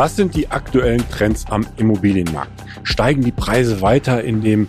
Was 0.00 0.16
sind 0.16 0.34
die 0.34 0.50
aktuellen 0.50 1.06
Trends 1.10 1.44
am 1.50 1.66
Immobilienmarkt? 1.76 2.50
Steigen 2.84 3.20
die 3.20 3.32
Preise 3.32 3.82
weiter 3.82 4.24
in 4.24 4.40
dem, 4.40 4.68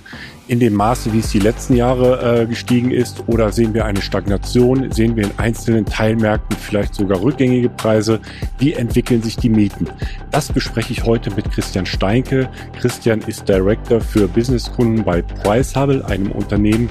in 0.50 0.60
dem 0.60 0.74
Maße, 0.74 1.14
wie 1.14 1.20
es 1.20 1.32
die 1.32 1.40
letzten 1.40 1.78
Jahre 1.78 2.42
äh, 2.42 2.46
gestiegen 2.46 2.92
ist? 2.92 3.24
Oder 3.28 3.54
sehen 3.54 3.74
wir 3.74 3.86
eine 3.86 4.02
Stagnation? 4.02 4.92
Sehen 4.92 5.16
wir 5.16 5.24
in 5.24 5.32
einzelnen 5.38 5.86
Teilmärkten 5.86 6.58
vielleicht 6.58 6.96
sogar 6.96 7.22
rückgängige 7.22 7.70
Preise? 7.70 8.20
Wie 8.58 8.74
entwickeln 8.74 9.24
sich 9.24 9.38
die 9.38 9.48
Mieten? 9.48 9.88
Das 10.32 10.52
bespreche 10.52 10.92
ich 10.92 11.06
heute 11.06 11.34
mit 11.34 11.50
Christian 11.50 11.86
Steinke. 11.86 12.50
Christian 12.82 13.22
ist 13.22 13.48
Director 13.48 14.02
für 14.02 14.28
Businesskunden 14.28 15.06
bei 15.06 15.22
Pricehubble, 15.22 16.04
einem 16.08 16.34
Unternehmen, 16.34 16.90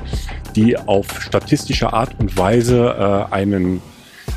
die 0.56 0.78
auf 0.78 1.20
statistische 1.20 1.92
Art 1.92 2.18
und 2.18 2.38
Weise 2.38 3.28
äh, 3.30 3.34
einen 3.34 3.82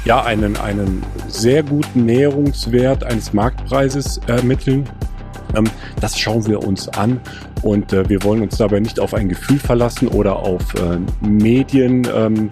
ja, 0.05 0.23
einen, 0.23 0.57
einen 0.57 1.03
sehr 1.27 1.63
guten 1.63 2.05
Näherungswert 2.05 3.03
eines 3.03 3.33
Marktpreises 3.33 4.19
ermitteln. 4.27 4.89
Ähm, 5.55 5.65
das 6.01 6.17
schauen 6.17 6.45
wir 6.47 6.65
uns 6.65 6.89
an 6.89 7.19
und 7.61 7.93
äh, 7.93 8.07
wir 8.09 8.23
wollen 8.23 8.41
uns 8.41 8.57
dabei 8.57 8.79
nicht 8.79 8.99
auf 8.99 9.13
ein 9.13 9.29
Gefühl 9.29 9.59
verlassen 9.59 10.07
oder 10.07 10.37
auf 10.37 10.73
äh, 10.75 10.99
Medien. 11.25 12.07
Ähm, 12.13 12.49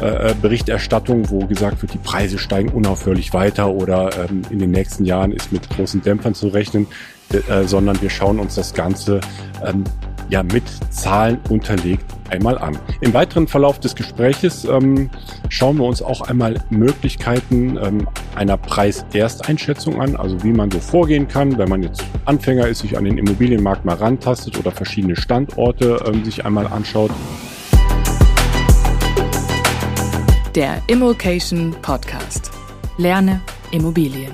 äh, 0.00 0.34
Berichterstattung, 0.40 1.28
wo 1.28 1.40
gesagt 1.40 1.82
wird, 1.82 1.92
die 1.92 1.98
Preise 1.98 2.38
steigen 2.38 2.70
unaufhörlich 2.70 3.34
weiter 3.34 3.70
oder 3.70 4.10
ähm, 4.18 4.42
in 4.48 4.58
den 4.58 4.70
nächsten 4.70 5.04
Jahren 5.04 5.30
ist 5.30 5.52
mit 5.52 5.68
großen 5.68 6.00
Dämpfern 6.00 6.34
zu 6.34 6.48
rechnen, 6.48 6.86
äh, 7.32 7.64
sondern 7.64 8.00
wir 8.00 8.08
schauen 8.08 8.38
uns 8.38 8.54
das 8.54 8.72
Ganze 8.72 9.20
ähm, 9.62 9.84
ja 10.30 10.42
mit 10.42 10.64
Zahlen 10.90 11.38
unterlegt 11.48 12.04
einmal 12.30 12.56
an. 12.58 12.78
Im 13.00 13.12
weiteren 13.12 13.48
Verlauf 13.48 13.80
des 13.80 13.94
Gespräches 13.94 14.64
ähm, 14.64 15.10
schauen 15.48 15.78
wir 15.78 15.84
uns 15.84 16.00
auch 16.00 16.22
einmal 16.22 16.62
Möglichkeiten 16.70 17.76
ähm, 17.82 18.08
einer 18.36 18.56
Preisersteinschätzung 18.56 20.00
an, 20.00 20.16
also 20.16 20.42
wie 20.44 20.52
man 20.52 20.70
so 20.70 20.78
vorgehen 20.78 21.26
kann, 21.26 21.58
wenn 21.58 21.68
man 21.68 21.82
jetzt 21.82 22.04
Anfänger 22.24 22.68
ist, 22.68 22.80
sich 22.80 22.96
an 22.96 23.04
den 23.04 23.18
Immobilienmarkt 23.18 23.84
mal 23.84 23.96
rantastet 23.96 24.58
oder 24.58 24.70
verschiedene 24.70 25.16
Standorte 25.16 26.02
ähm, 26.06 26.24
sich 26.24 26.44
einmal 26.44 26.66
anschaut. 26.68 27.10
Der 30.54 30.82
Immokation 30.86 31.74
Podcast. 31.82 32.50
Lerne 32.98 33.40
Immobilien. 33.70 34.32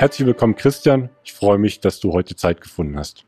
Herzlich 0.00 0.28
willkommen, 0.28 0.54
Christian. 0.54 1.08
Ich 1.24 1.32
freue 1.32 1.58
mich, 1.58 1.80
dass 1.80 1.98
du 1.98 2.12
heute 2.12 2.36
Zeit 2.36 2.60
gefunden 2.60 2.96
hast. 2.96 3.24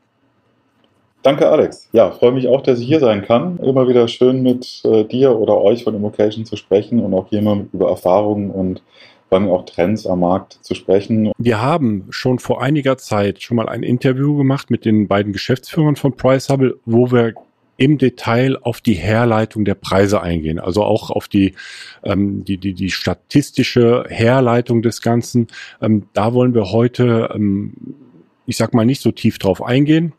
Danke, 1.21 1.49
Alex. 1.49 1.89
Ja, 1.91 2.11
freue 2.11 2.31
mich 2.31 2.47
auch, 2.47 2.61
dass 2.61 2.79
ich 2.79 2.87
hier 2.87 3.01
sein 3.01 3.25
kann. 3.25 3.59
Immer 3.59 3.89
wieder 3.89 4.07
schön 4.07 4.41
mit 4.41 4.81
äh, 4.85 5.03
dir 5.03 5.35
oder 5.37 5.57
euch 5.57 5.83
von 5.83 5.93
Immocation 5.93 6.45
zu 6.45 6.55
sprechen 6.55 7.01
und 7.01 7.13
auch 7.13 7.27
hier 7.27 7.41
mal 7.41 7.65
über 7.73 7.89
Erfahrungen 7.89 8.51
und 8.51 8.81
vor 9.27 9.37
allem 9.37 9.49
auch 9.49 9.65
Trends 9.65 10.07
am 10.07 10.21
Markt 10.21 10.59
zu 10.61 10.73
sprechen. 10.73 11.33
Wir 11.37 11.61
haben 11.61 12.07
schon 12.09 12.39
vor 12.39 12.63
einiger 12.63 12.97
Zeit 12.97 13.43
schon 13.43 13.57
mal 13.57 13.67
ein 13.67 13.83
Interview 13.83 14.37
gemacht 14.37 14.71
mit 14.71 14.85
den 14.85 15.09
beiden 15.09 15.33
Geschäftsführern 15.33 15.97
von 15.97 16.15
PriceHubble, 16.15 16.79
wo 16.85 17.11
wir 17.11 17.33
im 17.81 17.97
Detail 17.97 18.59
auf 18.61 18.79
die 18.79 18.93
Herleitung 18.93 19.65
der 19.65 19.73
Preise 19.73 20.21
eingehen, 20.21 20.59
also 20.59 20.83
auch 20.83 21.09
auf 21.09 21.27
die, 21.27 21.55
ähm, 22.03 22.45
die, 22.45 22.59
die, 22.59 22.75
die 22.75 22.91
statistische 22.91 24.05
Herleitung 24.07 24.83
des 24.83 25.01
Ganzen. 25.01 25.47
Ähm, 25.81 26.05
da 26.13 26.35
wollen 26.35 26.53
wir 26.53 26.71
heute, 26.71 27.31
ähm, 27.33 27.73
ich 28.45 28.57
sag 28.57 28.75
mal, 28.75 28.85
nicht 28.85 29.01
so 29.01 29.11
tief 29.11 29.39
drauf 29.39 29.63
eingehen. 29.63 30.13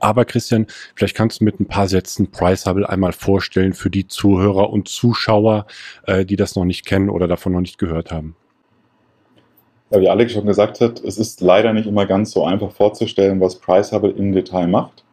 Aber 0.00 0.24
Christian, 0.24 0.66
vielleicht 0.96 1.16
kannst 1.16 1.40
du 1.40 1.44
mit 1.44 1.60
ein 1.60 1.66
paar 1.66 1.86
Sätzen 1.86 2.32
Priceable 2.32 2.88
einmal 2.88 3.12
vorstellen 3.12 3.74
für 3.74 3.90
die 3.90 4.08
Zuhörer 4.08 4.68
und 4.70 4.88
Zuschauer, 4.88 5.66
äh, 6.04 6.24
die 6.24 6.34
das 6.34 6.56
noch 6.56 6.64
nicht 6.64 6.84
kennen 6.84 7.10
oder 7.10 7.28
davon 7.28 7.52
noch 7.52 7.60
nicht 7.60 7.78
gehört 7.78 8.10
haben. 8.10 8.34
Ja, 9.90 10.00
wie 10.00 10.08
Alex 10.08 10.32
schon 10.32 10.46
gesagt 10.46 10.80
hat, 10.80 10.98
es 11.04 11.16
ist 11.16 11.40
leider 11.40 11.72
nicht 11.72 11.86
immer 11.86 12.06
ganz 12.06 12.32
so 12.32 12.44
einfach 12.44 12.72
vorzustellen, 12.72 13.40
was 13.40 13.60
Priceable 13.60 14.10
im 14.10 14.32
Detail 14.32 14.66
macht. 14.66 15.04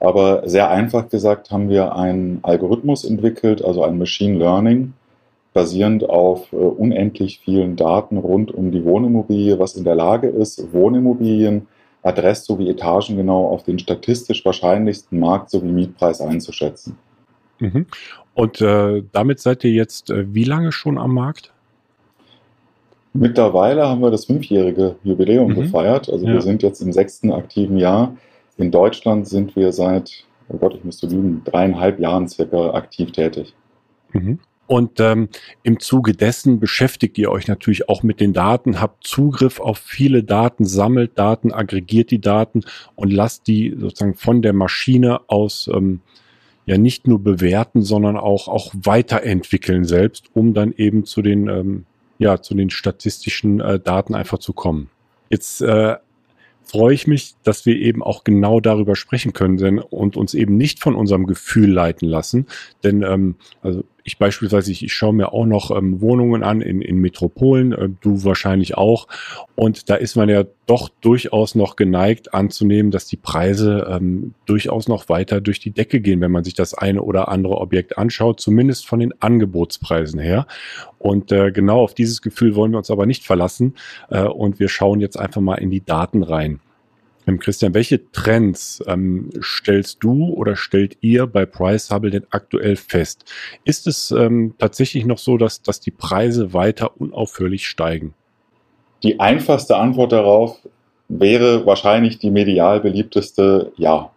Aber 0.00 0.48
sehr 0.48 0.70
einfach 0.70 1.08
gesagt 1.08 1.50
haben 1.50 1.68
wir 1.68 1.96
einen 1.96 2.38
Algorithmus 2.42 3.04
entwickelt, 3.04 3.64
also 3.64 3.82
ein 3.82 3.98
Machine 3.98 4.38
Learning, 4.38 4.92
basierend 5.54 6.08
auf 6.08 6.52
äh, 6.52 6.56
unendlich 6.56 7.40
vielen 7.40 7.74
Daten 7.74 8.16
rund 8.16 8.52
um 8.52 8.70
die 8.70 8.84
Wohnimmobilie, 8.84 9.58
was 9.58 9.74
in 9.74 9.84
der 9.84 9.96
Lage 9.96 10.28
ist, 10.28 10.72
Wohnimmobilien 10.72 11.66
Adress- 12.02 12.44
sowie 12.44 12.70
Etagen 12.70 13.16
genau 13.16 13.48
auf 13.48 13.64
den 13.64 13.78
statistisch 13.78 14.44
wahrscheinlichsten 14.44 15.18
Markt- 15.18 15.50
sowie 15.50 15.72
Mietpreis 15.72 16.20
einzuschätzen. 16.20 16.96
Mhm. 17.58 17.86
Und 18.34 18.60
äh, 18.60 19.02
damit 19.10 19.40
seid 19.40 19.64
ihr 19.64 19.72
jetzt 19.72 20.10
äh, 20.10 20.32
wie 20.32 20.44
lange 20.44 20.70
schon 20.70 20.96
am 20.96 21.12
Markt? 21.12 21.52
Mittlerweile 23.14 23.88
haben 23.88 24.00
wir 24.00 24.12
das 24.12 24.26
fünfjährige 24.26 24.94
Jubiläum 25.02 25.50
mhm. 25.50 25.56
gefeiert. 25.56 26.08
Also 26.08 26.24
ja. 26.24 26.34
wir 26.34 26.40
sind 26.40 26.62
jetzt 26.62 26.80
im 26.80 26.92
sechsten 26.92 27.32
aktiven 27.32 27.78
Jahr. 27.78 28.16
In 28.58 28.70
Deutschland 28.70 29.26
sind 29.26 29.56
wir 29.56 29.72
seit, 29.72 30.24
oh 30.48 30.58
Gott, 30.58 30.74
ich 30.74 30.84
müsste 30.84 31.06
lügen, 31.06 31.42
dreieinhalb 31.44 31.98
Jahren 31.98 32.28
circa 32.28 32.74
aktiv 32.74 33.12
tätig. 33.12 33.54
Mhm. 34.12 34.40
Und 34.66 35.00
ähm, 35.00 35.30
im 35.62 35.80
Zuge 35.80 36.12
dessen 36.12 36.60
beschäftigt 36.60 37.16
ihr 37.16 37.30
euch 37.30 37.48
natürlich 37.48 37.88
auch 37.88 38.02
mit 38.02 38.20
den 38.20 38.34
Daten, 38.34 38.82
habt 38.82 39.06
Zugriff 39.06 39.60
auf 39.60 39.78
viele 39.78 40.22
Daten, 40.22 40.66
sammelt 40.66 41.18
Daten, 41.18 41.52
aggregiert 41.52 42.10
die 42.10 42.20
Daten 42.20 42.60
und 42.94 43.10
lasst 43.10 43.46
die 43.46 43.74
sozusagen 43.78 44.14
von 44.14 44.42
der 44.42 44.52
Maschine 44.52 45.22
aus 45.28 45.70
ähm, 45.72 46.00
ja 46.66 46.76
nicht 46.76 47.06
nur 47.06 47.18
bewerten, 47.18 47.80
sondern 47.80 48.18
auch, 48.18 48.46
auch 48.46 48.74
weiterentwickeln 48.74 49.86
selbst, 49.86 50.26
um 50.34 50.52
dann 50.52 50.72
eben 50.72 51.06
zu 51.06 51.22
den, 51.22 51.48
ähm, 51.48 51.86
ja, 52.18 52.42
zu 52.42 52.54
den 52.54 52.68
statistischen 52.68 53.60
äh, 53.60 53.80
Daten 53.80 54.14
einfach 54.14 54.38
zu 54.38 54.52
kommen. 54.52 54.90
Jetzt 55.30 55.62
äh, 55.62 55.96
freue 56.68 56.94
ich 56.94 57.06
mich, 57.06 57.34
dass 57.42 57.66
wir 57.66 57.76
eben 57.76 58.02
auch 58.02 58.24
genau 58.24 58.60
darüber 58.60 58.94
sprechen 58.94 59.32
können 59.32 59.56
denn, 59.56 59.78
und 59.78 60.16
uns 60.16 60.34
eben 60.34 60.56
nicht 60.56 60.80
von 60.80 60.94
unserem 60.94 61.26
Gefühl 61.26 61.70
leiten 61.70 62.06
lassen. 62.08 62.46
Denn 62.84 63.02
ähm, 63.02 63.36
also 63.62 63.84
ich 64.08 64.18
beispielsweise, 64.18 64.72
ich, 64.72 64.82
ich 64.82 64.92
schaue 64.92 65.12
mir 65.12 65.32
auch 65.32 65.46
noch 65.46 65.70
ähm, 65.70 66.00
Wohnungen 66.00 66.42
an 66.42 66.60
in, 66.60 66.80
in 66.80 66.96
Metropolen, 66.96 67.72
äh, 67.72 67.88
du 68.00 68.24
wahrscheinlich 68.24 68.76
auch. 68.76 69.06
Und 69.54 69.90
da 69.90 69.94
ist 69.94 70.16
man 70.16 70.28
ja 70.28 70.44
doch 70.66 70.88
durchaus 70.88 71.54
noch 71.54 71.76
geneigt 71.76 72.34
anzunehmen, 72.34 72.90
dass 72.90 73.06
die 73.06 73.16
Preise 73.16 73.86
ähm, 73.90 74.34
durchaus 74.46 74.88
noch 74.88 75.08
weiter 75.08 75.40
durch 75.40 75.60
die 75.60 75.70
Decke 75.70 76.00
gehen, 76.00 76.20
wenn 76.20 76.32
man 76.32 76.44
sich 76.44 76.54
das 76.54 76.74
eine 76.74 77.02
oder 77.02 77.28
andere 77.28 77.58
Objekt 77.58 77.98
anschaut, 77.98 78.40
zumindest 78.40 78.86
von 78.86 78.98
den 78.98 79.12
Angebotspreisen 79.20 80.18
her. 80.18 80.46
Und 80.98 81.30
äh, 81.30 81.52
genau 81.52 81.82
auf 81.82 81.94
dieses 81.94 82.22
Gefühl 82.22 82.56
wollen 82.56 82.72
wir 82.72 82.78
uns 82.78 82.90
aber 82.90 83.06
nicht 83.06 83.24
verlassen. 83.24 83.74
Äh, 84.10 84.22
und 84.22 84.58
wir 84.58 84.68
schauen 84.68 85.00
jetzt 85.00 85.18
einfach 85.18 85.40
mal 85.40 85.56
in 85.56 85.70
die 85.70 85.84
Daten 85.84 86.22
rein. 86.22 86.60
Ähm, 87.28 87.38
Christian, 87.38 87.74
welche 87.74 88.10
Trends 88.10 88.82
ähm, 88.86 89.30
stellst 89.42 90.02
du 90.02 90.32
oder 90.32 90.56
stellt 90.56 90.96
ihr 91.02 91.26
bei 91.26 91.44
Price 91.44 91.90
Hubble 91.90 92.10
denn 92.10 92.26
aktuell 92.30 92.76
fest? 92.76 93.24
Ist 93.64 93.86
es 93.86 94.10
ähm, 94.10 94.54
tatsächlich 94.58 95.04
noch 95.04 95.18
so, 95.18 95.36
dass, 95.36 95.62
dass 95.62 95.80
die 95.80 95.90
Preise 95.90 96.54
weiter 96.54 96.92
unaufhörlich 96.98 97.68
steigen? 97.68 98.14
Die 99.02 99.20
einfachste 99.20 99.76
Antwort 99.76 100.12
darauf 100.12 100.58
wäre 101.08 101.66
wahrscheinlich 101.66 102.18
die 102.18 102.30
medial 102.30 102.80
beliebteste 102.80 103.72
Ja. 103.76 104.10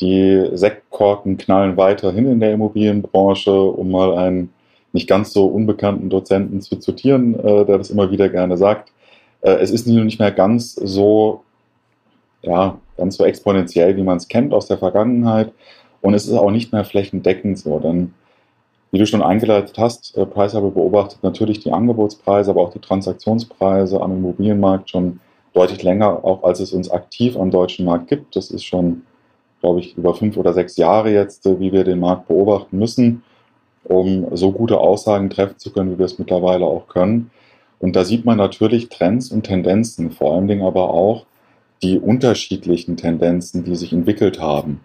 Die 0.00 0.50
Sektkorken 0.52 1.36
knallen 1.36 1.76
weiterhin 1.76 2.26
in 2.26 2.40
der 2.40 2.52
Immobilienbranche, 2.52 3.52
um 3.52 3.92
mal 3.92 4.18
einen 4.18 4.52
nicht 4.92 5.08
ganz 5.08 5.32
so 5.32 5.46
unbekannten 5.46 6.10
Dozenten 6.10 6.60
zu 6.60 6.76
zitieren, 6.76 7.38
äh, 7.38 7.64
der 7.64 7.78
das 7.78 7.90
immer 7.90 8.10
wieder 8.10 8.28
gerne 8.28 8.56
sagt. 8.56 8.92
Äh, 9.42 9.52
es 9.52 9.70
ist 9.70 9.86
nicht 9.86 10.18
mehr 10.18 10.32
ganz 10.32 10.74
so 10.74 11.44
ja, 12.44 12.78
ganz 12.96 13.16
so 13.16 13.24
exponentiell, 13.24 13.96
wie 13.96 14.02
man 14.02 14.18
es 14.18 14.28
kennt 14.28 14.52
aus 14.54 14.66
der 14.66 14.78
Vergangenheit. 14.78 15.52
Und 16.00 16.14
es 16.14 16.26
ist 16.26 16.34
auch 16.34 16.50
nicht 16.50 16.72
mehr 16.72 16.84
flächendeckend 16.84 17.58
so. 17.58 17.78
Denn, 17.78 18.12
wie 18.90 18.98
du 18.98 19.06
schon 19.06 19.22
eingeleitet 19.22 19.76
hast, 19.78 20.16
äh, 20.16 20.26
Preishubble 20.26 20.70
beobachtet 20.70 21.22
natürlich 21.22 21.60
die 21.60 21.72
Angebotspreise, 21.72 22.50
aber 22.50 22.60
auch 22.60 22.72
die 22.72 22.80
Transaktionspreise 22.80 24.00
am 24.00 24.12
Immobilienmarkt 24.12 24.90
schon 24.90 25.20
deutlich 25.54 25.82
länger, 25.82 26.24
auch 26.24 26.42
als 26.42 26.60
es 26.60 26.72
uns 26.72 26.90
aktiv 26.90 27.36
am 27.36 27.50
deutschen 27.50 27.86
Markt 27.86 28.08
gibt. 28.08 28.36
Das 28.36 28.50
ist 28.50 28.64
schon, 28.64 29.02
glaube 29.60 29.80
ich, 29.80 29.96
über 29.96 30.14
fünf 30.14 30.36
oder 30.36 30.52
sechs 30.52 30.76
Jahre 30.76 31.10
jetzt, 31.10 31.46
äh, 31.46 31.58
wie 31.58 31.72
wir 31.72 31.84
den 31.84 32.00
Markt 32.00 32.28
beobachten 32.28 32.78
müssen, 32.78 33.22
um 33.84 34.26
so 34.36 34.52
gute 34.52 34.78
Aussagen 34.78 35.30
treffen 35.30 35.58
zu 35.58 35.72
können, 35.72 35.92
wie 35.92 35.98
wir 35.98 36.06
es 36.06 36.18
mittlerweile 36.18 36.66
auch 36.66 36.88
können. 36.88 37.30
Und 37.78 37.96
da 37.96 38.04
sieht 38.04 38.24
man 38.24 38.38
natürlich 38.38 38.88
Trends 38.88 39.30
und 39.30 39.44
Tendenzen, 39.44 40.10
vor 40.10 40.34
allen 40.34 40.48
Dingen 40.48 40.62
aber 40.64 40.90
auch, 40.90 41.26
die 41.82 41.98
unterschiedlichen 41.98 42.96
Tendenzen, 42.96 43.64
die 43.64 43.76
sich 43.76 43.92
entwickelt 43.92 44.40
haben. 44.40 44.80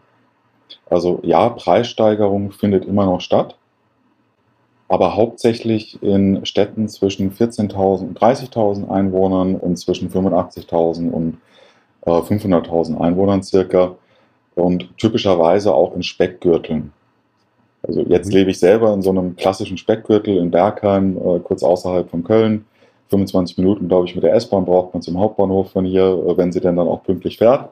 Also 0.89 1.19
ja, 1.23 1.49
Preissteigerung 1.49 2.51
findet 2.51 2.85
immer 2.85 3.05
noch 3.05 3.21
statt, 3.21 3.57
aber 4.87 5.15
hauptsächlich 5.15 6.01
in 6.01 6.45
Städten 6.45 6.87
zwischen 6.89 7.31
14.000 7.31 8.01
und 8.01 8.19
30.000 8.19 8.89
Einwohnern 8.89 9.55
und 9.55 9.77
zwischen 9.77 10.09
85.000 10.09 11.09
und 11.11 11.37
äh, 12.05 12.09
500.000 12.09 12.99
Einwohnern 12.99 13.43
circa 13.43 13.95
und 14.55 14.97
typischerweise 14.97 15.73
auch 15.73 15.95
in 15.95 16.03
Speckgürteln. 16.03 16.91
Also 17.83 18.01
jetzt 18.01 18.27
mhm. 18.27 18.33
lebe 18.33 18.51
ich 18.51 18.59
selber 18.59 18.93
in 18.93 19.01
so 19.01 19.11
einem 19.11 19.35
klassischen 19.35 19.77
Speckgürtel 19.77 20.37
in 20.37 20.51
Bergheim, 20.51 21.17
äh, 21.17 21.39
kurz 21.39 21.63
außerhalb 21.63 22.09
von 22.09 22.23
Köln. 22.23 22.65
25 23.09 23.57
Minuten, 23.57 23.87
glaube 23.87 24.07
ich, 24.07 24.15
mit 24.15 24.23
der 24.23 24.33
S-Bahn 24.33 24.65
braucht 24.65 24.93
man 24.93 25.01
zum 25.01 25.19
Hauptbahnhof 25.19 25.71
von 25.71 25.85
hier, 25.85 26.03
äh, 26.03 26.37
wenn 26.37 26.51
sie 26.51 26.61
denn 26.61 26.75
dann 26.75 26.87
auch 26.87 27.03
pünktlich 27.03 27.37
fährt. 27.37 27.69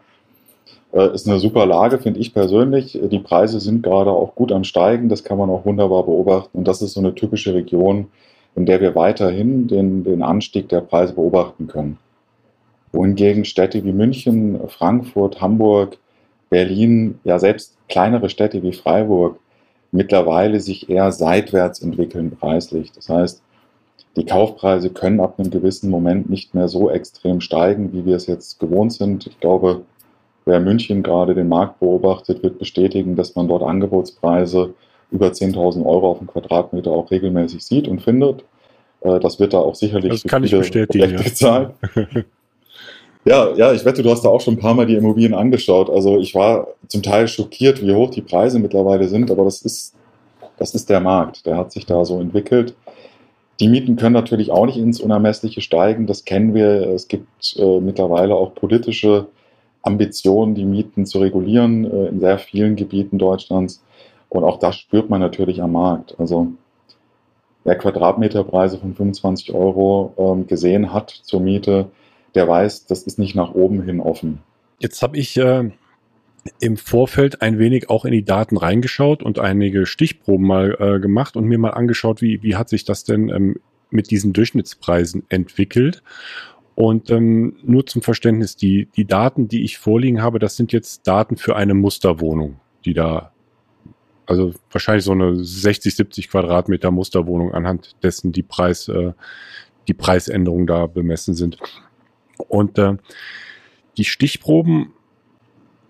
Äh, 0.93 1.13
ist 1.13 1.27
eine 1.27 1.39
super 1.39 1.65
Lage, 1.65 1.99
finde 1.99 2.19
ich 2.19 2.33
persönlich. 2.33 2.99
Die 3.01 3.19
Preise 3.19 3.59
sind 3.59 3.83
gerade 3.83 4.11
auch 4.11 4.35
gut 4.35 4.51
am 4.51 4.63
Steigen, 4.63 5.09
das 5.09 5.23
kann 5.23 5.37
man 5.37 5.49
auch 5.49 5.65
wunderbar 5.65 6.03
beobachten. 6.03 6.57
Und 6.57 6.67
das 6.67 6.81
ist 6.81 6.93
so 6.93 6.99
eine 6.99 7.13
typische 7.13 7.53
Region, 7.53 8.07
in 8.55 8.65
der 8.65 8.81
wir 8.81 8.95
weiterhin 8.95 9.67
den, 9.67 10.03
den 10.03 10.23
Anstieg 10.23 10.69
der 10.69 10.81
Preise 10.81 11.13
beobachten 11.13 11.67
können. 11.67 11.99
Wohingegen 12.91 13.45
Städte 13.45 13.83
wie 13.83 13.91
München, 13.91 14.59
Frankfurt, 14.67 15.41
Hamburg, 15.41 15.97
Berlin, 16.49 17.19
ja 17.23 17.37
selbst 17.37 17.77
kleinere 17.89 18.29
Städte 18.29 18.63
wie 18.63 18.73
Freiburg 18.73 19.39
mittlerweile 19.91 20.59
sich 20.59 20.89
eher 20.89 21.11
seitwärts 21.11 21.81
entwickeln 21.81 22.31
preislich. 22.31 22.91
Das 22.91 23.09
heißt, 23.09 23.41
die 24.15 24.25
Kaufpreise 24.25 24.89
können 24.89 25.19
ab 25.19 25.35
einem 25.37 25.51
gewissen 25.51 25.89
Moment 25.89 26.29
nicht 26.29 26.55
mehr 26.55 26.67
so 26.67 26.89
extrem 26.89 27.41
steigen, 27.41 27.93
wie 27.93 28.05
wir 28.05 28.15
es 28.15 28.25
jetzt 28.25 28.59
gewohnt 28.59 28.93
sind. 28.93 29.27
Ich 29.27 29.39
glaube, 29.39 29.81
wer 30.45 30.59
München 30.59 31.03
gerade 31.03 31.35
den 31.35 31.49
Markt 31.49 31.79
beobachtet, 31.79 32.41
wird 32.41 32.57
bestätigen, 32.57 33.15
dass 33.15 33.35
man 33.35 33.47
dort 33.47 33.61
Angebotspreise 33.61 34.73
über 35.11 35.27
10.000 35.27 35.85
Euro 35.85 36.11
auf 36.11 36.17
den 36.19 36.27
Quadratmeter 36.27 36.91
auch 36.91 37.11
regelmäßig 37.11 37.63
sieht 37.63 37.87
und 37.87 38.01
findet. 38.01 38.43
Äh, 39.01 39.19
das 39.19 39.39
wird 39.39 39.53
da 39.53 39.59
auch 39.59 39.75
sicherlich 39.75 40.11
das 40.11 40.23
kann 40.23 40.43
ich 40.43 40.51
bestätigen, 40.51 41.11
ja. 41.11 41.21
bezahlt. 41.21 41.71
ja, 43.25 43.53
ja, 43.55 43.73
ich 43.73 43.85
wette, 43.85 44.03
du 44.03 44.09
hast 44.09 44.23
da 44.23 44.29
auch 44.29 44.41
schon 44.41 44.55
ein 44.55 44.59
paar 44.59 44.73
Mal 44.73 44.85
die 44.85 44.95
Immobilien 44.95 45.33
angeschaut. 45.33 45.89
Also 45.89 46.17
ich 46.17 46.33
war 46.35 46.67
zum 46.87 47.03
Teil 47.03 47.27
schockiert, 47.27 47.81
wie 47.81 47.93
hoch 47.93 48.09
die 48.09 48.21
Preise 48.21 48.59
mittlerweile 48.59 49.07
sind, 49.07 49.31
aber 49.31 49.45
das 49.45 49.61
ist, 49.61 49.93
das 50.57 50.73
ist 50.73 50.89
der 50.89 50.99
Markt. 50.99 51.45
Der 51.45 51.57
hat 51.57 51.71
sich 51.71 51.85
da 51.85 52.03
so 52.03 52.19
entwickelt. 52.19 52.73
Die 53.59 53.67
Mieten 53.67 53.95
können 53.95 54.13
natürlich 54.13 54.51
auch 54.51 54.65
nicht 54.65 54.77
ins 54.77 54.99
Unermessliche 54.99 55.61
steigen, 55.61 56.05
das 56.05 56.25
kennen 56.25 56.53
wir. 56.53 56.89
Es 56.89 57.07
gibt 57.07 57.55
äh, 57.57 57.79
mittlerweile 57.79 58.35
auch 58.35 58.53
politische 58.53 59.27
Ambitionen, 59.81 60.53
die 60.53 60.65
Mieten 60.65 61.05
zu 61.05 61.19
regulieren 61.19 61.85
äh, 61.85 62.07
in 62.07 62.19
sehr 62.19 62.37
vielen 62.37 62.75
Gebieten 62.75 63.17
Deutschlands. 63.17 63.83
Und 64.29 64.43
auch 64.43 64.59
das 64.59 64.75
spürt 64.75 65.09
man 65.09 65.21
natürlich 65.21 65.61
am 65.61 65.71
Markt. 65.71 66.15
Also 66.19 66.47
wer 67.63 67.75
Quadratmeterpreise 67.75 68.77
von 68.77 68.93
25 68.93 69.53
Euro 69.53 70.13
ähm, 70.17 70.45
gesehen 70.45 70.93
hat 70.93 71.09
zur 71.09 71.39
Miete, 71.39 71.87
der 72.35 72.47
weiß, 72.47 72.85
das 72.85 73.03
ist 73.03 73.17
nicht 73.17 73.35
nach 73.35 73.55
oben 73.55 73.81
hin 73.81 73.99
offen. 73.99 74.39
Jetzt 74.79 75.01
habe 75.01 75.17
ich 75.17 75.35
äh, 75.37 75.71
im 76.59 76.77
Vorfeld 76.77 77.41
ein 77.41 77.59
wenig 77.59 77.89
auch 77.89 78.05
in 78.05 78.11
die 78.11 78.23
Daten 78.23 78.57
reingeschaut 78.57 79.23
und 79.23 79.39
einige 79.39 79.85
Stichproben 79.85 80.45
mal 80.45 80.77
äh, 80.79 80.99
gemacht 80.99 81.35
und 81.35 81.45
mir 81.45 81.57
mal 81.57 81.71
angeschaut, 81.71 82.21
wie, 82.21 82.41
wie 82.43 82.55
hat 82.55 82.69
sich 82.69 82.85
das 82.85 83.03
denn 83.03 83.29
ähm, 83.29 83.55
mit 83.89 84.11
diesen 84.11 84.33
Durchschnittspreisen 84.33 85.23
entwickelt. 85.29 86.03
Und 86.75 87.09
ähm, 87.09 87.55
nur 87.63 87.85
zum 87.87 88.01
Verständnis, 88.01 88.55
die, 88.55 88.87
die 88.95 89.05
Daten, 89.05 89.47
die 89.47 89.63
ich 89.63 89.79
vorliegen 89.79 90.21
habe, 90.21 90.37
das 90.37 90.55
sind 90.55 90.71
jetzt 90.73 91.07
Daten 91.07 91.37
für 91.37 91.55
eine 91.55 91.73
Musterwohnung, 91.73 92.59
die 92.85 92.93
da, 92.93 93.31
also 94.27 94.53
wahrscheinlich 94.71 95.03
so 95.03 95.13
eine 95.13 95.43
60, 95.43 95.95
70 95.95 96.29
Quadratmeter 96.29 96.91
Musterwohnung 96.91 97.53
anhand 97.53 97.95
dessen 98.03 98.31
die 98.31 98.43
Preis, 98.43 98.89
äh, 98.89 99.13
die 99.87 99.95
Preisänderungen 99.95 100.67
da 100.67 100.85
bemessen 100.85 101.33
sind. 101.33 101.57
Und 102.37 102.77
äh, 102.77 102.97
die 103.97 104.05
Stichproben 104.05 104.93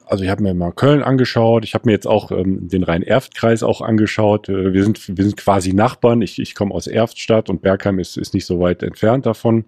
also 0.09 0.23
ich 0.23 0.29
habe 0.29 0.43
mir 0.43 0.53
mal 0.53 0.71
Köln 0.71 1.03
angeschaut, 1.03 1.63
ich 1.63 1.73
habe 1.73 1.87
mir 1.87 1.91
jetzt 1.91 2.07
auch 2.07 2.31
ähm, 2.31 2.67
den 2.67 2.83
Rhein-Erft-Kreis 2.83 3.63
auch 3.63 3.81
angeschaut. 3.81 4.49
Äh, 4.49 4.73
wir, 4.73 4.83
sind, 4.83 5.17
wir 5.17 5.23
sind 5.23 5.37
quasi 5.37 5.73
Nachbarn. 5.73 6.21
Ich, 6.21 6.39
ich 6.39 6.55
komme 6.55 6.73
aus 6.73 6.87
Erftstadt 6.87 7.49
und 7.49 7.61
Bergheim 7.61 7.99
ist, 7.99 8.17
ist 8.17 8.33
nicht 8.33 8.45
so 8.45 8.59
weit 8.59 8.83
entfernt 8.83 9.25
davon. 9.25 9.65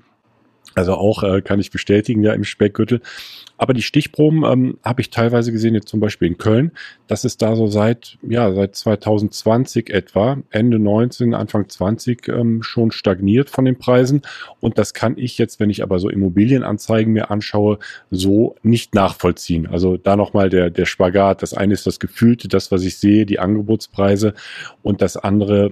Also 0.76 0.94
auch 0.94 1.24
äh, 1.24 1.42
kann 1.42 1.60
ich 1.60 1.72
bestätigen, 1.72 2.24
ja, 2.24 2.34
im 2.34 2.44
Speckgürtel. 2.44 3.02
Aber 3.58 3.74
die 3.74 3.82
Stichproben 3.82 4.46
ähm, 4.46 4.78
habe 4.86 5.02
ich 5.02 5.10
teilweise 5.10 5.52
gesehen, 5.52 5.74
jetzt 5.76 5.90
zum 5.90 6.00
Beispiel 6.00 6.30
in 6.30 6.38
Köln, 6.38 6.72
dass 7.08 7.26
es 7.26 7.36
da 7.36 7.56
so 7.56 7.68
seit, 7.68 8.18
ja, 8.22 8.54
seit 8.54 8.76
2020 8.76 9.90
etwa, 9.90 10.38
Ende 10.52 10.80
19, 10.80 11.34
Anfang 11.34 11.68
20 11.68 12.30
ähm, 12.30 12.64
schon 12.64 12.92
stagniert 12.92 13.50
von 13.50 13.66
den 13.66 13.78
Preisen. 13.78 14.22
Und 14.62 14.78
das 14.78 14.94
kann 14.94 15.18
ich 15.18 15.38
jetzt, 15.38 15.60
wenn 15.60 15.70
ich 15.70 15.84
aber 15.84 16.00
so 16.00 16.08
Immobilienanzeigen 16.08 17.12
mir 17.12 17.32
anschaue, 17.32 17.80
so 18.12 18.56
nicht 18.62 18.96
nachvollziehen. 18.96 19.68
Also 19.68 19.98
da 19.98 20.16
nochmal 20.16 20.50
der, 20.50 20.70
der 20.70 20.86
Spagat. 20.86 21.42
Das 21.42 21.54
eine 21.54 21.74
ist 21.74 21.88
das 21.88 22.00
Gefühlte, 22.00 22.48
das, 22.48 22.72
was 22.72 22.84
ich 22.84 22.98
sehe, 22.98 23.26
die 23.26 23.40
Angebotspreise 23.40 24.34
und 24.84 25.02
das 25.02 25.18
andere 25.18 25.72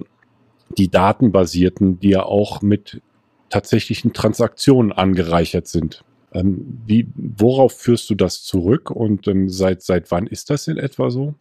die 0.76 0.90
datenbasierten, 0.90 1.98
die 1.98 2.10
ja 2.10 2.24
auch 2.24 2.60
mit 2.60 3.00
tatsächlichen 3.48 4.12
Transaktionen 4.12 4.92
angereichert 4.92 5.66
sind. 5.66 6.04
Ähm, 6.32 6.82
wie, 6.86 7.08
worauf 7.14 7.72
führst 7.72 8.10
du 8.10 8.14
das 8.14 8.42
zurück 8.42 8.90
und 8.90 9.26
ähm, 9.28 9.48
seit, 9.48 9.82
seit 9.82 10.10
wann 10.10 10.26
ist 10.26 10.50
das 10.50 10.68
in 10.68 10.76
etwa 10.76 11.10
so? 11.10 11.34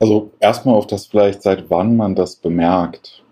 Also 0.00 0.32
erstmal 0.40 0.74
auf 0.74 0.86
das 0.86 1.06
vielleicht, 1.06 1.42
seit 1.42 1.70
wann 1.70 1.96
man 1.96 2.14
das 2.14 2.36
bemerkt. 2.36 3.22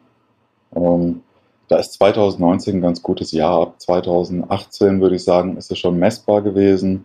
Ähm, 0.75 1.23
da 1.69 1.79
ist 1.79 1.95
2019 1.95 2.77
ein 2.77 2.81
ganz 2.81 3.03
gutes 3.03 3.33
Jahr. 3.33 3.63
Ab 3.63 3.81
2018 3.81 5.01
würde 5.01 5.17
ich 5.17 5.25
sagen, 5.25 5.57
ist 5.57 5.73
es 5.73 5.79
schon 5.79 5.99
messbar 5.99 6.43
gewesen. 6.43 7.05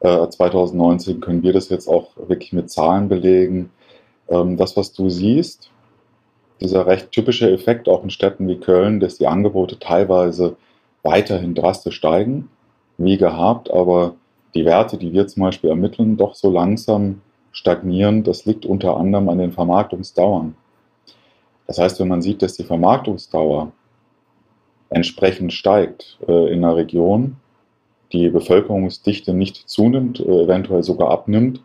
Äh, 0.00 0.28
2019 0.28 1.20
können 1.20 1.42
wir 1.42 1.52
das 1.52 1.68
jetzt 1.68 1.88
auch 1.88 2.10
wirklich 2.16 2.52
mit 2.52 2.70
Zahlen 2.70 3.08
belegen. 3.08 3.70
Ähm, 4.28 4.56
das, 4.56 4.76
was 4.76 4.92
du 4.92 5.10
siehst, 5.10 5.71
dieser 6.62 6.86
recht 6.86 7.10
typische 7.10 7.50
Effekt 7.50 7.88
auch 7.88 8.02
in 8.02 8.10
Städten 8.10 8.48
wie 8.48 8.58
Köln, 8.58 9.00
dass 9.00 9.18
die 9.18 9.26
Angebote 9.26 9.78
teilweise 9.78 10.56
weiterhin 11.02 11.54
drastisch 11.54 11.96
steigen, 11.96 12.48
wie 12.98 13.16
gehabt, 13.18 13.70
aber 13.70 14.14
die 14.54 14.64
Werte, 14.64 14.98
die 14.98 15.12
wir 15.12 15.26
zum 15.26 15.42
Beispiel 15.42 15.70
ermitteln, 15.70 16.16
doch 16.16 16.34
so 16.34 16.50
langsam 16.50 17.20
stagnieren. 17.52 18.22
Das 18.22 18.44
liegt 18.44 18.66
unter 18.66 18.96
anderem 18.96 19.28
an 19.28 19.38
den 19.38 19.52
Vermarktungsdauern. 19.52 20.54
Das 21.66 21.78
heißt, 21.78 22.00
wenn 22.00 22.08
man 22.08 22.22
sieht, 22.22 22.42
dass 22.42 22.54
die 22.54 22.64
Vermarktungsdauer 22.64 23.72
entsprechend 24.90 25.52
steigt 25.52 26.18
äh, 26.28 26.52
in 26.52 26.64
einer 26.64 26.76
Region, 26.76 27.36
die 28.12 28.28
Bevölkerungsdichte 28.28 29.32
nicht 29.32 29.68
zunimmt, 29.68 30.20
äh, 30.20 30.42
eventuell 30.44 30.82
sogar 30.82 31.10
abnimmt, 31.10 31.62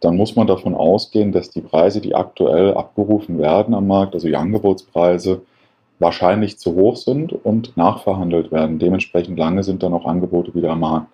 dann 0.00 0.16
muss 0.16 0.34
man 0.34 0.46
davon 0.46 0.74
ausgehen, 0.74 1.32
dass 1.32 1.50
die 1.50 1.60
Preise, 1.60 2.00
die 2.00 2.14
aktuell 2.14 2.74
abgerufen 2.74 3.38
werden 3.38 3.74
am 3.74 3.86
Markt, 3.86 4.14
also 4.14 4.26
die 4.26 4.36
Angebotspreise, 4.36 5.42
wahrscheinlich 5.98 6.58
zu 6.58 6.74
hoch 6.74 6.96
sind 6.96 7.32
und 7.32 7.76
nachverhandelt 7.76 8.50
werden. 8.50 8.78
Dementsprechend 8.78 9.38
lange 9.38 9.62
sind 9.62 9.82
dann 9.82 9.92
auch 9.92 10.06
Angebote 10.06 10.54
wieder 10.54 10.70
am 10.70 10.80
Markt. 10.80 11.08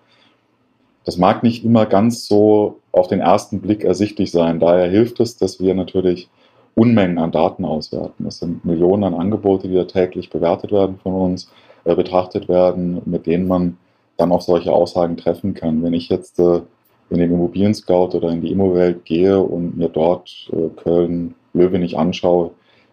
Das 1.03 1.17
mag 1.17 1.43
nicht 1.43 1.63
immer 1.63 1.85
ganz 1.85 2.27
so 2.27 2.79
auf 2.91 3.07
den 3.07 3.19
ersten 3.19 3.61
Blick 3.61 3.83
ersichtlich 3.83 4.31
sein. 4.31 4.59
Daher 4.59 4.89
hilft 4.89 5.19
es, 5.19 5.37
dass 5.37 5.59
wir 5.59 5.75
natürlich 5.75 6.29
Unmengen 6.75 7.17
an 7.17 7.31
Daten 7.31 7.65
auswerten. 7.65 8.25
Es 8.27 8.39
sind 8.39 8.63
Millionen 8.63 9.03
an 9.03 9.13
Angebote, 9.13 9.67
die 9.67 9.75
da 9.75 9.85
täglich 9.85 10.29
bewertet 10.29 10.71
werden 10.71 10.99
von 11.01 11.13
uns, 11.13 11.51
äh, 11.85 11.95
betrachtet 11.95 12.47
werden, 12.47 13.01
mit 13.05 13.25
denen 13.25 13.47
man 13.47 13.77
dann 14.15 14.31
auch 14.31 14.41
solche 14.41 14.71
Aussagen 14.71 15.17
treffen 15.17 15.53
kann. 15.53 15.83
Wenn 15.83 15.93
ich 15.93 16.09
jetzt 16.09 16.39
äh, 16.39 16.61
in 17.09 17.19
den 17.19 17.31
Immobilien 17.31 17.73
Scout 17.73 18.15
oder 18.15 18.29
in 18.29 18.41
die 18.41 18.51
Immowelt 18.51 19.05
gehe 19.05 19.39
und 19.39 19.77
mir 19.77 19.89
dort 19.89 20.49
äh, 20.51 20.69
Köln, 20.81 21.35
Löwenich 21.53 21.97
anschaue, 21.97 22.51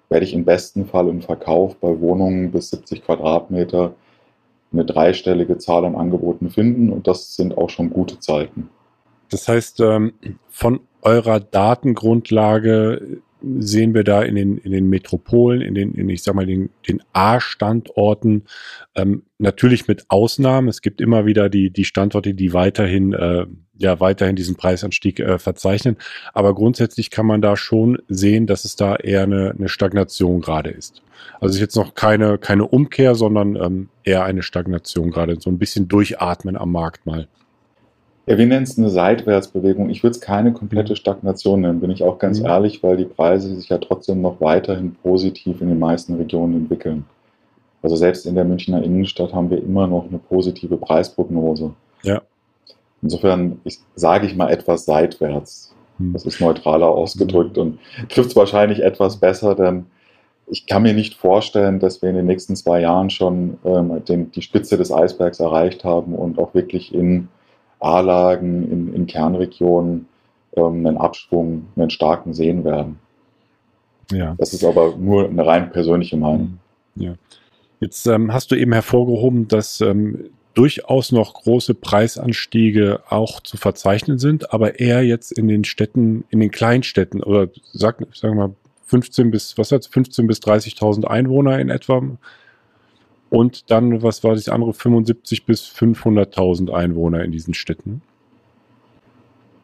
werde 0.09 0.25
ich 0.25 0.35
im 0.35 0.45
besten 0.45 0.87
Fall 0.87 1.09
im 1.09 1.23
Verkauf 1.23 1.77
bei 1.77 2.01
Wohnungen 2.01 2.53
bis 2.53 2.71
70 2.71 3.05
Quadratmeter 3.05 3.95
eine 4.73 4.85
dreistellige 4.85 5.59
Zahl 5.59 5.85
an 5.85 5.95
Angeboten 5.95 6.51
finden 6.51 6.91
und 6.91 7.07
das 7.07 7.37
sind 7.37 7.57
auch 7.57 7.71
schon 7.71 7.91
gute 7.91 8.19
Zeiten. 8.21 8.69
Das 9.31 9.49
heißt, 9.49 9.81
ähm, 9.81 10.13
von 10.49 10.81
eurer 11.03 11.41
Datengrundlage 11.41 13.21
sehen 13.59 13.95
wir 13.95 14.05
da 14.05 14.23
in 14.23 14.35
den, 14.35 14.59
in 14.59 14.73
den 14.73 14.89
Metropolen, 14.89 15.61
in 15.61 15.75
den, 15.75 15.95
in, 15.95 16.09
ich 16.09 16.23
sag 16.23 16.35
mal, 16.35 16.47
den, 16.47 16.71
den 16.89 17.03
A-Standorten, 17.13 18.45
ähm, 18.95 19.25
natürlich 19.39 19.87
mit 19.87 20.07
Ausnahmen. 20.09 20.69
Es 20.69 20.81
gibt 20.83 21.01
immer 21.01 21.27
wieder 21.27 21.49
die, 21.49 21.71
die 21.71 21.85
Standorte, 21.85 22.35
die 22.35 22.53
weiterhin, 22.53 23.13
äh, 23.13 23.47
ja, 23.79 24.01
weiterhin 24.01 24.37
diesen 24.37 24.57
Preisanstieg 24.57 25.21
äh, 25.21 25.39
verzeichnen. 25.39 25.97
Aber 26.33 26.55
grundsätzlich 26.55 27.11
kann 27.11 27.27
man 27.27 27.43
da 27.43 27.57
schon 27.57 27.99
sehen, 28.09 28.47
dass 28.47 28.65
es 28.65 28.77
da 28.77 28.97
eher 28.97 29.23
eine, 29.23 29.55
eine 29.57 29.69
Stagnation 29.69 30.41
gerade 30.41 30.71
ist. 30.71 31.03
Also 31.41 31.51
es 31.51 31.55
ist 31.57 31.61
jetzt 31.61 31.77
noch 31.77 31.95
keine, 31.95 32.39
keine 32.39 32.67
Umkehr, 32.67 33.15
sondern 33.15 33.57
ähm, 33.57 33.89
eher 34.05 34.25
eine 34.25 34.43
Stagnation 34.43 35.11
gerade. 35.11 35.41
So 35.41 35.51
ein 35.51 35.59
bisschen 35.59 35.89
durchatmen 35.89 36.57
am 36.57 36.73
Markt 36.73 37.07
mal. 37.07 37.29
Ja, 38.27 38.39
wir 38.39 38.47
nennen 38.47 38.63
es 38.63 38.79
eine 38.79 38.89
Seitwärtsbewegung. 38.89 39.91
Ich 39.91 40.03
würde 40.03 40.15
es 40.15 40.21
keine 40.21 40.53
komplette 40.53 40.97
Stagnation 40.97 41.61
nennen, 41.61 41.81
bin 41.81 41.91
ich 41.91 42.03
auch 42.03 42.19
ganz 42.19 42.41
mhm. 42.41 42.47
ehrlich, 42.47 42.83
weil 42.83 42.97
die 42.97 43.05
Preise 43.05 43.55
sich 43.55 43.69
ja 43.69 43.79
trotzdem 43.79 44.23
noch 44.23 44.41
weiterhin 44.41 44.95
positiv 45.03 45.61
in 45.61 45.69
den 45.69 45.79
meisten 45.79 46.15
Regionen 46.15 46.55
entwickeln. 46.55 47.05
Also 47.83 47.97
selbst 47.97 48.25
in 48.25 48.35
der 48.35 48.47
Münchner 48.47 48.83
Innenstadt 48.83 49.35
haben 49.35 49.51
wir 49.51 49.63
immer 49.63 49.87
noch 49.87 50.07
eine 50.09 50.19
positive 50.19 50.79
Preisprognose. 50.79 51.75
Ja. 52.03 52.23
Insofern 53.05 53.61
ich, 53.65 53.79
sage 53.95 54.27
ich 54.27 54.35
mal 54.35 54.51
etwas 54.51 54.87
seitwärts. 54.87 55.75
Hm. 55.99 56.15
Das 56.15 56.25
ist 56.25 56.41
neutraler 56.41 56.89
ausgedrückt 56.89 57.59
und 57.59 57.79
trifft 58.09 58.31
es 58.31 58.37
wahrscheinlich 58.37 58.83
etwas 58.83 59.19
besser, 59.19 59.55
denn 59.55 59.85
ich 60.47 60.67
kann 60.67 60.83
mir 60.83 60.95
nicht 60.95 61.15
vorstellen, 61.15 61.81
dass 61.81 62.01
wir 62.01 62.09
in 62.09 62.17
den 62.17 62.27
nächsten 62.27 62.57
zwei 62.57 62.81
Jahren 62.81 63.11
schon 63.11 63.59
ähm, 63.65 64.03
den, 64.07 64.33
die 64.33 64.41
Spitze 64.41 64.79
des 64.79 64.91
Eisbergs 64.91 65.39
erreicht 65.39 65.85
haben 65.85 66.15
und 66.15 66.39
auch 66.39 66.55
wirklich 66.55 66.95
in 66.95 67.29
A-Lagen, 67.79 68.71
in, 68.71 68.95
in, 68.95 69.07
Kernregionen 69.07 70.07
ähm, 70.57 70.87
einen 70.87 70.97
Abschwung, 70.97 71.67
einen 71.77 71.91
starken 71.91 72.33
sehen 72.33 72.65
werden. 72.65 72.99
Ja. 74.11 74.35
Das 74.39 74.55
ist 74.55 74.65
aber 74.65 74.97
nur 74.97 75.29
eine 75.29 75.47
rein 75.47 75.71
persönliche 75.71 76.17
Meinung. 76.17 76.59
Ja. 76.95 77.15
Jetzt 77.81 78.07
ähm, 78.07 78.33
hast 78.33 78.51
du 78.51 78.55
eben 78.55 78.73
hervorgehoben, 78.73 79.47
dass 79.49 79.83
ähm, 79.83 80.31
durchaus 80.55 81.13
noch 81.13 81.35
große 81.35 81.75
Preisanstiege 81.75 83.01
auch 83.09 83.41
zu 83.41 83.57
verzeichnen 83.57 84.19
sind, 84.19 84.53
aber 84.53 84.79
eher 84.79 85.05
jetzt 85.05 85.33
in 85.33 85.49
den 85.49 85.65
Städten, 85.65 86.25
in 86.31 86.41
den 86.41 86.51
Kleinstädten 86.51 87.23
oder 87.23 87.49
sag, 87.73 87.99
sagen 88.15 88.37
wir 88.37 88.49
mal 88.49 88.55
15 88.87 89.31
bis, 89.31 89.59
was 89.59 89.73
hat's, 89.73 89.87
15 89.89 90.27
bis 90.27 90.39
30.000 90.39 91.05
Einwohner 91.07 91.59
in 91.59 91.71
etwa. 91.71 92.03
Und 93.31 93.71
dann, 93.71 94.03
was 94.03 94.23
war 94.23 94.35
das 94.35 94.49
andere, 94.49 94.73
75 94.73 95.45
bis 95.45 95.67
500.000 95.67 96.71
Einwohner 96.71 97.25
in 97.25 97.33
diesen 97.33 97.55
Städten. 97.55 98.03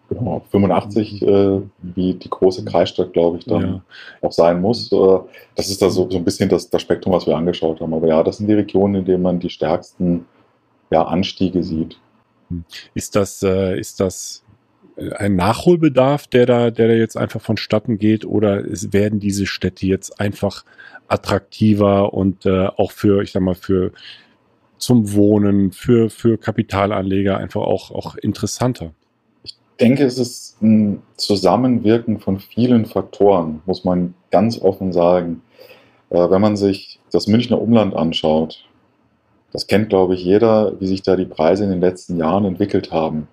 Genau, 0.09 0.43
85, 0.51 1.23
äh, 1.23 1.61
wie 1.83 2.15
die 2.15 2.31
große 2.31 2.65
Kreisstadt, 2.65 3.13
glaube 3.13 3.39
ich, 3.39 3.45
dann 3.45 3.63
ja. 3.63 3.83
auch 4.23 4.33
sein 4.33 4.61
muss. 4.61 4.91
Äh, 4.91 5.19
das 5.55 5.69
ist 5.69 5.81
da 5.81 5.89
so, 5.89 6.11
so 6.11 6.17
ein 6.17 6.25
bisschen 6.25 6.49
das, 6.49 6.69
das 6.69 6.83
Spektrum, 6.83 7.13
was 7.13 7.29
wir 7.29 7.37
angeschaut 7.37 7.81
haben. 7.81 7.95
Aber 7.95 8.09
ja, 8.09 8.25
das 8.25 8.39
sind 8.39 8.49
die 8.49 8.55
Regionen, 8.55 8.97
in 8.97 9.05
denen 9.05 9.23
man 9.23 9.39
die 9.39 9.51
stärksten 9.51 10.27
ja, 10.91 11.05
Anstiege 11.05 11.63
sieht. 11.63 11.99
Ist 12.95 13.17
das, 13.17 13.43
äh, 13.43 13.79
ist 13.79 14.01
das 14.01 14.43
ein 15.17 15.37
Nachholbedarf, 15.37 16.27
der 16.27 16.47
da, 16.47 16.71
der 16.71 16.89
da 16.89 16.95
jetzt 16.95 17.17
einfach 17.17 17.41
vonstatten 17.41 17.99
geht, 17.99 18.25
oder 18.25 18.65
es 18.65 18.93
werden 18.93 19.21
diese 19.21 19.47
Städte 19.47 19.87
jetzt 19.87 20.21
einfach 20.21 20.65
attraktiver 21.09 22.13
und 22.13 22.47
äh, 22.47 22.67
auch 22.67 22.93
für, 22.93 23.23
ich 23.23 23.33
sag 23.33 23.43
mal, 23.43 23.55
für 23.55 23.93
zum 24.79 25.13
Wohnen, 25.13 25.73
für, 25.73 26.11
für 26.11 26.39
Kapitalanleger 26.39 27.37
einfach 27.37 27.63
auch, 27.63 27.91
auch 27.91 28.17
interessanter? 28.17 28.93
Ich 29.43 29.57
denke, 29.79 30.05
es 30.05 30.19
ist 30.19 30.61
ein 30.63 31.03
Zusammenwirken 31.17 32.19
von 32.21 32.39
vielen 32.39 32.87
Faktoren, 32.87 33.63
muss 33.67 33.85
man 33.85 34.15
ganz 34.31 34.61
offen 34.61 34.93
sagen. 34.93 35.43
Äh, 36.11 36.31
wenn 36.31 36.41
man 36.41 36.57
sich 36.57 36.99
das 37.13 37.27
Münchner 37.27 37.61
Umland 37.61 37.95
anschaut, 37.95 38.67
das 39.53 39.67
kennt, 39.67 39.89
glaube 39.89 40.15
ich, 40.15 40.25
jeder, 40.25 40.81
wie 40.81 40.87
sich 40.87 41.03
da 41.03 41.17
die 41.17 41.25
Preise 41.25 41.65
in 41.65 41.71
den 41.71 41.81
letzten 41.81 42.17
Jahren 42.17 42.45
entwickelt 42.45 42.93
haben. 42.93 43.29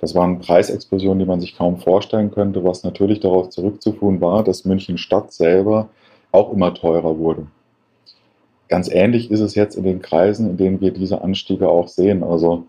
Das 0.00 0.14
waren 0.14 0.40
Preisexplosionen, 0.40 1.20
die 1.20 1.26
man 1.26 1.40
sich 1.40 1.56
kaum 1.56 1.78
vorstellen 1.78 2.32
könnte, 2.32 2.64
was 2.64 2.82
natürlich 2.82 3.20
darauf 3.20 3.50
zurückzuführen 3.50 4.20
war, 4.20 4.42
dass 4.42 4.64
München 4.64 4.98
Stadt 4.98 5.32
selber 5.32 5.88
auch 6.32 6.52
immer 6.52 6.74
teurer 6.74 7.18
wurde. 7.18 7.46
Ganz 8.68 8.88
ähnlich 8.90 9.30
ist 9.30 9.40
es 9.40 9.54
jetzt 9.54 9.76
in 9.76 9.84
den 9.84 10.02
Kreisen, 10.02 10.48
in 10.48 10.56
denen 10.56 10.80
wir 10.80 10.92
diese 10.92 11.22
Anstiege 11.22 11.68
auch 11.68 11.88
sehen. 11.88 12.22
Also 12.24 12.64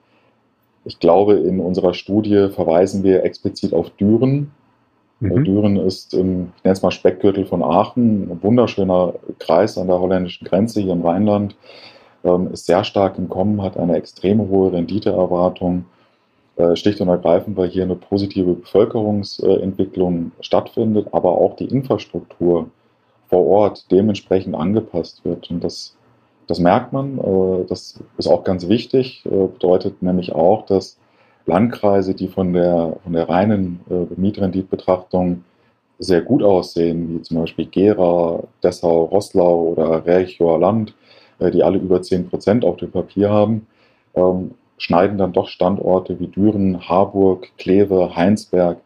ich 0.86 1.00
glaube, 1.00 1.36
in 1.36 1.60
unserer 1.60 1.94
Studie 1.94 2.50
verweisen 2.50 3.04
wir 3.04 3.24
explizit 3.24 3.74
auf 3.74 3.90
Düren. 3.92 4.52
Mhm. 5.22 5.44
Düren 5.46 5.78
ist 5.78 6.14
im, 6.14 6.52
ich 6.58 6.64
nenne 6.64 6.74
es 6.74 6.82
mal 6.82 6.92
Speckgürtel 6.92 7.46
von 7.46 7.64
Aachen, 7.64 8.30
ein 8.30 8.44
wunderschöner 8.44 9.14
Kreis 9.40 9.78
an 9.78 9.88
der 9.88 10.00
holländischen 10.00 10.46
Grenze 10.46 10.82
hier 10.82 10.94
im 10.94 11.06
Rheinland, 11.06 11.56
ähm, 12.24 12.52
ist 12.52 12.66
sehr 12.66 12.84
stark 12.84 13.18
im 13.18 13.30
Kommen, 13.30 13.62
hat 13.62 13.78
eine 13.78 13.96
extrem 13.96 14.48
hohe 14.50 14.72
Renditeerwartung 14.72 15.86
äh, 16.56 16.76
schlicht 16.76 17.02
und 17.02 17.08
ergreifend, 17.08 17.58
weil 17.58 17.70
hier 17.70 17.84
eine 17.84 17.96
positive 17.96 18.54
Bevölkerungsentwicklung 18.54 20.32
stattfindet, 20.40 21.08
aber 21.12 21.32
auch 21.32 21.56
die 21.56 21.66
Infrastruktur 21.66 22.70
vor 23.28 23.48
Ort 23.48 23.92
dementsprechend 23.92 24.54
angepasst 24.54 25.26
wird. 25.26 25.50
Und 25.50 25.64
das, 25.64 25.96
das 26.46 26.60
merkt 26.60 26.94
man, 26.94 27.18
äh, 27.18 27.66
das 27.68 28.00
ist 28.18 28.28
auch 28.28 28.44
ganz 28.44 28.68
wichtig, 28.68 29.26
äh, 29.26 29.48
bedeutet 29.48 30.04
nämlich 30.04 30.34
auch, 30.34 30.66
dass 30.68 30.98
Landkreise, 31.48 32.14
die 32.14 32.28
von 32.28 32.54
der, 32.54 32.98
von 33.04 33.12
der 33.12 33.28
reinen 33.28 33.82
Mietrenditbetrachtung 34.16 35.44
sehr 36.00 36.22
gut 36.22 36.42
aussehen, 36.42 37.10
wie 37.10 37.22
zum 37.22 37.40
Beispiel 37.40 37.66
Gera, 37.66 38.44
Dessau, 38.64 39.04
Rosslau 39.06 39.74
oder 39.76 40.06
Rechioer 40.06 40.60
Land, 40.60 40.94
die 41.40 41.64
alle 41.64 41.78
über 41.78 42.02
10 42.02 42.30
Prozent 42.30 42.66
auf 42.66 42.78
dem 42.78 42.92
Papier 42.92 43.30
haben, 43.30 43.68
ähm, 44.16 44.52
schneiden 44.78 45.18
dann 45.18 45.34
doch 45.34 45.48
Standorte 45.48 46.20
wie 46.20 46.28
Düren, 46.28 46.88
Harburg, 46.88 47.50
Kleve, 47.58 48.16
Heinsberg 48.16 48.78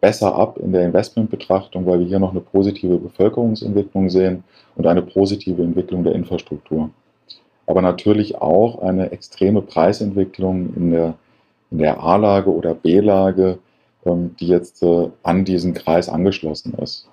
besser 0.00 0.34
ab 0.34 0.58
in 0.58 0.72
der 0.72 0.86
Investmentbetrachtung, 0.86 1.86
weil 1.86 2.00
wir 2.00 2.06
hier 2.06 2.18
noch 2.18 2.30
eine 2.30 2.40
positive 2.40 2.96
Bevölkerungsentwicklung 2.96 4.08
sehen 4.08 4.44
und 4.76 4.86
eine 4.86 5.02
positive 5.02 5.62
Entwicklung 5.62 6.04
der 6.04 6.14
Infrastruktur. 6.14 6.90
Aber 7.66 7.82
natürlich 7.82 8.36
auch 8.36 8.80
eine 8.82 9.12
extreme 9.12 9.62
Preisentwicklung 9.62 10.74
in 10.74 10.90
der, 10.90 11.14
in 11.70 11.78
der 11.78 12.02
A-Lage 12.02 12.50
oder 12.50 12.74
B-Lage, 12.74 13.58
ähm, 14.06 14.34
die 14.40 14.48
jetzt 14.48 14.82
äh, 14.82 15.08
an 15.22 15.44
diesen 15.44 15.74
Kreis 15.74 16.08
angeschlossen 16.08 16.74
ist. 16.74 17.08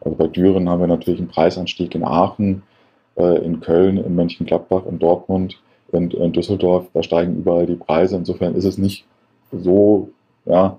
Also 0.00 0.16
bei 0.16 0.28
Düren 0.28 0.68
haben 0.68 0.80
wir 0.80 0.86
natürlich 0.86 1.20
einen 1.20 1.28
Preisanstieg 1.28 1.94
in 1.94 2.04
Aachen, 2.04 2.62
äh, 2.62 2.69
in 3.16 3.60
Köln, 3.60 3.98
in 3.98 4.14
Mönchengladbach, 4.14 4.86
in 4.86 4.98
Dortmund 4.98 5.60
und 5.90 6.14
in 6.14 6.32
Düsseldorf, 6.32 6.88
da 6.94 7.02
steigen 7.02 7.36
überall 7.36 7.66
die 7.66 7.74
Preise. 7.74 8.16
Insofern 8.16 8.54
ist 8.54 8.64
es 8.64 8.78
nicht 8.78 9.06
so 9.52 10.10
ja, 10.46 10.78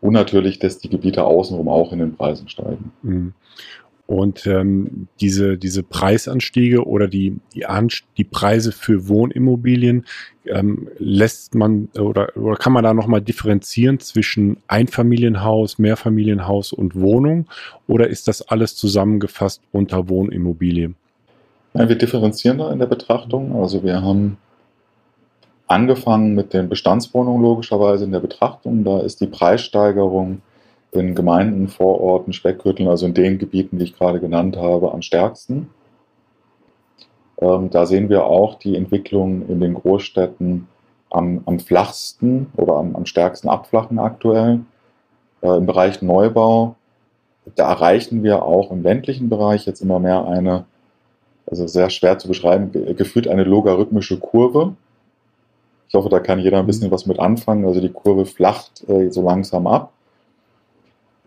unnatürlich, 0.00 0.58
dass 0.58 0.78
die 0.78 0.88
Gebiete 0.88 1.24
außenrum 1.24 1.68
auch 1.68 1.92
in 1.92 1.98
den 1.98 2.16
Preisen 2.16 2.48
steigen. 2.48 2.92
Mhm. 3.02 3.34
Und 4.06 4.44
ähm, 4.48 5.06
diese, 5.20 5.56
diese 5.56 5.84
Preisanstiege 5.84 6.84
oder 6.84 7.06
die, 7.06 7.38
die, 7.54 7.64
die 8.16 8.24
Preise 8.24 8.72
für 8.72 9.06
Wohnimmobilien 9.06 10.04
ähm, 10.46 10.88
lässt 10.98 11.54
man 11.54 11.90
oder, 11.96 12.36
oder 12.36 12.56
kann 12.56 12.72
man 12.72 12.82
da 12.82 12.92
nochmal 12.92 13.22
differenzieren 13.22 14.00
zwischen 14.00 14.56
Einfamilienhaus, 14.66 15.78
Mehrfamilienhaus 15.78 16.72
und 16.72 16.96
Wohnung 16.96 17.46
oder 17.86 18.08
ist 18.08 18.26
das 18.26 18.42
alles 18.42 18.74
zusammengefasst 18.74 19.62
unter 19.70 20.08
Wohnimmobilien? 20.08 20.96
Nein, 21.72 21.88
wir 21.88 21.96
differenzieren 21.96 22.58
da 22.58 22.72
in 22.72 22.78
der 22.78 22.86
Betrachtung. 22.86 23.60
Also 23.60 23.82
wir 23.82 24.02
haben 24.02 24.38
angefangen 25.68 26.34
mit 26.34 26.52
den 26.52 26.68
Bestandswohnungen 26.68 27.42
logischerweise 27.42 28.04
in 28.04 28.12
der 28.12 28.20
Betrachtung. 28.20 28.82
Da 28.82 29.00
ist 29.00 29.20
die 29.20 29.28
Preissteigerung 29.28 30.42
in 30.90 31.14
Gemeinden, 31.14 31.68
Vororten, 31.68 32.32
Speckgürteln, 32.32 32.88
also 32.88 33.06
in 33.06 33.14
den 33.14 33.38
Gebieten, 33.38 33.78
die 33.78 33.84
ich 33.84 33.96
gerade 33.96 34.18
genannt 34.18 34.56
habe, 34.56 34.92
am 34.92 35.02
stärksten. 35.02 35.70
Ähm, 37.40 37.70
da 37.70 37.86
sehen 37.86 38.08
wir 38.08 38.24
auch 38.24 38.56
die 38.56 38.74
Entwicklung 38.74 39.48
in 39.48 39.60
den 39.60 39.74
Großstädten 39.74 40.66
am, 41.10 41.42
am 41.46 41.60
flachsten 41.60 42.48
oder 42.56 42.74
am, 42.74 42.96
am 42.96 43.06
stärksten 43.06 43.48
abflachen 43.48 44.00
aktuell. 44.00 44.60
Äh, 45.40 45.56
Im 45.56 45.66
Bereich 45.66 46.02
Neubau, 46.02 46.74
da 47.54 47.70
erreichen 47.70 48.24
wir 48.24 48.42
auch 48.42 48.72
im 48.72 48.82
ländlichen 48.82 49.28
Bereich 49.28 49.66
jetzt 49.66 49.80
immer 49.80 50.00
mehr 50.00 50.26
eine 50.26 50.64
also 51.50 51.66
sehr 51.66 51.90
schwer 51.90 52.18
zu 52.18 52.28
beschreiben, 52.28 52.70
gefühlt 52.96 53.28
eine 53.28 53.44
logarithmische 53.44 54.18
Kurve. 54.18 54.74
Ich 55.88 55.94
hoffe, 55.94 56.08
da 56.08 56.20
kann 56.20 56.38
jeder 56.38 56.58
ein 56.58 56.66
bisschen 56.66 56.90
was 56.90 57.06
mit 57.06 57.18
anfangen. 57.18 57.64
Also 57.64 57.80
die 57.80 57.88
Kurve 57.88 58.24
flacht 58.24 58.88
äh, 58.88 59.10
so 59.10 59.22
langsam 59.22 59.66
ab. 59.66 59.92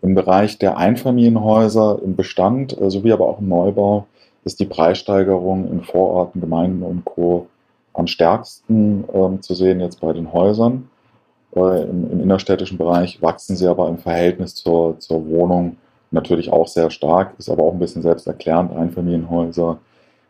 Im 0.00 0.14
Bereich 0.14 0.58
der 0.58 0.78
Einfamilienhäuser 0.78 1.98
im 2.02 2.16
Bestand 2.16 2.78
äh, 2.80 2.90
sowie 2.90 3.12
aber 3.12 3.26
auch 3.26 3.40
im 3.40 3.48
Neubau 3.48 4.06
ist 4.44 4.60
die 4.60 4.66
Preissteigerung 4.66 5.70
in 5.70 5.82
Vororten, 5.82 6.40
Gemeinden 6.40 6.82
und 6.82 7.04
Co. 7.04 7.46
am 7.92 8.06
stärksten 8.06 9.04
äh, 9.12 9.40
zu 9.40 9.54
sehen 9.54 9.80
jetzt 9.80 10.00
bei 10.00 10.12
den 10.12 10.32
Häusern. 10.32 10.88
Äh, 11.54 11.84
im, 11.84 12.10
im, 12.10 12.20
innerstädtischen 12.20 12.78
Bereich 12.78 13.20
wachsen 13.22 13.56
sie 13.56 13.66
aber 13.66 13.88
im 13.88 13.98
Verhältnis 13.98 14.54
zur, 14.54 14.98
zur 14.98 15.26
Wohnung 15.28 15.76
natürlich 16.10 16.52
auch 16.52 16.68
sehr 16.68 16.90
stark, 16.90 17.34
ist 17.38 17.48
aber 17.50 17.64
auch 17.64 17.72
ein 17.72 17.78
bisschen 17.78 18.02
selbsterklärend. 18.02 18.74
Einfamilienhäuser 18.74 19.78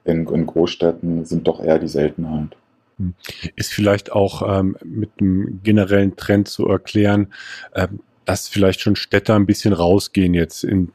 in, 0.05 0.27
in 0.27 0.47
Großstädten 0.47 1.25
sind 1.25 1.47
doch 1.49 1.63
eher 1.63 1.79
die 1.79 1.89
Seltenheit. 1.89 2.57
Hm. 2.99 3.15
Ist 3.57 3.73
vielleicht 3.73 4.13
auch 4.13 4.43
ähm, 4.47 4.77
mit 4.85 5.11
einem 5.21 5.61
generellen 5.63 6.17
Trend 6.17 6.49
zu 6.49 6.67
erklären, 6.67 7.33
ähm, 7.75 8.01
dass 8.25 8.49
vielleicht 8.49 8.81
schon 8.81 8.97
Städte 8.97 9.35
ein 9.35 9.47
bisschen 9.47 9.73
rausgehen 9.73 10.35
jetzt 10.35 10.65
in, 10.65 10.91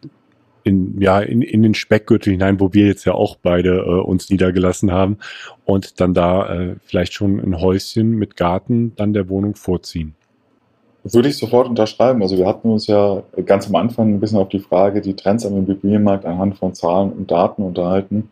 in, 0.63 1.00
ja, 1.00 1.20
in, 1.20 1.42
in 1.42 1.62
den 1.62 1.74
Speckgürtel 1.74 2.32
hinein, 2.32 2.60
wo 2.60 2.74
wir 2.74 2.88
jetzt 2.88 3.06
ja 3.06 3.13
auch 3.13 3.36
beide 3.36 3.78
äh, 3.78 4.01
uns 4.01 4.30
niedergelassen 4.30 4.92
haben 4.92 5.18
und 5.66 6.00
dann 6.00 6.13
da 6.13 6.50
äh, 6.54 6.75
vielleicht 6.84 7.13
schon 7.13 7.39
ein 7.39 7.60
Häuschen 7.60 8.12
mit 8.12 8.36
Garten 8.36 8.94
dann 8.96 9.13
der 9.13 9.30
Wohnung 9.30 9.56
vorziehen. 9.56 10.16
Das 11.04 11.13
würde 11.13 11.30
ich 11.30 11.38
sofort 11.38 11.68
unterschreiben. 11.68 12.22
Also 12.22 12.38
wir 12.38 12.46
hatten 12.46 12.70
uns 12.70 12.88
ja 12.88 13.24
ganz 13.46 13.68
am 13.68 13.75
Anfang 13.75 14.13
ein 14.13 14.20
bisschen 14.20 14.38
auf 14.38 14.50
die 14.50 14.60
Frage, 14.60 15.01
die 15.01 15.16
Trends 15.16 15.46
am 15.46 15.56
Immobilienmarkt 15.56 16.25
anhand 16.25 16.58
von 16.58 16.74
Zahlen 16.74 17.13
und 17.13 17.32
Daten 17.32 17.63
unterhalten. 17.63 18.30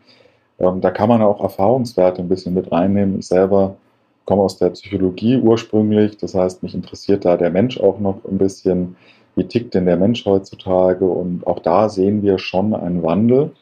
Ähm, 0.58 0.80
da 0.80 0.90
kann 0.90 1.08
man 1.08 1.22
auch 1.22 1.42
Erfahrungswerte 1.42 2.22
ein 2.22 2.28
bisschen 2.28 2.54
mit 2.54 2.70
reinnehmen. 2.72 3.18
Ich 3.18 3.28
selber 3.28 3.76
komme 4.24 4.42
aus 4.42 4.58
der 4.58 4.70
Psychologie 4.70 5.38
ursprünglich, 5.38 6.16
das 6.18 6.34
heißt, 6.34 6.62
mich 6.62 6.74
interessiert 6.74 7.24
da 7.24 7.36
der 7.36 7.50
Mensch 7.50 7.80
auch 7.80 7.98
noch 7.98 8.24
ein 8.24 8.38
bisschen. 8.38 8.96
wie 9.36 9.44
tickt 9.44 9.74
denn 9.74 9.86
der 9.86 9.96
Mensch 9.96 10.26
heutzutage. 10.26 11.04
Und 11.04 11.46
auch 11.46 11.60
da 11.60 11.88
sehen 11.88 12.22
wir 12.22 12.38
schon 12.38 12.74
einen 12.74 13.02
Wandel, 13.02 13.52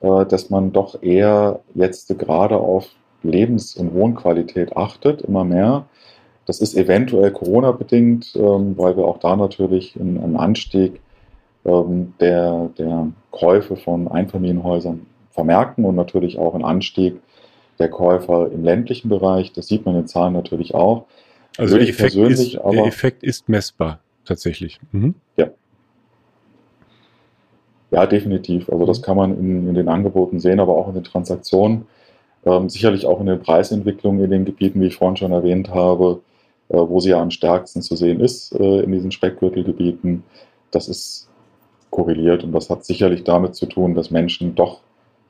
äh, 0.00 0.24
dass 0.26 0.50
man 0.50 0.72
doch 0.72 1.02
eher 1.02 1.60
jetzt 1.74 2.16
gerade 2.18 2.56
auf 2.56 2.88
Lebens- 3.22 3.76
und 3.76 3.94
Wohnqualität 3.94 4.76
achtet, 4.76 5.22
immer 5.22 5.44
mehr. 5.44 5.84
Das 6.46 6.60
ist 6.60 6.76
eventuell 6.76 7.30
Corona-bedingt, 7.32 8.34
ähm, 8.36 8.76
weil 8.78 8.96
wir 8.96 9.04
auch 9.04 9.18
da 9.18 9.36
natürlich 9.36 9.96
einen 10.00 10.36
Anstieg 10.36 11.00
ähm, 11.64 12.14
der, 12.20 12.70
der 12.78 13.08
Käufe 13.30 13.76
von 13.76 14.08
Einfamilienhäusern 14.08 15.06
vermerken 15.30 15.84
und 15.84 15.94
natürlich 15.94 16.38
auch 16.38 16.54
einen 16.54 16.64
Anstieg 16.64 17.20
der 17.78 17.88
Käufer 17.88 18.50
im 18.52 18.62
ländlichen 18.62 19.08
Bereich. 19.08 19.52
Das 19.52 19.66
sieht 19.66 19.86
man 19.86 19.94
in 19.94 20.02
den 20.02 20.08
Zahlen 20.08 20.34
natürlich 20.34 20.74
auch. 20.74 21.06
Also 21.56 21.78
der 21.78 21.88
Effekt, 21.88 22.14
ist, 22.14 22.58
aber, 22.58 22.72
der 22.72 22.84
Effekt 22.84 23.22
ist 23.22 23.48
messbar, 23.48 24.00
tatsächlich. 24.24 24.78
Mhm. 24.92 25.14
Ja. 25.36 25.50
Ja, 27.90 28.06
definitiv. 28.06 28.70
Also 28.70 28.86
das 28.86 29.00
mhm. 29.00 29.04
kann 29.04 29.16
man 29.16 29.38
in, 29.38 29.68
in, 29.68 29.74
den 29.74 29.88
Angeboten 29.88 30.38
sehen, 30.38 30.60
aber 30.60 30.76
auch 30.76 30.88
in 30.88 30.94
den 30.94 31.04
Transaktionen. 31.04 31.86
Ähm, 32.44 32.68
sicherlich 32.68 33.04
auch 33.04 33.20
in 33.20 33.26
den 33.26 33.40
Preisentwicklungen 33.40 34.24
in 34.24 34.30
den 34.30 34.44
Gebieten, 34.44 34.80
wie 34.80 34.86
ich 34.86 34.96
vorhin 34.96 35.16
schon 35.16 35.32
erwähnt 35.32 35.70
habe, 35.70 36.20
äh, 36.68 36.76
wo 36.76 37.00
sie 37.00 37.10
ja 37.10 37.20
am 37.20 37.30
stärksten 37.30 37.82
zu 37.82 37.96
sehen 37.96 38.20
ist 38.20 38.54
äh, 38.54 38.80
in 38.80 38.92
diesen 38.92 39.10
Speckgürtelgebieten. 39.10 40.22
Das 40.70 40.88
ist 40.88 41.28
korreliert 41.90 42.44
und 42.44 42.52
das 42.52 42.70
hat 42.70 42.84
sicherlich 42.84 43.24
damit 43.24 43.56
zu 43.56 43.66
tun, 43.66 43.94
dass 43.94 44.10
Menschen 44.10 44.54
doch 44.54 44.80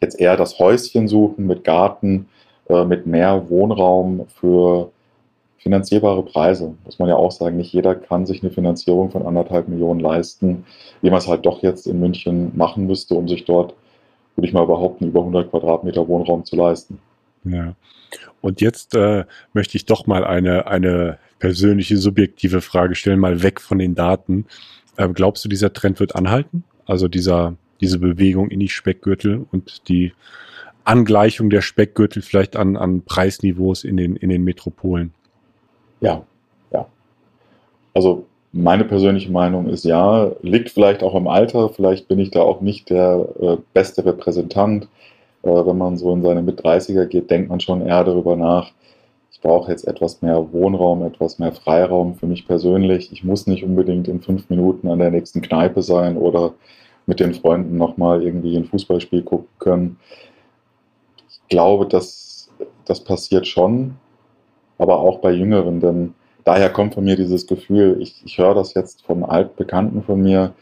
jetzt 0.01 0.19
eher 0.19 0.37
das 0.37 0.59
Häuschen 0.59 1.09
suchen 1.09 1.47
mit 1.47 1.65
Garten, 1.65 2.29
äh, 2.69 2.85
mit 2.85 3.07
mehr 3.07 3.49
Wohnraum 3.49 4.27
für 4.29 4.91
finanzierbare 5.59 6.23
Preise. 6.25 6.75
Muss 6.85 6.99
man 6.99 7.09
ja 7.09 7.17
auch 7.17 7.33
sagen, 7.33 7.59
nicht 7.59 7.73
jeder 7.73 7.95
kann 7.95 8.27
sich 8.27 8.43
eine 8.43 8.51
Finanzierung 8.51 9.11
von 9.11 9.27
anderthalb 9.27 9.69
Millionen 9.69 10.01
leisten, 10.01 10.65
wie 11.03 11.11
man 11.11 11.19
es 11.19 11.29
halt 11.29 11.45
doch 11.45 11.63
jetzt 11.63 11.87
in 11.87 12.01
München 12.01 12.53
machen 12.57 12.87
müsste, 12.87 13.15
um 13.15 13.29
sich 13.29 13.45
dort, 13.45 13.75
würde 14.37 14.49
ich 14.49 14.55
mal 14.55 14.67
behaupten, 14.67 15.09
über 15.09 15.21
100 15.21 15.51
Quadratmeter 15.51 16.09
Wohnraum 16.09 16.45
zu 16.45 16.57
leisten. 16.57 16.99
Ja. 17.45 17.75
Und 18.41 18.61
jetzt 18.61 18.95
äh, 18.95 19.25
möchte 19.53 19.77
ich 19.77 19.85
doch 19.85 20.07
mal 20.07 20.25
eine, 20.25 20.67
eine 20.67 21.19
persönliche, 21.39 21.99
subjektive 21.99 22.61
Frage 22.63 22.95
stellen, 22.95 23.19
mal 23.19 23.43
weg 23.43 23.61
von 23.61 23.79
den 23.79 23.95
Daten. 23.95 24.47
Äh, 24.97 25.09
glaubst 25.11 25.45
du, 25.45 25.49
dieser 25.49 25.73
Trend 25.73 26.01
wird 26.01 26.17
anhalten? 26.17 26.65
Also 26.87 27.07
dieser, 27.07 27.55
diese 27.81 27.99
Bewegung 27.99 28.51
in 28.51 28.61
die 28.61 28.69
Speckgürtel 28.69 29.47
und 29.51 29.89
die 29.89 30.13
Angleichung 30.85 31.51
der 31.51 31.61
Speckgürtel 31.61 32.23
vielleicht 32.23 32.57
an, 32.57 32.77
an 32.77 33.03
Preisniveaus 33.03 33.85
in 33.85 33.97
den, 33.97 34.17
in 34.17 34.29
den 34.29 34.45
Metropolen? 34.45 35.13
Ja, 36.01 36.23
ja. 36.73 36.87
Also 37.95 38.27
meine 38.53 38.85
persönliche 38.85 39.31
Meinung 39.31 39.69
ist 39.69 39.85
ja, 39.85 40.33
liegt 40.43 40.71
vielleicht 40.71 41.03
auch 41.03 41.15
im 41.15 41.29
Alter, 41.29 41.69
vielleicht 41.69 42.09
bin 42.09 42.19
ich 42.19 42.31
da 42.31 42.41
auch 42.41 42.61
nicht 42.61 42.91
der 42.91 43.29
äh, 43.41 43.57
beste 43.73 44.05
Repräsentant. 44.05 44.89
Äh, 45.43 45.49
wenn 45.49 45.79
man 45.79 45.97
so 45.97 46.13
in 46.13 46.23
seine 46.23 46.43
Mit-30er 46.43 47.07
geht, 47.07 47.31
denkt 47.31 47.49
man 47.49 47.61
schon 47.61 47.87
eher 47.87 48.05
darüber 48.05 48.37
nach, 48.37 48.73
ich 49.33 49.41
brauche 49.41 49.71
jetzt 49.71 49.87
etwas 49.87 50.21
mehr 50.21 50.53
Wohnraum, 50.53 51.03
etwas 51.03 51.39
mehr 51.39 51.53
Freiraum 51.53 52.17
für 52.17 52.27
mich 52.27 52.47
persönlich. 52.47 53.11
Ich 53.13 53.25
muss 53.25 53.47
nicht 53.47 53.65
unbedingt 53.65 54.07
in 54.09 54.21
fünf 54.21 54.51
Minuten 54.51 54.89
an 54.89 54.99
der 54.99 55.11
nächsten 55.11 55.41
Kneipe 55.41 55.83
sein 55.83 56.19
oder 56.19 56.53
mit 57.11 57.21
den 57.21 57.35
Freunden 57.35 57.77
nochmal 57.77 58.23
irgendwie 58.23 58.57
ein 58.57 58.65
Fußballspiel 58.65 59.23
gucken 59.23 59.49
können. 59.59 59.99
Ich 61.29 61.41
glaube, 61.49 61.87
dass 61.87 62.49
das 62.87 63.05
passiert 63.05 63.47
schon, 63.47 63.97
aber 64.79 65.01
auch 65.01 65.19
bei 65.19 65.33
Jüngeren, 65.33 65.81
denn 65.81 66.15
daher 66.45 66.71
kommt 66.71 66.95
von 66.95 67.05
mir 67.05 67.17
dieses 67.17 67.47
Gefühl, 67.47 67.99
ich, 68.01 68.23
ich 68.25 68.39
höre 68.39 68.55
das 68.55 68.73
jetzt 68.75 69.05
von 69.05 69.25
Altbekannten 69.25 70.03
von 70.03 70.23
mir, 70.23 70.55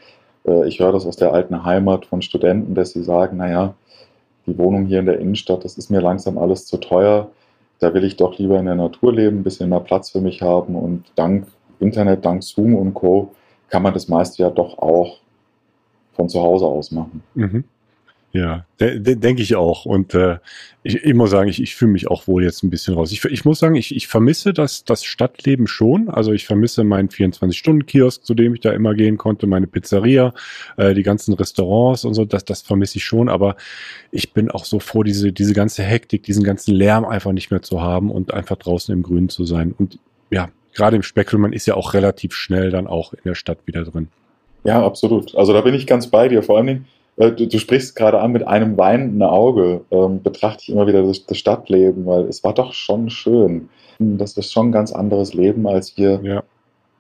äh, 0.47 0.67
ich 0.67 0.81
höre 0.81 0.93
das 0.93 1.07
aus 1.07 1.17
der 1.17 1.33
alten 1.33 1.65
Heimat 1.65 2.07
von 2.07 2.23
Studenten, 2.23 2.75
dass 2.75 2.91
sie 2.91 3.05
sagen, 3.05 3.37
naja, 3.37 3.75
die 4.47 4.59
Wohnung 4.59 4.87
hier 4.87 4.99
in 4.99 5.07
der 5.07 5.21
Innenstadt, 5.21 5.65
das 5.65 5.79
ist 5.79 5.91
mir 5.91 6.01
langsam 6.01 6.37
alles 6.37 6.67
zu 6.67 6.79
teuer 6.79 7.31
da 7.79 7.95
will 7.95 8.05
ich 8.05 8.17
doch 8.17 8.39
lieber 8.39 8.59
in 8.59 8.67
der 8.67 8.75
Natur 8.75 9.13
leben, 9.13 9.41
ein 9.41 9.45
bisschen 9.45 9.71
mehr 9.71 9.81
Platz 9.81 10.11
für 10.11 10.21
mich 10.21 10.43
haben 10.43 10.75
und 10.75 11.05
dank 11.15 11.47
Internet, 11.81 12.25
dank 12.25 12.43
Zoom 12.43 12.75
und 12.75 12.95
Co. 12.95 13.33
kann 13.69 13.83
man 13.83 13.95
das 13.95 14.09
meiste 14.09 14.43
ja 14.43 14.51
doch 14.51 14.79
auch 14.79 15.19
von 16.19 16.29
zu 16.29 16.43
Hause 16.43 16.67
aus 16.67 16.91
machen. 16.91 17.23
Mhm. 17.35 17.65
Ja, 18.33 18.67
de 18.79 18.99
de 18.99 19.17
denke 19.17 19.41
ich 19.41 19.57
auch. 19.57 19.87
Und 19.87 20.15
äh, 20.15 20.37
ich, 20.83 20.97
ich 20.97 21.15
muss 21.15 21.31
sagen, 21.31 21.49
ich, 21.49 21.63
ich 21.63 21.75
fühle 21.77 21.93
mich 21.93 22.09
auch 22.09 22.27
wohl 22.27 22.45
jetzt 22.45 22.63
ein 22.63 22.69
bisschen 22.69 22.93
raus. 22.93 23.11
Ich, 23.11 23.25
ich 23.25 23.45
muss 23.47 23.59
sagen, 23.59 23.75
ich, 23.75 24.07
vermisse 24.07 24.53
das, 24.53 24.85
das 24.85 25.03
Stadtleben 25.03 25.67
schon. 25.67 26.11
Also 26.11 26.33
ich 26.33 26.45
vermisse 26.45 26.85
meinen 26.85 27.09
24-Stunden-Kiosk, 27.09 28.25
zu 28.25 28.35
dem 28.35 28.55
ich 28.55 28.61
da 28.61 28.73
immer 28.73 28.95
gehen 28.95 29.17
konnte, 29.17 29.47
meine 29.47 29.67
Pizzeria, 29.67 30.35
äh, 30.77 30.93
die 30.93 31.05
ganzen 31.05 31.33
Restaurants 31.33 32.05
und 32.05 32.13
so, 32.13 32.27
das, 32.27 32.45
das 32.45 32.61
vermisse 32.61 32.99
ich 32.99 33.05
schon. 33.05 33.31
Aber 33.31 33.57
ich 34.11 34.35
bin 34.35 34.51
auch 34.51 34.67
so 34.67 34.79
froh, 34.79 35.05
diese, 35.05 35.33
diese 35.33 35.55
ganze 35.55 35.83
Hektik, 35.83 36.25
diesen 36.25 36.45
ganzen 36.45 36.75
Lärm 36.75 37.07
einfach 37.07 37.33
nicht 37.33 37.51
mehr 37.51 37.63
zu 37.63 37.81
haben 37.81 38.11
und 38.11 38.35
einfach 38.35 38.57
draußen 38.57 38.93
im 38.93 39.03
Grün 39.03 39.31
zu 39.31 39.47
sein. 39.47 39.75
Und 39.79 39.99
ja, 40.31 40.51
gerade 40.75 40.97
im 40.97 41.03
Speckgürtel, 41.03 41.41
man 41.41 41.55
ist 41.55 41.65
ja 41.65 41.75
auch 41.75 41.95
relativ 41.95 42.35
schnell 42.35 42.71
dann 42.71 42.87
auch 42.87 43.15
in 43.15 43.21
der 43.25 43.35
Stadt 43.35 43.61
wieder 43.67 43.85
drin. 43.85 44.09
Ja, 44.65 44.85
absolut. 44.85 45.35
Also 45.35 45.53
da 45.53 45.61
bin 45.61 45.75
ich 45.75 45.87
ganz 45.87 46.09
bei 46.09 46.29
dir. 46.29 46.43
Vor 46.43 46.57
allen 46.57 46.67
Dingen, 46.67 46.87
äh, 47.17 47.33
du, 47.33 47.47
du, 47.47 47.59
sprichst 47.59 47.97
gerade 47.97 48.21
an 48.21 48.33
mit 48.33 48.47
einem 48.47 48.77
weinenden 48.77 49.23
Auge, 49.23 49.83
ähm, 49.91 50.23
betrachte 50.23 50.63
ich 50.63 50.69
immer 50.71 50.87
wieder 50.87 51.03
das, 51.03 51.27
das, 51.27 51.39
Stadtleben, 51.39 52.07
weil 52.07 52.25
es 52.25 52.45
war 52.45 52.55
doch 52.55 52.73
schon 52.73 53.11
schön. 53.11 53.69
Das 53.99 54.37
ist 54.37 54.53
schon 54.53 54.69
ein 54.69 54.73
ganz 54.73 54.93
anderes 54.93 55.35
Leben 55.35 55.67
als 55.67 55.89
hier 55.89 56.21
ja. 56.23 56.43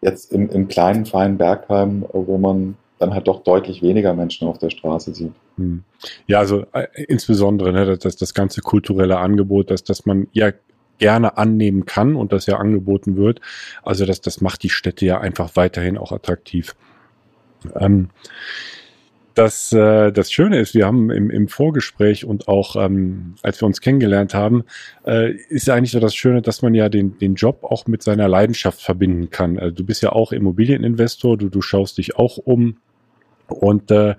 jetzt 0.00 0.32
im, 0.32 0.50
im, 0.50 0.66
kleinen, 0.66 1.06
feinen 1.06 1.38
Bergheim, 1.38 2.04
wo 2.12 2.38
man 2.38 2.76
dann 2.98 3.14
halt 3.14 3.28
doch 3.28 3.44
deutlich 3.44 3.82
weniger 3.82 4.14
Menschen 4.14 4.48
auf 4.48 4.58
der 4.58 4.70
Straße 4.70 5.14
sieht. 5.14 5.32
Hm. 5.56 5.84
Ja, 6.26 6.40
also 6.40 6.64
äh, 6.72 6.86
insbesondere 7.06 7.72
ne, 7.72 7.96
das, 7.96 8.16
das 8.16 8.34
ganze 8.34 8.60
kulturelle 8.60 9.18
Angebot, 9.18 9.70
dass, 9.70 9.84
dass 9.84 10.06
man 10.06 10.26
ja 10.32 10.50
gerne 10.98 11.36
annehmen 11.38 11.86
kann 11.86 12.16
und 12.16 12.32
das 12.32 12.46
ja 12.46 12.56
angeboten 12.56 13.16
wird. 13.16 13.40
Also 13.84 14.04
das, 14.04 14.20
das 14.20 14.40
macht 14.40 14.64
die 14.64 14.68
Städte 14.68 15.06
ja 15.06 15.20
einfach 15.20 15.54
weiterhin 15.54 15.96
auch 15.96 16.10
attraktiv. 16.10 16.74
Ähm, 17.78 18.10
das, 19.38 19.72
äh, 19.72 20.10
das 20.10 20.32
Schöne 20.32 20.58
ist, 20.58 20.74
wir 20.74 20.84
haben 20.84 21.10
im, 21.10 21.30
im 21.30 21.46
Vorgespräch 21.46 22.24
und 22.24 22.48
auch 22.48 22.74
ähm, 22.74 23.36
als 23.42 23.62
wir 23.62 23.66
uns 23.66 23.80
kennengelernt 23.80 24.34
haben, 24.34 24.64
äh, 25.06 25.30
ist 25.48 25.70
eigentlich 25.70 25.92
so 25.92 26.00
das 26.00 26.16
Schöne, 26.16 26.42
dass 26.42 26.60
man 26.60 26.74
ja 26.74 26.88
den, 26.88 27.18
den 27.18 27.36
Job 27.36 27.62
auch 27.62 27.86
mit 27.86 28.02
seiner 28.02 28.26
Leidenschaft 28.26 28.82
verbinden 28.82 29.30
kann. 29.30 29.58
Also 29.58 29.76
du 29.76 29.84
bist 29.84 30.02
ja 30.02 30.10
auch 30.10 30.32
Immobilieninvestor, 30.32 31.38
du, 31.38 31.48
du 31.50 31.62
schaust 31.62 31.98
dich 31.98 32.16
auch 32.16 32.38
um 32.38 32.78
und 33.46 33.92
äh, 33.92 34.16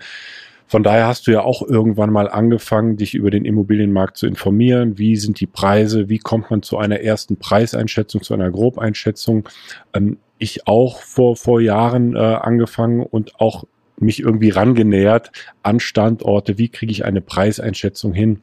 von 0.67 0.83
daher 0.83 1.07
hast 1.07 1.25
du 1.27 1.31
ja 1.31 1.41
auch 1.41 1.63
irgendwann 1.63 2.11
mal 2.11 2.29
angefangen, 2.29 2.95
dich 2.95 3.15
über 3.15 3.31
den 3.31 3.43
Immobilienmarkt 3.43 4.17
zu 4.17 4.27
informieren. 4.27 4.99
Wie 4.99 5.15
sind 5.15 5.39
die 5.39 5.47
Preise? 5.47 6.09
Wie 6.09 6.19
kommt 6.19 6.51
man 6.51 6.61
zu 6.61 6.77
einer 6.77 6.99
ersten 6.99 7.37
Preiseinschätzung, 7.37 8.21
zu 8.21 8.35
einer 8.35 8.51
Grobeinschätzung? 8.51 9.49
Ähm, 9.93 10.17
ich 10.39 10.67
auch 10.67 11.01
vor, 11.01 11.35
vor 11.35 11.61
Jahren 11.61 12.15
äh, 12.15 12.19
angefangen 12.19 13.03
und 13.03 13.39
auch 13.39 13.65
mich 13.97 14.21
irgendwie 14.21 14.49
rangenähert 14.49 15.31
an 15.61 15.79
Standorte, 15.79 16.57
wie 16.57 16.69
kriege 16.69 16.91
ich 16.91 17.05
eine 17.05 17.21
Preiseinschätzung 17.21 18.13
hin. 18.13 18.41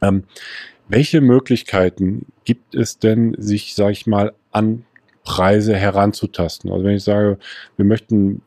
Ähm, 0.00 0.24
welche 0.88 1.20
Möglichkeiten 1.20 2.26
gibt 2.44 2.74
es 2.74 2.98
denn, 2.98 3.34
sich, 3.38 3.74
sage 3.74 3.92
ich 3.92 4.06
mal, 4.06 4.32
an 4.52 4.84
Preise 5.24 5.76
heranzutasten? 5.76 6.70
Also 6.70 6.84
wenn 6.84 6.96
ich 6.96 7.04
sage, 7.04 7.38
wir 7.76 7.84
möchten 7.84 8.40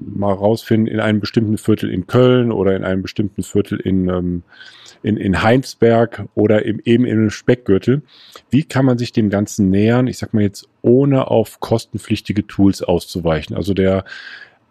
mal 0.00 0.32
rausfinden, 0.32 0.92
in 0.92 1.00
einem 1.00 1.20
bestimmten 1.20 1.58
Viertel 1.58 1.90
in 1.90 2.06
Köln 2.06 2.52
oder 2.52 2.76
in 2.76 2.84
einem 2.84 3.02
bestimmten 3.02 3.42
Viertel 3.42 3.78
in, 3.80 4.08
ähm, 4.08 4.42
in, 5.02 5.16
in 5.16 5.42
Heinsberg 5.42 6.26
oder 6.34 6.64
eben 6.64 7.04
in 7.04 7.18
einem 7.18 7.30
Speckgürtel. 7.30 8.02
Wie 8.50 8.64
kann 8.64 8.84
man 8.84 8.98
sich 8.98 9.12
dem 9.12 9.30
Ganzen 9.30 9.70
nähern? 9.70 10.06
Ich 10.06 10.18
sag 10.18 10.34
mal 10.34 10.42
jetzt, 10.42 10.68
ohne 10.82 11.28
auf 11.30 11.60
kostenpflichtige 11.60 12.46
Tools 12.46 12.82
auszuweichen. 12.82 13.56
Also 13.56 13.74
der, 13.74 14.04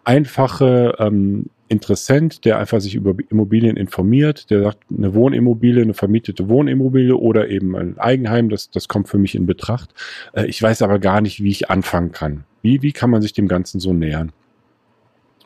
einfache 0.08 0.94
ähm, 0.98 1.50
Interessent, 1.70 2.46
der 2.46 2.58
einfach 2.58 2.80
sich 2.80 2.94
über 2.94 3.14
Immobilien 3.28 3.76
informiert, 3.76 4.48
der 4.48 4.62
sagt, 4.62 4.84
eine 4.90 5.12
Wohnimmobilie, 5.12 5.82
eine 5.82 5.92
vermietete 5.92 6.48
Wohnimmobilie 6.48 7.14
oder 7.14 7.50
eben 7.50 7.76
ein 7.76 7.98
Eigenheim, 7.98 8.48
das, 8.48 8.70
das 8.70 8.88
kommt 8.88 9.08
für 9.08 9.18
mich 9.18 9.34
in 9.34 9.44
Betracht. 9.44 9.90
Äh, 10.32 10.46
ich 10.46 10.62
weiß 10.62 10.80
aber 10.80 10.98
gar 10.98 11.20
nicht, 11.20 11.42
wie 11.42 11.50
ich 11.50 11.68
anfangen 11.68 12.10
kann. 12.10 12.44
Wie, 12.62 12.80
wie 12.80 12.92
kann 12.92 13.10
man 13.10 13.20
sich 13.20 13.34
dem 13.34 13.48
Ganzen 13.48 13.80
so 13.80 13.92
nähern? 13.92 14.32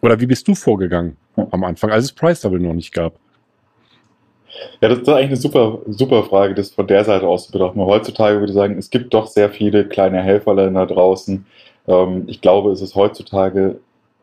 Oder 0.03 0.21
wie 0.21 0.27
bist 0.27 0.47
du 0.49 0.55
vorgegangen 0.55 1.17
am 1.37 1.65
Anfang, 1.65 1.91
als 1.91 2.05
es 2.05 2.13
Price 2.13 2.41
Double 2.41 2.61
noch 2.61 2.75
nicht 2.75 2.93
gab? 2.93 3.15
Ja, 4.81 4.89
das 4.89 4.99
ist 4.99 5.09
eigentlich 5.09 5.27
eine 5.27 5.37
super, 5.37 5.79
super 5.87 6.25
Frage, 6.25 6.55
das 6.55 6.71
von 6.71 6.87
der 6.87 7.05
Seite 7.05 7.27
aus 7.27 7.47
zu 7.47 7.53
betrachten. 7.53 7.81
Heutzutage 7.81 8.39
würde 8.39 8.53
ich 8.53 8.57
sagen, 8.57 8.77
es 8.77 8.91
gibt 8.91 9.15
doch 9.15 9.27
sehr 9.27 9.49
viele 9.49 9.87
kleine 9.87 10.23
Helferlein 10.23 10.75
draußen. 10.75 11.47
Ähm, 11.87 12.25
ich 12.27 12.41
glaube, 12.41 12.73
es 12.73 12.83
ist 12.83 12.95
heutzutage 12.95 13.77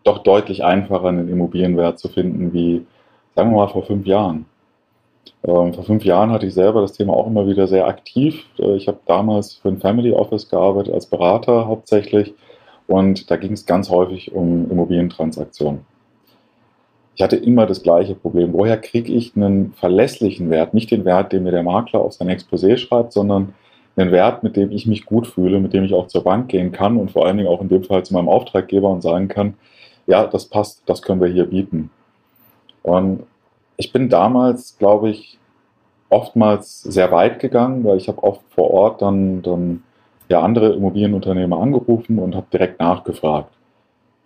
doch 0.04 0.20
deutlich 0.20 0.64
einfacher, 0.64 1.08
einen 1.08 1.30
Immobilienwert 1.30 1.98
zu 1.98 2.10
finden, 2.10 2.54
wie, 2.54 2.86
sagen 3.36 3.52
wir 3.52 3.58
mal, 3.58 3.68
vor 3.68 3.84
fünf 3.84 4.06
Jahren. 4.06 4.46
Ähm, 5.44 5.74
vor 5.74 5.84
fünf 5.84 6.04
Jahren 6.04 6.32
hatte 6.32 6.46
ich 6.46 6.54
selber 6.54 6.82
das 6.82 6.94
Thema 6.94 7.14
auch 7.14 7.28
immer 7.28 7.48
wieder 7.48 7.68
sehr 7.68 7.88
aktiv. 7.88 8.46
Äh, 8.60 8.76
ich 8.76 8.88
habe 8.88 9.00
damals 9.06 9.56
für 9.56 9.70
ein 9.70 9.80
Family 9.80 10.12
Office 10.12 10.50
gearbeitet, 10.50 10.94
als 10.94 11.06
Berater 11.06 11.68
hauptsächlich. 11.68 12.34
Und 12.90 13.30
da 13.30 13.38
ging 13.38 13.54
es 13.54 13.68
ganz 13.68 13.92
häufig 13.92 14.34
um 14.34 14.70
Immobilientransaktionen. 14.72 15.82
Ich 17.16 17.22
hatte 17.22 17.36
immer 17.36 17.68
das 17.68 17.84
gleiche 17.84 18.16
Problem. 18.16 18.52
Woher 18.52 18.78
kriege 18.78 19.14
ich 19.14 19.36
einen 19.36 19.74
verlässlichen 19.74 20.50
Wert? 20.50 20.74
Nicht 20.74 20.90
den 20.90 21.06
Wert, 21.06 21.32
den 21.32 21.44
mir 21.44 21.52
der 21.52 21.62
Makler 21.62 22.00
auf 22.00 22.14
sein 22.14 22.30
Exposé 22.30 22.78
schreibt, 22.78 23.14
sondern 23.14 23.54
einen 23.96 24.12
Wert, 24.12 24.42
mit 24.42 24.56
dem 24.56 24.72
ich 24.72 24.88
mich 24.88 25.06
gut 25.06 25.28
fühle, 25.28 25.60
mit 25.60 25.74
dem 25.74 25.84
ich 25.84 25.94
auch 25.94 26.08
zur 26.08 26.24
Bank 26.24 26.48
gehen 26.48 26.72
kann 26.72 26.98
und 26.98 27.12
vor 27.12 27.28
allen 27.28 27.38
Dingen 27.38 27.50
auch 27.50 27.62
in 27.62 27.70
dem 27.70 27.84
Fall 27.84 28.04
zu 28.04 28.16
meinem 28.16 28.28
Auftraggeber 28.28 28.90
und 28.90 29.02
sagen 29.02 29.28
kann, 29.28 29.54
ja, 30.08 30.26
das 30.26 30.46
passt, 30.46 30.82
das 30.88 31.04
können 31.04 31.22
wir 31.22 31.28
hier 31.28 31.46
bieten. 31.46 31.92
Und 32.82 33.22
ich 33.78 33.94
bin 33.94 34.10
damals, 34.10 34.80
glaube 34.80 35.12
ich, 35.12 35.38
oftmals 36.10 36.82
sehr 36.82 37.12
weit 37.12 37.40
gegangen, 37.40 37.84
weil 37.84 37.98
ich 37.98 38.08
habe 38.08 38.24
oft 38.24 38.42
vor 38.56 38.72
Ort 38.72 39.04
dann, 39.04 39.44
dann 39.44 39.84
ja 40.30 40.42
andere 40.42 40.74
Immobilienunternehmer 40.74 41.60
angerufen 41.60 42.20
und 42.20 42.36
habe 42.36 42.48
direkt 42.54 42.80
nachgefragt, 42.80 43.52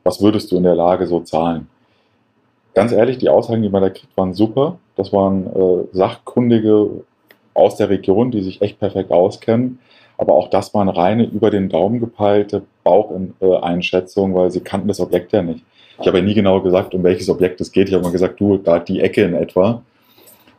was 0.03 0.21
würdest 0.21 0.51
du 0.51 0.57
in 0.57 0.63
der 0.63 0.75
Lage 0.75 1.07
so 1.07 1.21
zahlen? 1.21 1.67
Ganz 2.73 2.91
ehrlich, 2.91 3.17
die 3.17 3.29
Aussagen, 3.29 3.61
die 3.61 3.69
man 3.69 3.81
da 3.81 3.89
kriegt, 3.89 4.15
waren 4.17 4.33
super. 4.33 4.77
Das 4.95 5.13
waren 5.13 5.47
äh, 5.47 5.87
Sachkundige 5.93 6.89
aus 7.53 7.77
der 7.77 7.89
Region, 7.89 8.31
die 8.31 8.41
sich 8.41 8.61
echt 8.61 8.79
perfekt 8.79 9.11
auskennen. 9.11 9.79
Aber 10.17 10.33
auch 10.33 10.49
das 10.49 10.73
waren 10.73 10.89
reine 10.89 11.25
über 11.25 11.49
den 11.49 11.69
Daumen 11.69 11.99
gepeilte 11.99 12.63
Baucheinschätzungen, 12.83 14.35
weil 14.35 14.51
sie 14.51 14.61
kannten 14.61 14.87
das 14.87 14.99
Objekt 14.99 15.31
ja 15.33 15.41
nicht. 15.41 15.63
Ich 15.99 16.07
habe 16.07 16.19
ja 16.19 16.23
nie 16.23 16.33
genau 16.33 16.61
gesagt, 16.61 16.93
um 16.95 17.03
welches 17.03 17.29
Objekt 17.29 17.61
es 17.61 17.71
geht. 17.71 17.87
Ich 17.87 17.93
habe 17.93 18.03
mal 18.03 18.11
gesagt, 18.11 18.39
du, 18.39 18.57
da 18.57 18.79
die 18.79 19.01
Ecke 19.01 19.23
in 19.23 19.35
etwa. 19.35 19.83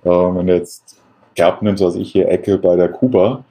Äh, 0.04 0.08
wenn 0.08 0.46
du 0.46 0.54
jetzt 0.54 0.98
Gerb 1.34 1.62
nimmst, 1.62 1.82
also 1.82 1.98
ich 1.98 2.12
hier 2.12 2.28
Ecke 2.28 2.58
bei 2.58 2.76
der 2.76 2.88
Kuba, 2.88 3.44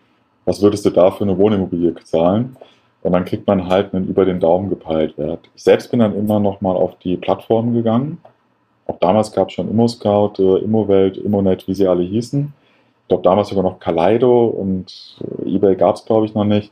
was 0.46 0.62
würdest 0.62 0.86
du 0.86 0.90
da 0.90 1.12
für 1.12 1.24
eine 1.24 1.38
Wohnimmobilie 1.38 1.96
zahlen? 2.04 2.56
Und 3.02 3.12
dann 3.12 3.26
kriegt 3.26 3.46
man 3.48 3.68
halt 3.68 3.94
einen 3.94 4.08
über 4.08 4.24
den 4.26 4.40
Daumen 4.40 4.70
gepeilt 4.70 5.18
Wert. 5.18 5.50
Ich 5.56 5.64
selbst 5.64 5.92
bin 5.92 6.00
dann 6.00 6.16
immer 6.16 6.40
noch 6.40 6.62
mal 6.62 6.76
auf 6.76 6.98
die 7.00 7.18
Plattform 7.18 7.74
gegangen. 7.74 8.18
Auch 8.88 8.98
damals 9.00 9.32
gab 9.34 9.50
es 9.50 9.56
schon 9.56 9.70
ImmoScout, 9.70 10.34
äh, 10.40 10.64
Immowelt, 10.64 11.18
Immonet, 11.18 11.68
wie 11.68 11.74
sie 11.74 11.88
alle 11.88 12.04
hießen. 12.04 12.54
Ich 13.02 13.08
glaube, 13.10 13.24
damals 13.24 13.50
sogar 13.50 13.64
noch 13.64 13.80
Kaleido 13.80 14.46
und 14.46 15.18
äh, 15.46 15.56
eBay 15.56 15.76
gab 15.76 15.96
es, 15.96 16.06
glaube 16.06 16.26
ich, 16.26 16.34
noch 16.34 16.46
nicht. 16.46 16.72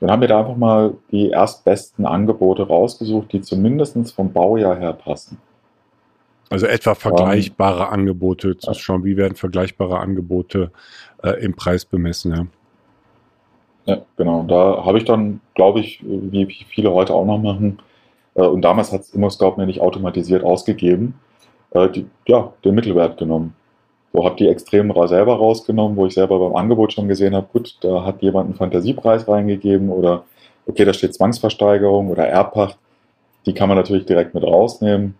Dann 0.00 0.10
haben 0.10 0.20
wir 0.20 0.28
da 0.28 0.40
einfach 0.40 0.56
mal 0.56 0.94
die 1.10 1.30
erstbesten 1.30 2.06
Angebote 2.06 2.62
rausgesucht, 2.62 3.32
die 3.32 3.40
zumindest 3.40 3.96
vom 4.12 4.32
Baujahr 4.32 4.76
her 4.76 4.92
passen. 4.92 5.38
Also 6.50 6.66
etwa 6.66 6.94
vergleichbare 6.94 7.88
um, 7.88 7.92
Angebote 7.92 8.56
zu 8.56 8.72
schauen, 8.74 9.04
wie 9.04 9.16
werden 9.16 9.34
vergleichbare 9.34 9.98
Angebote 9.98 10.70
äh, 11.22 11.44
im 11.44 11.54
Preis 11.54 11.84
bemessen, 11.84 12.34
ja. 12.34 12.46
Ja, 13.88 14.02
genau. 14.18 14.44
Da 14.46 14.84
habe 14.84 14.98
ich 14.98 15.04
dann, 15.04 15.40
glaube 15.54 15.80
ich, 15.80 16.00
wie 16.04 16.46
viele 16.68 16.92
heute 16.92 17.14
auch 17.14 17.24
noch 17.24 17.38
machen, 17.38 17.78
äh, 18.34 18.42
und 18.42 18.60
damals 18.62 18.92
hat 18.92 19.00
es 19.00 19.14
ImmoScout 19.14 19.56
mir 19.56 19.64
nicht 19.64 19.80
automatisiert 19.80 20.44
ausgegeben, 20.44 21.14
äh, 21.70 21.88
die, 21.88 22.06
ja, 22.26 22.52
den 22.64 22.74
Mittelwert 22.74 23.16
genommen. 23.16 23.54
So 24.12 24.24
habe 24.24 24.36
die 24.36 24.48
Extremen 24.48 24.92
selber 25.08 25.36
rausgenommen, 25.36 25.96
wo 25.96 26.04
ich 26.04 26.14
selber 26.14 26.38
beim 26.38 26.54
Angebot 26.54 26.92
schon 26.92 27.08
gesehen 27.08 27.34
habe, 27.34 27.48
gut, 27.50 27.78
da 27.80 28.04
hat 28.04 28.22
jemand 28.22 28.46
einen 28.46 28.54
Fantasiepreis 28.56 29.26
reingegeben 29.26 29.88
oder 29.88 30.24
okay, 30.66 30.84
da 30.84 30.92
steht 30.92 31.14
Zwangsversteigerung 31.14 32.10
oder 32.10 32.26
Erbpacht. 32.26 32.76
Die 33.46 33.54
kann 33.54 33.68
man 33.68 33.78
natürlich 33.78 34.04
direkt 34.04 34.34
mit 34.34 34.44
rausnehmen. 34.44 35.14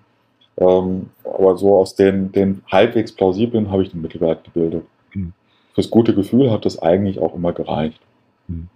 Ähm, 0.58 1.08
aber 1.24 1.56
so 1.56 1.76
aus 1.76 1.94
den, 1.94 2.32
den 2.32 2.62
halbwegs 2.70 3.12
plausiblen 3.12 3.70
habe 3.70 3.82
ich 3.82 3.92
den 3.92 4.02
Mittelwert 4.02 4.44
gebildet. 4.44 4.84
Mhm. 5.14 5.32
Fürs 5.74 5.90
gute 5.90 6.14
Gefühl 6.14 6.50
hat 6.50 6.66
das 6.66 6.82
eigentlich 6.82 7.18
auch 7.18 7.34
immer 7.34 7.52
gereicht. 7.52 8.00
Mhm. 8.48 8.68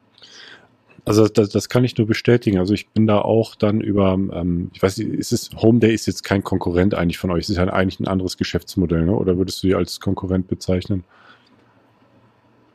Also 1.04 1.26
das, 1.26 1.48
das 1.48 1.68
kann 1.68 1.82
ich 1.85 1.98
nur 1.98 2.06
bestätigen. 2.06 2.58
Also 2.58 2.74
ich 2.74 2.88
bin 2.90 3.08
da 3.08 3.20
auch 3.20 3.56
dann 3.56 3.80
über, 3.80 4.12
ähm, 4.12 4.70
ich 4.72 4.82
weiß 4.82 4.98
nicht, 4.98 5.11
ist 5.11 5.32
es, 5.32 5.50
Home 5.56 5.80
Day 5.80 5.92
ist 5.92 6.06
jetzt 6.06 6.22
kein 6.22 6.44
Konkurrent 6.44 6.94
eigentlich 6.94 7.18
von 7.18 7.30
euch. 7.32 7.44
Es 7.44 7.50
ist 7.50 7.56
ja 7.56 7.64
eigentlich 7.64 7.98
ein 7.98 8.06
anderes 8.06 8.37
Geschäftsmodell, 8.37 9.06
ne? 9.06 9.16
oder 9.16 9.37
würdest 9.37 9.62
du 9.62 9.66
die 9.66 9.74
als 9.74 9.98
Konkurrent 9.98 10.46
bezeichnen? 10.46 11.02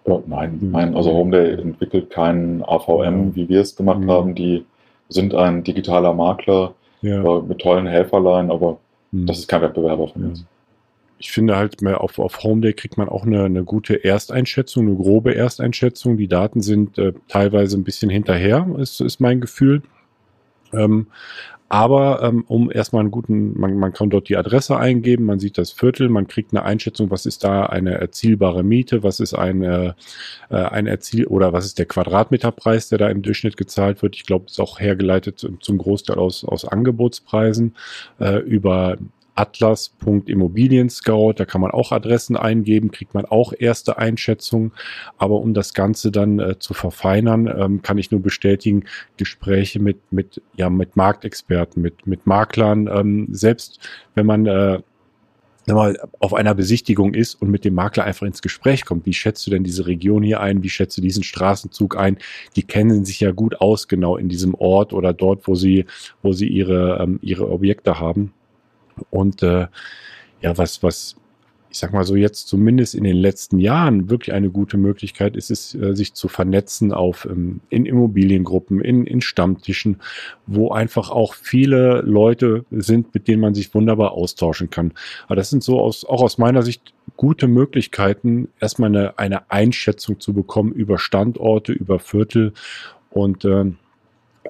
Ja, 0.05 0.21
nein, 0.25 0.59
nein, 0.61 0.95
also 0.95 1.13
Home 1.13 1.31
Day 1.31 1.61
entwickelt 1.61 2.09
keinen 2.09 2.63
AVM, 2.63 3.35
wie 3.35 3.47
wir 3.47 3.61
es 3.61 3.75
gemacht 3.75 3.99
mhm. 3.99 4.11
haben. 4.11 4.35
Die 4.35 4.65
sind 5.07 5.33
ein 5.33 5.63
digitaler 5.63 6.13
Makler 6.13 6.73
ja. 7.01 7.23
äh, 7.23 7.41
mit 7.41 7.59
tollen 7.59 7.87
Helferlein, 7.87 8.51
aber 8.51 8.77
mhm. 9.11 9.25
das 9.25 9.39
ist 9.39 9.47
kein 9.47 9.61
Wettbewerber 9.61 10.09
von 10.09 10.25
uns 10.25 10.45
ich 11.19 11.31
finde 11.31 11.57
halt 11.57 11.83
auf, 11.85 12.19
auf 12.19 12.43
Homeday 12.43 12.73
kriegt 12.73 12.97
man 12.97 13.09
auch 13.09 13.25
eine, 13.25 13.43
eine 13.43 13.63
gute 13.63 14.03
Ersteinschätzung, 14.03 14.87
eine 14.87 14.95
grobe 14.95 15.35
Ersteinschätzung. 15.35 16.17
Die 16.17 16.27
Daten 16.27 16.61
sind 16.61 16.97
äh, 16.97 17.13
teilweise 17.27 17.77
ein 17.77 17.83
bisschen 17.83 18.09
hinterher, 18.09 18.67
ist, 18.77 19.01
ist 19.01 19.19
mein 19.19 19.41
Gefühl. 19.41 19.81
Ähm, 20.73 21.07
aber 21.69 22.23
ähm, 22.23 22.45
um 22.47 22.71
erstmal 22.71 23.01
einen 23.01 23.11
guten, 23.11 23.59
man, 23.59 23.75
man 23.75 23.91
kann 23.91 24.09
dort 24.09 24.29
die 24.29 24.37
Adresse 24.37 24.77
eingeben, 24.77 25.25
man 25.25 25.39
sieht 25.39 25.57
das 25.57 25.71
Viertel, 25.71 26.07
man 26.07 26.27
kriegt 26.27 26.53
eine 26.53 26.63
Einschätzung, 26.63 27.11
was 27.11 27.25
ist 27.25 27.43
da 27.43 27.65
eine 27.65 27.95
erzielbare 27.95 28.63
Miete, 28.63 29.03
was 29.03 29.19
ist 29.19 29.33
eine, 29.33 29.95
äh, 30.49 30.55
ein 30.55 30.87
Erziel 30.87 31.27
oder 31.27 31.51
was 31.51 31.65
ist 31.65 31.77
der 31.77 31.85
Quadratmeterpreis, 31.85 32.87
der 32.87 32.99
da 32.99 33.09
im 33.09 33.21
Durchschnitt 33.21 33.57
gezahlt 33.57 34.01
wird. 34.01 34.15
Ich 34.15 34.25
glaube, 34.25 34.45
ist 34.45 34.61
auch 34.61 34.79
hergeleitet 34.79 35.45
zum 35.59 35.77
Großteil 35.77 36.17
aus, 36.17 36.45
aus 36.45 36.63
Angebotspreisen 36.63 37.75
äh, 38.19 38.37
über 38.39 38.97
atlas.immobilien-scout, 39.37 41.33
da 41.37 41.45
kann 41.45 41.61
man 41.61 41.71
auch 41.71 41.91
Adressen 41.91 42.35
eingeben, 42.35 42.91
kriegt 42.91 43.13
man 43.13 43.25
auch 43.25 43.53
erste 43.57 43.97
Einschätzungen. 43.97 44.71
Aber 45.17 45.35
um 45.35 45.53
das 45.53 45.73
Ganze 45.73 46.11
dann 46.11 46.39
äh, 46.39 46.59
zu 46.59 46.73
verfeinern, 46.73 47.47
ähm, 47.47 47.81
kann 47.81 47.97
ich 47.97 48.11
nur 48.11 48.21
bestätigen, 48.21 48.85
Gespräche 49.15 49.79
mit, 49.79 50.11
mit, 50.11 50.41
ja, 50.55 50.69
mit 50.69 50.95
Marktexperten, 50.95 51.81
mit, 51.81 52.07
mit 52.07 52.25
Maklern, 52.25 52.87
ähm, 52.87 53.27
selbst 53.31 53.79
wenn 54.15 54.25
man 54.25 54.45
äh, 54.47 54.79
mal 55.75 55.99
auf 56.19 56.33
einer 56.33 56.55
Besichtigung 56.55 57.13
ist 57.13 57.35
und 57.35 57.49
mit 57.49 57.65
dem 57.65 57.73
Makler 57.75 58.05
einfach 58.05 58.25
ins 58.25 58.41
Gespräch 58.41 58.85
kommt. 58.85 59.05
Wie 59.05 59.13
schätzt 59.13 59.45
du 59.45 59.51
denn 59.51 59.63
diese 59.63 59.85
Region 59.85 60.23
hier 60.23 60.39
ein? 60.39 60.63
Wie 60.63 60.69
schätzt 60.69 60.97
du 60.97 61.01
diesen 61.01 61.23
Straßenzug 61.23 61.97
ein? 61.97 62.17
Die 62.55 62.63
kennen 62.63 63.05
sich 63.05 63.19
ja 63.19 63.31
gut 63.31 63.59
aus, 63.59 63.87
genau 63.87 64.17
in 64.17 64.29
diesem 64.29 64.55
Ort 64.55 64.93
oder 64.93 65.13
dort, 65.13 65.47
wo 65.47 65.55
sie, 65.55 65.85
wo 66.21 66.31
sie 66.31 66.47
ihre, 66.47 66.99
ähm, 67.01 67.19
ihre 67.21 67.49
Objekte 67.49 67.99
haben. 67.99 68.33
Und 69.09 69.43
äh, 69.43 69.67
ja, 70.41 70.57
was, 70.57 70.83
was, 70.83 71.15
ich 71.69 71.79
sag 71.79 71.93
mal 71.93 72.03
so, 72.03 72.15
jetzt 72.15 72.47
zumindest 72.47 72.95
in 72.95 73.03
den 73.03 73.17
letzten 73.17 73.59
Jahren 73.59 74.09
wirklich 74.09 74.33
eine 74.33 74.49
gute 74.49 74.77
Möglichkeit 74.77 75.35
ist 75.35 75.51
es, 75.51 75.75
äh, 75.75 75.95
sich 75.95 76.13
zu 76.13 76.27
vernetzen 76.27 76.91
auf 76.91 77.25
ähm, 77.29 77.61
in 77.69 77.85
Immobiliengruppen, 77.85 78.81
in, 78.81 79.05
in 79.05 79.21
Stammtischen, 79.21 79.97
wo 80.45 80.71
einfach 80.71 81.09
auch 81.09 81.33
viele 81.33 82.01
Leute 82.01 82.65
sind, 82.71 83.13
mit 83.13 83.27
denen 83.27 83.41
man 83.41 83.53
sich 83.53 83.73
wunderbar 83.73 84.13
austauschen 84.13 84.69
kann. 84.69 84.93
Aber 85.25 85.35
das 85.35 85.49
sind 85.49 85.63
so 85.63 85.79
aus, 85.79 86.05
auch 86.05 86.21
aus 86.21 86.37
meiner 86.37 86.61
Sicht 86.61 86.93
gute 87.15 87.47
Möglichkeiten, 87.47 88.49
erstmal 88.59 88.89
eine, 88.89 89.19
eine 89.19 89.51
Einschätzung 89.51 90.19
zu 90.19 90.33
bekommen 90.33 90.71
über 90.71 90.97
Standorte, 90.97 91.73
über 91.73 91.99
Viertel 91.99 92.53
und 93.09 93.43
äh, 93.45 93.65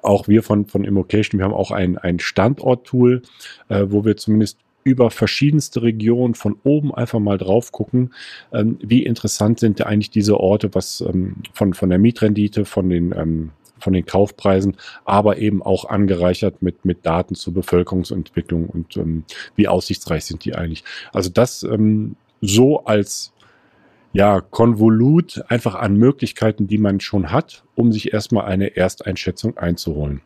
auch 0.04 0.28
wir 0.28 0.44
von, 0.44 0.66
von 0.66 0.84
Immocation, 0.84 1.40
wir 1.40 1.46
haben 1.46 1.54
auch 1.54 1.72
ein, 1.72 1.98
ein 1.98 2.20
Standort-Tool, 2.20 3.22
äh, 3.70 3.86
wo 3.88 4.06
wir 4.06 4.18
zumindest 4.18 4.60
über 4.84 5.12
verschiedenste 5.12 5.82
Regionen 5.82 6.34
von 6.34 6.56
oben 6.64 6.96
einfach 6.96 7.20
mal 7.20 7.38
drauf 7.38 7.74
gucken, 7.74 8.14
ähm, 8.54 8.80
wie 8.82 9.04
interessant 9.04 9.60
sind 9.60 9.86
eigentlich 9.86 10.12
diese 10.12 10.40
Orte, 10.40 10.74
was 10.74 11.02
ähm, 11.02 11.36
von, 11.52 11.74
von 11.74 11.90
der 11.90 12.00
Mietrendite, 12.00 12.64
von 12.64 12.90
den, 12.90 13.12
ähm, 13.12 13.52
von 13.80 13.92
den 13.92 14.06
Kaufpreisen, 14.06 14.78
aber 15.04 15.40
eben 15.40 15.62
auch 15.62 15.86
angereichert 15.86 16.62
mit, 16.62 16.86
mit 16.86 17.06
Daten 17.06 17.36
zur 17.36 17.54
Bevölkerungsentwicklung 17.54 18.68
und 18.68 18.96
ähm, 18.96 19.26
wie 19.58 19.68
aussichtsreich 19.68 20.24
sind 20.24 20.46
die 20.46 20.56
eigentlich. 20.56 20.86
Also 21.12 21.30
das 21.30 21.64
ähm, 21.64 22.16
so 22.40 22.86
als 22.86 23.34
ja, 24.14 24.42
Konvolut 24.42 25.44
einfach 25.48 25.76
an 25.76 25.96
Möglichkeiten, 25.96 26.68
die 26.68 26.78
man 26.78 27.00
schon 27.00 27.32
hat, 27.32 27.64
um 27.76 27.92
sich 27.92 28.14
erstmal 28.14 28.46
eine 28.46 28.76
Ersteinschätzung 28.76 29.58
einzuholen. 29.58 30.22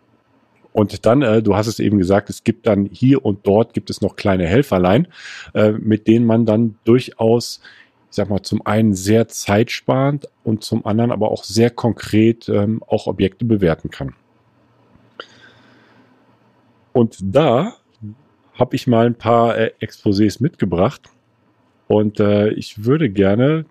Und 0.74 1.06
dann, 1.06 1.22
äh, 1.22 1.44
du 1.44 1.56
hast 1.56 1.68
es 1.68 1.80
eben 1.80 1.98
gesagt, 1.98 2.30
es 2.30 2.44
gibt 2.44 2.68
dann 2.68 2.86
hier 2.86 3.26
und 3.26 3.46
dort 3.46 3.74
gibt 3.74 3.90
es 3.90 4.02
noch 4.02 4.16
kleine 4.16 4.48
Helferlein, 4.48 5.08
äh, 5.54 5.72
mit 5.72 6.08
denen 6.08 6.26
man 6.26 6.46
dann 6.46 6.76
durchaus, 6.86 7.62
ich 8.10 8.16
sag 8.16 8.30
mal, 8.30 8.42
zum 8.42 8.66
einen 8.66 8.94
sehr 8.94 9.28
zeitsparend 9.28 10.30
und 10.44 10.64
zum 10.64 10.86
anderen 10.86 11.12
aber 11.12 11.32
auch 11.32 11.44
sehr 11.44 11.70
konkret 11.70 12.48
ähm, 12.48 12.82
auch 12.88 13.08
Objekte 13.08 13.44
bewerten 13.44 13.90
kann. 13.90 14.14
Und 16.94 17.18
da 17.22 17.74
habe 18.54 18.76
ich 18.76 18.88
mal 18.88 19.06
ein 19.06 19.16
paar 19.16 19.58
äh, 19.58 19.72
Exposés 19.82 20.42
mitgebracht 20.42 21.10
und 21.92 22.22
äh, 22.22 22.50
ich 22.52 22.86
würde 22.86 23.10
gerne 23.10 23.66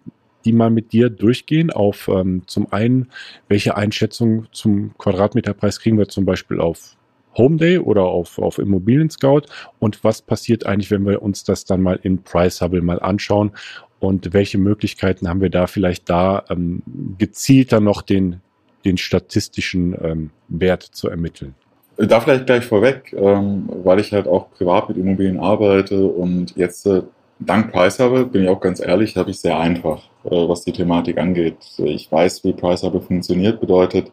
die 0.44 0.52
mal 0.52 0.70
mit 0.70 0.92
dir 0.92 1.10
durchgehen 1.10 1.70
auf 1.70 2.08
ähm, 2.08 2.42
zum 2.46 2.72
einen, 2.72 3.08
welche 3.48 3.76
Einschätzung 3.76 4.46
zum 4.52 4.96
Quadratmeterpreis 4.96 5.80
kriegen 5.80 5.98
wir 5.98 6.08
zum 6.08 6.24
Beispiel 6.24 6.60
auf 6.60 6.96
Home 7.36 7.56
Day 7.56 7.78
oder 7.78 8.04
auf, 8.04 8.38
auf 8.38 8.58
Immobilien 8.58 9.10
Scout 9.10 9.42
und 9.78 10.02
was 10.02 10.22
passiert 10.22 10.66
eigentlich, 10.66 10.90
wenn 10.90 11.06
wir 11.06 11.22
uns 11.22 11.44
das 11.44 11.64
dann 11.64 11.82
mal 11.82 11.98
in 12.02 12.22
Price 12.22 12.60
Hubble 12.60 12.82
mal 12.82 13.00
anschauen 13.00 13.52
und 14.00 14.32
welche 14.32 14.58
Möglichkeiten 14.58 15.28
haben 15.28 15.40
wir 15.40 15.50
da 15.50 15.66
vielleicht 15.66 16.08
da 16.08 16.44
ähm, 16.50 16.82
gezielter 17.18 17.80
noch 17.80 18.02
den, 18.02 18.40
den 18.84 18.96
statistischen 18.96 19.94
ähm, 20.02 20.30
Wert 20.48 20.82
zu 20.82 21.08
ermitteln? 21.08 21.54
Da 21.96 22.20
vielleicht 22.20 22.46
gleich 22.46 22.64
vorweg, 22.64 23.14
ähm, 23.14 23.68
weil 23.84 24.00
ich 24.00 24.12
halt 24.12 24.26
auch 24.26 24.50
privat 24.52 24.88
mit 24.88 24.96
Immobilien 24.96 25.38
arbeite 25.38 26.06
und 26.06 26.56
jetzt 26.56 26.86
äh, 26.86 27.02
dank 27.40 27.72
Priceable, 27.72 28.26
bin 28.26 28.44
ich 28.44 28.48
auch 28.48 28.60
ganz 28.60 28.80
ehrlich, 28.80 29.16
habe 29.16 29.30
ich 29.30 29.40
sehr 29.40 29.58
einfach, 29.58 30.02
äh, 30.24 30.30
was 30.30 30.64
die 30.64 30.72
Thematik 30.72 31.18
angeht. 31.18 31.56
Ich 31.78 32.10
weiß, 32.12 32.44
wie 32.44 32.52
Priceable 32.52 33.00
funktioniert, 33.00 33.60
bedeutet, 33.60 34.12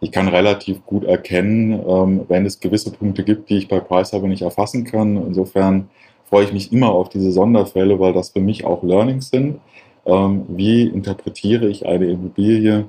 ich 0.00 0.12
kann 0.12 0.28
relativ 0.28 0.84
gut 0.86 1.04
erkennen, 1.04 1.72
ähm, 1.72 2.24
wenn 2.28 2.46
es 2.46 2.60
gewisse 2.60 2.92
Punkte 2.92 3.24
gibt, 3.24 3.50
die 3.50 3.58
ich 3.58 3.68
bei 3.68 3.80
Priceable 3.80 4.28
nicht 4.28 4.42
erfassen 4.42 4.84
kann. 4.84 5.16
Insofern 5.16 5.88
freue 6.28 6.44
ich 6.44 6.52
mich 6.52 6.72
immer 6.72 6.90
auf 6.90 7.08
diese 7.08 7.32
Sonderfälle, 7.32 7.98
weil 7.98 8.12
das 8.12 8.30
für 8.30 8.40
mich 8.40 8.64
auch 8.64 8.82
Learnings 8.82 9.30
sind. 9.30 9.58
Ähm, 10.06 10.44
wie 10.48 10.82
interpretiere 10.86 11.66
ich 11.68 11.86
eine 11.86 12.06
Immobilie, 12.06 12.86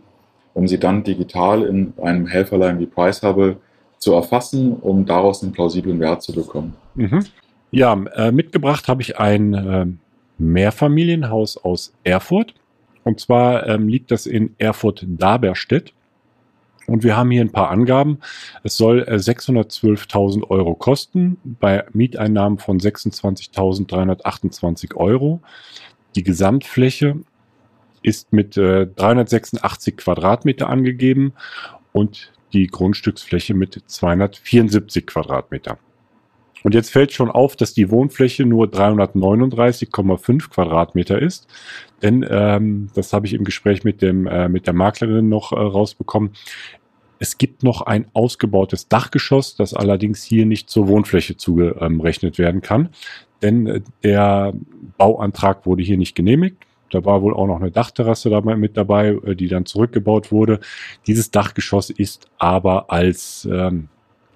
um 0.53 0.67
sie 0.67 0.79
dann 0.79 1.03
digital 1.03 1.63
in 1.63 1.93
einem 2.01 2.27
Helferlein 2.27 2.79
wie 2.79 2.85
Priceable 2.85 3.57
zu 3.97 4.13
erfassen, 4.13 4.77
um 4.79 5.05
daraus 5.05 5.41
einen 5.41 5.51
plausiblen 5.51 5.99
Wert 5.99 6.21
zu 6.21 6.33
bekommen? 6.33 6.75
Mhm. 6.95 7.25
Ja, 7.71 7.93
äh, 7.93 8.31
mitgebracht 8.31 8.87
habe 8.87 9.01
ich 9.01 9.19
ein 9.19 9.53
äh, 9.53 9.85
Mehrfamilienhaus 10.37 11.57
aus 11.57 11.93
Erfurt. 12.03 12.53
Und 13.03 13.19
zwar 13.19 13.67
ähm, 13.67 13.87
liegt 13.87 14.11
das 14.11 14.25
in 14.25 14.55
Erfurt-Daberstedt. 14.57 15.93
Und 16.87 17.03
wir 17.03 17.15
haben 17.15 17.29
hier 17.29 17.41
ein 17.41 17.51
paar 17.51 17.69
Angaben. 17.69 18.17
Es 18.63 18.75
soll 18.75 19.03
612.000 19.03 20.41
äh, 20.41 20.45
Euro 20.49 20.73
kosten 20.73 21.37
bei 21.43 21.85
Mieteinnahmen 21.93 22.57
von 22.57 22.79
26.328 22.79 24.95
Euro. 24.95 25.41
Die 26.15 26.23
Gesamtfläche 26.23 27.17
ist 28.01 28.33
mit 28.33 28.57
äh, 28.57 28.87
386 28.87 29.97
Quadratmeter 29.97 30.69
angegeben 30.69 31.33
und 31.91 32.31
die 32.53 32.65
Grundstücksfläche 32.65 33.53
mit 33.53 33.83
274 33.85 35.05
Quadratmeter. 35.05 35.77
Und 36.63 36.73
jetzt 36.73 36.91
fällt 36.91 37.13
schon 37.13 37.31
auf, 37.31 37.55
dass 37.55 37.73
die 37.73 37.89
Wohnfläche 37.89 38.45
nur 38.45 38.67
339,5 38.67 40.49
Quadratmeter 40.49 41.21
ist. 41.21 41.47
Denn 42.01 42.25
ähm, 42.29 42.89
das 42.95 43.13
habe 43.13 43.25
ich 43.27 43.33
im 43.33 43.43
Gespräch 43.43 43.83
mit, 43.83 44.01
dem, 44.01 44.27
äh, 44.27 44.49
mit 44.49 44.67
der 44.67 44.73
Maklerin 44.73 45.29
noch 45.29 45.51
äh, 45.51 45.55
rausbekommen. 45.55 46.31
Es 47.19 47.37
gibt 47.37 47.63
noch 47.63 47.81
ein 47.81 48.07
ausgebautes 48.13 48.87
Dachgeschoss, 48.87 49.55
das 49.55 49.73
allerdings 49.73 50.23
hier 50.23 50.45
nicht 50.45 50.69
zur 50.69 50.87
Wohnfläche 50.87 51.35
zugerechnet 51.35 52.37
werden 52.37 52.61
kann. 52.61 52.89
Denn 53.41 53.67
äh, 53.67 53.81
der 54.03 54.53
Bauantrag 54.97 55.65
wurde 55.65 55.83
hier 55.83 55.97
nicht 55.97 56.15
genehmigt. 56.15 56.57
Da 56.91 57.05
war 57.05 57.21
wohl 57.21 57.35
auch 57.35 57.45
noch 57.45 57.59
eine 57.59 57.71
Dachterrasse 57.71 58.29
dabei 58.29 58.55
mit 58.55 58.75
dabei, 58.75 59.17
äh, 59.25 59.35
die 59.35 59.47
dann 59.47 59.65
zurückgebaut 59.65 60.31
wurde. 60.31 60.59
Dieses 61.07 61.31
Dachgeschoss 61.31 61.89
ist 61.89 62.29
aber 62.37 62.91
als 62.91 63.47
ähm, 63.49 63.89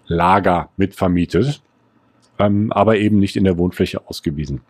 Lager 0.06 0.70
mitvermietet 0.78 1.62
ähm, 2.40 2.72
aber 2.72 2.98
eben 2.98 3.20
nicht 3.20 3.36
in 3.36 3.44
der 3.44 3.58
Wohnfläche 3.58 4.08
ausgewiesen. 4.08 4.62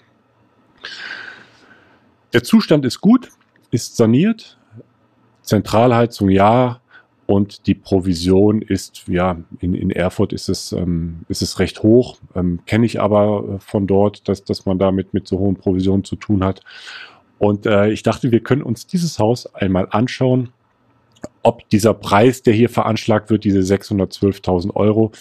Der 2.34 2.44
Zustand 2.44 2.86
ist 2.86 3.00
gut, 3.02 3.30
ist 3.72 3.96
saniert, 3.96 4.58
Zentralheizung 5.42 6.30
ja 6.30 6.80
und 7.26 7.68
die 7.68 7.76
Provision 7.76 8.62
ist, 8.62 9.08
ja, 9.08 9.38
in, 9.60 9.76
in 9.76 9.92
Erfurt 9.92 10.34
ist 10.34 10.50
es, 10.50 10.72
ähm, 10.72 11.22
ist 11.30 11.42
es 11.42 11.60
recht 11.60 11.84
hoch, 11.84 12.18
ähm, 12.36 12.60
kenne 12.66 12.86
ich 12.86 13.00
aber 13.00 13.60
von 13.60 13.88
dort, 13.88 14.28
dass, 14.28 14.44
dass 14.44 14.66
man 14.66 14.78
damit 14.78 15.14
mit 15.14 15.28
so 15.28 15.40
hohen 15.40 15.56
Provisionen 15.56 16.04
zu 16.04 16.16
tun 16.16 16.44
hat. 16.44 16.62
Und 17.40 17.66
äh, 17.66 17.90
ich 17.90 18.04
dachte, 18.04 18.32
wir 18.32 18.42
können 18.42 18.62
uns 18.62 18.88
dieses 18.88 19.20
Haus 19.20 19.54
einmal 19.54 19.88
anschauen, 19.90 20.50
ob 21.44 21.68
dieser 21.70 21.94
Preis, 21.94 22.42
der 22.42 22.54
hier 22.54 22.70
veranschlagt 22.70 23.30
wird, 23.30 23.44
diese 23.44 23.60
612.000 23.60 24.76
Euro, 24.76 25.12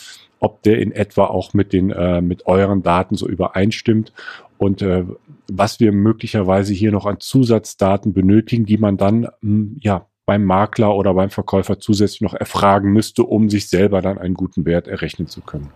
ob 0.43 0.63
der 0.63 0.79
in 0.79 0.93
etwa 0.93 1.27
auch 1.27 1.55
mit 1.55 1.73
den 1.73 1.91
äh, 1.91 2.21
mit 2.21 2.47
euren 2.47 2.83
Daten 2.83 3.15
so 3.17 3.29
übereinstimmt 3.29 4.13
und 4.59 4.83
äh, 4.83 5.05
was 5.51 5.81
wir 5.81 5.93
möglicherweise 5.93 6.73
hier 6.73 6.93
noch 6.93 7.07
an 7.07 7.21
Zusatzdaten 7.21 8.13
benötigen, 8.13 8.67
die 8.67 8.77
man 8.77 8.97
dann 8.97 9.21
mh, 9.21 9.29
hm, 9.41 9.77
ja 9.81 10.07
beim 10.27 10.45
Makler 10.45 10.95
oder 10.95 11.15
beim 11.15 11.31
Verkäufer 11.31 11.79
zusätzlich 11.79 12.21
noch 12.21 12.35
erfragen 12.35 12.93
müsste, 12.93 13.25
um 13.25 13.51
sich 13.51 13.69
selber 13.69 14.03
dann 14.03 14.19
einen 14.19 14.35
guten 14.35 14.65
Wert 14.65 14.89
errechnen 14.89 15.29
zu 15.29 15.41
können. 15.41 15.71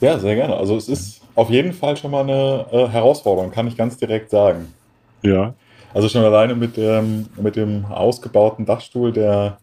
Ja, 0.00 0.18
sehr 0.18 0.34
gerne. 0.34 0.56
Also 0.56 0.76
es 0.76 0.88
ist 0.88 1.22
auf 1.34 1.50
jeden 1.50 1.72
Fall 1.72 1.96
schon 1.96 2.10
mal 2.10 2.22
eine 2.22 2.66
äh, 2.72 2.88
Herausforderung, 2.88 3.52
kann 3.52 3.66
ich 3.68 3.76
ganz 3.76 3.96
direkt 3.96 4.30
sagen. 4.30 4.72
Ja. 5.22 5.54
Also 5.94 6.08
schon 6.08 6.24
alleine 6.24 6.54
mit 6.54 6.76
dem, 6.76 7.26
mit 7.36 7.56
dem 7.56 7.84
ausgebauten 7.84 8.64
Dachstuhl, 8.64 9.12
der 9.12 9.58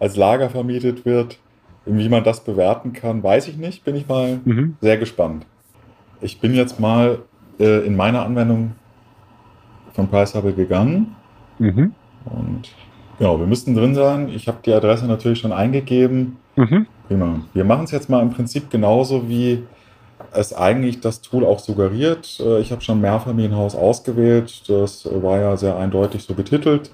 als 0.00 0.16
Lager 0.16 0.50
vermietet 0.50 1.04
wird, 1.04 1.38
wie 1.86 2.08
man 2.08 2.24
das 2.24 2.44
bewerten 2.44 2.92
kann, 2.92 3.22
weiß 3.22 3.48
ich 3.48 3.56
nicht. 3.56 3.84
Bin 3.84 3.96
ich 3.96 4.08
mal 4.08 4.40
mhm. 4.44 4.76
sehr 4.80 4.96
gespannt. 4.96 5.46
Ich 6.20 6.40
bin 6.40 6.54
jetzt 6.54 6.80
mal 6.80 7.18
äh, 7.58 7.86
in 7.86 7.96
meiner 7.96 8.24
Anwendung 8.24 8.72
von 9.92 10.08
Priceable 10.08 10.52
gegangen. 10.52 11.14
Mhm. 11.58 11.92
Und 12.24 12.70
genau, 13.18 13.38
wir 13.38 13.46
müssten 13.46 13.74
drin 13.74 13.94
sein. 13.94 14.28
Ich 14.30 14.48
habe 14.48 14.58
die 14.64 14.72
Adresse 14.72 15.06
natürlich 15.06 15.38
schon 15.40 15.52
eingegeben. 15.52 16.36
Mhm. 16.56 16.86
Prima. 17.08 17.40
Wir 17.52 17.64
machen 17.64 17.84
es 17.84 17.90
jetzt 17.90 18.08
mal 18.08 18.22
im 18.22 18.30
Prinzip 18.30 18.70
genauso, 18.70 19.28
wie 19.28 19.64
es 20.32 20.54
eigentlich 20.54 21.00
das 21.00 21.20
Tool 21.20 21.44
auch 21.44 21.58
suggeriert. 21.58 22.40
Äh, 22.40 22.60
ich 22.60 22.72
habe 22.72 22.80
schon 22.80 23.00
Mehrfamilienhaus 23.00 23.74
ausgewählt. 23.74 24.68
Das 24.68 25.06
war 25.10 25.38
ja 25.38 25.56
sehr 25.56 25.76
eindeutig 25.76 26.24
so 26.24 26.34
betitelt. 26.34 26.90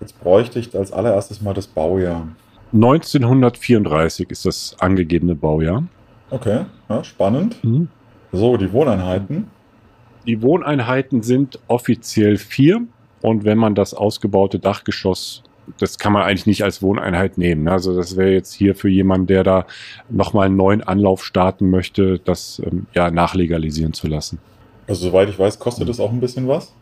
Jetzt 0.00 0.20
bräuchte 0.20 0.58
ich 0.58 0.76
als 0.76 0.92
allererstes 0.92 1.40
mal 1.40 1.54
das 1.54 1.66
Baujahr. 1.66 2.28
1934 2.72 4.30
ist 4.30 4.44
das 4.44 4.76
angegebene 4.80 5.34
Baujahr. 5.34 5.84
Okay, 6.30 6.64
ja, 6.88 7.04
spannend. 7.04 7.62
Mhm. 7.64 7.88
So, 8.32 8.56
die 8.56 8.72
Wohneinheiten. 8.72 9.48
Die 10.26 10.42
Wohneinheiten 10.42 11.22
sind 11.22 11.58
offiziell 11.68 12.36
vier. 12.36 12.82
Und 13.22 13.44
wenn 13.44 13.58
man 13.58 13.74
das 13.74 13.94
ausgebaute 13.94 14.58
Dachgeschoss, 14.58 15.42
das 15.78 15.98
kann 15.98 16.12
man 16.12 16.22
eigentlich 16.22 16.46
nicht 16.46 16.64
als 16.64 16.82
Wohneinheit 16.82 17.38
nehmen. 17.38 17.68
Also 17.68 17.96
das 17.96 18.16
wäre 18.16 18.30
jetzt 18.30 18.52
hier 18.52 18.74
für 18.74 18.88
jemanden, 18.88 19.26
der 19.26 19.44
da 19.44 19.66
nochmal 20.08 20.46
einen 20.46 20.56
neuen 20.56 20.82
Anlauf 20.82 21.24
starten 21.24 21.70
möchte, 21.70 22.18
das 22.18 22.60
ähm, 22.64 22.86
ja 22.94 23.10
nachlegalisieren 23.10 23.92
zu 23.92 24.06
lassen. 24.06 24.38
Also 24.86 25.08
soweit 25.08 25.28
ich 25.28 25.38
weiß, 25.38 25.58
kostet 25.58 25.88
es 25.88 25.98
auch 25.98 26.12
ein 26.12 26.20
bisschen 26.20 26.46
was? 26.46 26.72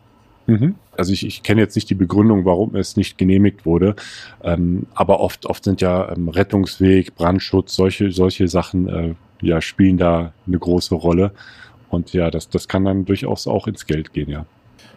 Mhm. 0.46 0.74
Also 0.96 1.12
ich, 1.12 1.26
ich 1.26 1.42
kenne 1.42 1.60
jetzt 1.60 1.74
nicht 1.74 1.90
die 1.90 1.94
Begründung, 1.94 2.44
warum 2.44 2.76
es 2.76 2.96
nicht 2.96 3.18
genehmigt 3.18 3.66
wurde, 3.66 3.96
ähm, 4.42 4.86
aber 4.94 5.20
oft, 5.20 5.46
oft 5.46 5.64
sind 5.64 5.80
ja 5.80 6.12
ähm, 6.12 6.28
Rettungsweg, 6.28 7.14
Brandschutz, 7.14 7.74
solche, 7.74 8.10
solche 8.12 8.48
Sachen 8.48 8.88
äh, 8.88 9.14
ja, 9.40 9.60
spielen 9.60 9.98
da 9.98 10.32
eine 10.46 10.58
große 10.58 10.94
Rolle. 10.94 11.32
Und 11.90 12.12
ja, 12.12 12.30
das, 12.30 12.48
das 12.48 12.68
kann 12.68 12.84
dann 12.84 13.04
durchaus 13.04 13.46
auch 13.46 13.66
ins 13.66 13.86
Geld 13.86 14.12
gehen, 14.12 14.28
ja. 14.28 14.46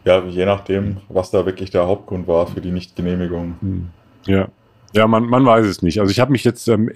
Ja, 0.06 0.24
je 0.24 0.46
nachdem, 0.46 0.98
was 1.10 1.32
da 1.32 1.46
wirklich 1.46 1.70
der 1.70 1.86
Hauptgrund 1.86 2.28
war 2.28 2.48
für 2.48 2.62
die 2.62 2.72
Nichtgenehmigung. 2.72 3.56
Mhm. 3.60 3.90
Ja, 4.26 4.48
ja 4.94 5.08
man, 5.08 5.26
man 5.26 5.46
weiß 5.46 5.66
es 5.66 5.82
nicht. 5.82 6.00
Also 6.00 6.12
ich 6.12 6.20
habe 6.20 6.32
mich 6.32 6.44
jetzt 6.44 6.68
ähm, 6.68 6.90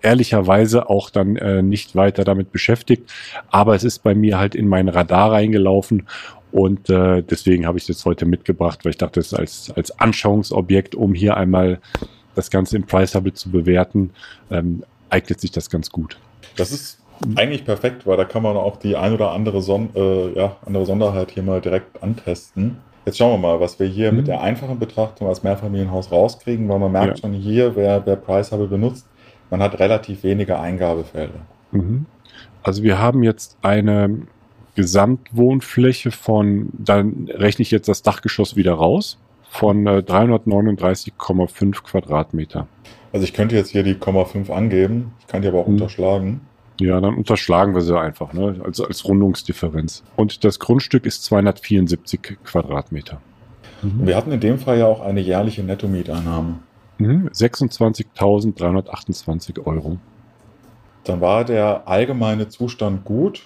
ehrlicherweise 0.00 0.88
auch 0.88 1.10
dann 1.10 1.36
äh, 1.36 1.62
nicht 1.62 1.96
weiter 1.96 2.24
damit 2.24 2.52
beschäftigt, 2.52 3.12
aber 3.50 3.74
es 3.74 3.84
ist 3.84 4.02
bei 4.02 4.14
mir 4.14 4.38
halt 4.38 4.54
in 4.54 4.68
mein 4.68 4.88
Radar 4.88 5.32
reingelaufen 5.32 6.06
und 6.54 6.88
äh, 6.88 7.20
deswegen 7.24 7.66
habe 7.66 7.78
ich 7.78 7.82
es 7.82 7.88
jetzt 7.88 8.04
heute 8.04 8.26
mitgebracht, 8.26 8.84
weil 8.84 8.90
ich 8.90 8.96
dachte, 8.96 9.18
es 9.18 9.32
ist 9.32 9.34
als, 9.34 9.72
als 9.74 9.98
Anschauungsobjekt, 9.98 10.94
um 10.94 11.12
hier 11.12 11.36
einmal 11.36 11.80
das 12.36 12.48
Ganze 12.48 12.76
im 12.76 12.84
Price-Hubble 12.84 13.32
zu 13.32 13.50
bewerten, 13.50 14.10
ähm, 14.52 14.84
eignet 15.10 15.40
sich 15.40 15.50
das 15.50 15.68
ganz 15.68 15.90
gut. 15.90 16.16
Das 16.56 16.70
ist 16.70 17.00
eigentlich 17.34 17.64
perfekt, 17.64 18.06
weil 18.06 18.16
da 18.16 18.24
kann 18.24 18.44
man 18.44 18.56
auch 18.56 18.76
die 18.76 18.94
ein 18.94 19.12
oder 19.12 19.32
andere, 19.32 19.62
Son 19.62 19.88
äh, 19.96 20.38
ja, 20.38 20.54
andere 20.64 20.86
Sonderheit 20.86 21.32
hier 21.32 21.42
mal 21.42 21.60
direkt 21.60 22.00
antesten. 22.04 22.76
Jetzt 23.04 23.18
schauen 23.18 23.32
wir 23.32 23.48
mal, 23.48 23.58
was 23.58 23.80
wir 23.80 23.88
hier 23.88 24.12
mhm. 24.12 24.18
mit 24.18 24.28
der 24.28 24.40
einfachen 24.40 24.78
Betrachtung 24.78 25.26
als 25.26 25.42
Mehrfamilienhaus 25.42 26.12
rauskriegen, 26.12 26.68
weil 26.68 26.78
man 26.78 26.92
merkt 26.92 27.18
ja. 27.18 27.22
schon 27.22 27.32
hier, 27.32 27.74
wer, 27.74 28.06
wer 28.06 28.14
Price-Hubble 28.14 28.68
benutzt, 28.68 29.08
man 29.50 29.60
hat 29.60 29.80
relativ 29.80 30.22
wenige 30.22 30.60
Eingabefelder. 30.60 31.40
Mhm. 31.72 32.06
Also 32.62 32.84
wir 32.84 33.00
haben 33.00 33.24
jetzt 33.24 33.58
eine 33.60 34.28
Gesamtwohnfläche 34.74 36.10
von, 36.10 36.68
dann 36.72 37.28
rechne 37.32 37.62
ich 37.62 37.70
jetzt 37.70 37.88
das 37.88 38.02
Dachgeschoss 38.02 38.56
wieder 38.56 38.74
raus, 38.74 39.18
von 39.48 39.86
äh, 39.86 39.98
339,5 39.98 41.82
Quadratmeter. 41.82 42.66
Also 43.12 43.24
ich 43.24 43.32
könnte 43.32 43.54
jetzt 43.54 43.70
hier 43.70 43.84
die 43.84 43.94
0,5 43.94 44.50
angeben, 44.50 45.12
ich 45.20 45.28
kann 45.28 45.42
die 45.42 45.48
aber 45.48 45.60
auch 45.60 45.66
hm. 45.66 45.74
unterschlagen. 45.74 46.40
Ja, 46.80 47.00
dann 47.00 47.14
unterschlagen 47.14 47.74
wir 47.74 47.82
sie 47.82 47.96
einfach, 47.98 48.32
ne? 48.32 48.60
also 48.64 48.84
als 48.84 49.04
Rundungsdifferenz. 49.04 50.02
Und 50.16 50.42
das 50.42 50.58
Grundstück 50.58 51.06
ist 51.06 51.22
274 51.24 52.38
Quadratmeter. 52.42 53.20
Mhm. 53.82 54.06
Wir 54.06 54.16
hatten 54.16 54.32
in 54.32 54.40
dem 54.40 54.58
Fall 54.58 54.78
ja 54.78 54.86
auch 54.86 55.00
eine 55.00 55.20
jährliche 55.20 55.62
Nettomieteinnahme. 55.62 56.58
Mhm. 56.98 57.28
26.328 57.28 59.64
Euro. 59.64 59.98
Dann 61.04 61.20
war 61.20 61.44
der 61.44 61.86
allgemeine 61.86 62.48
Zustand 62.48 63.04
gut. 63.04 63.42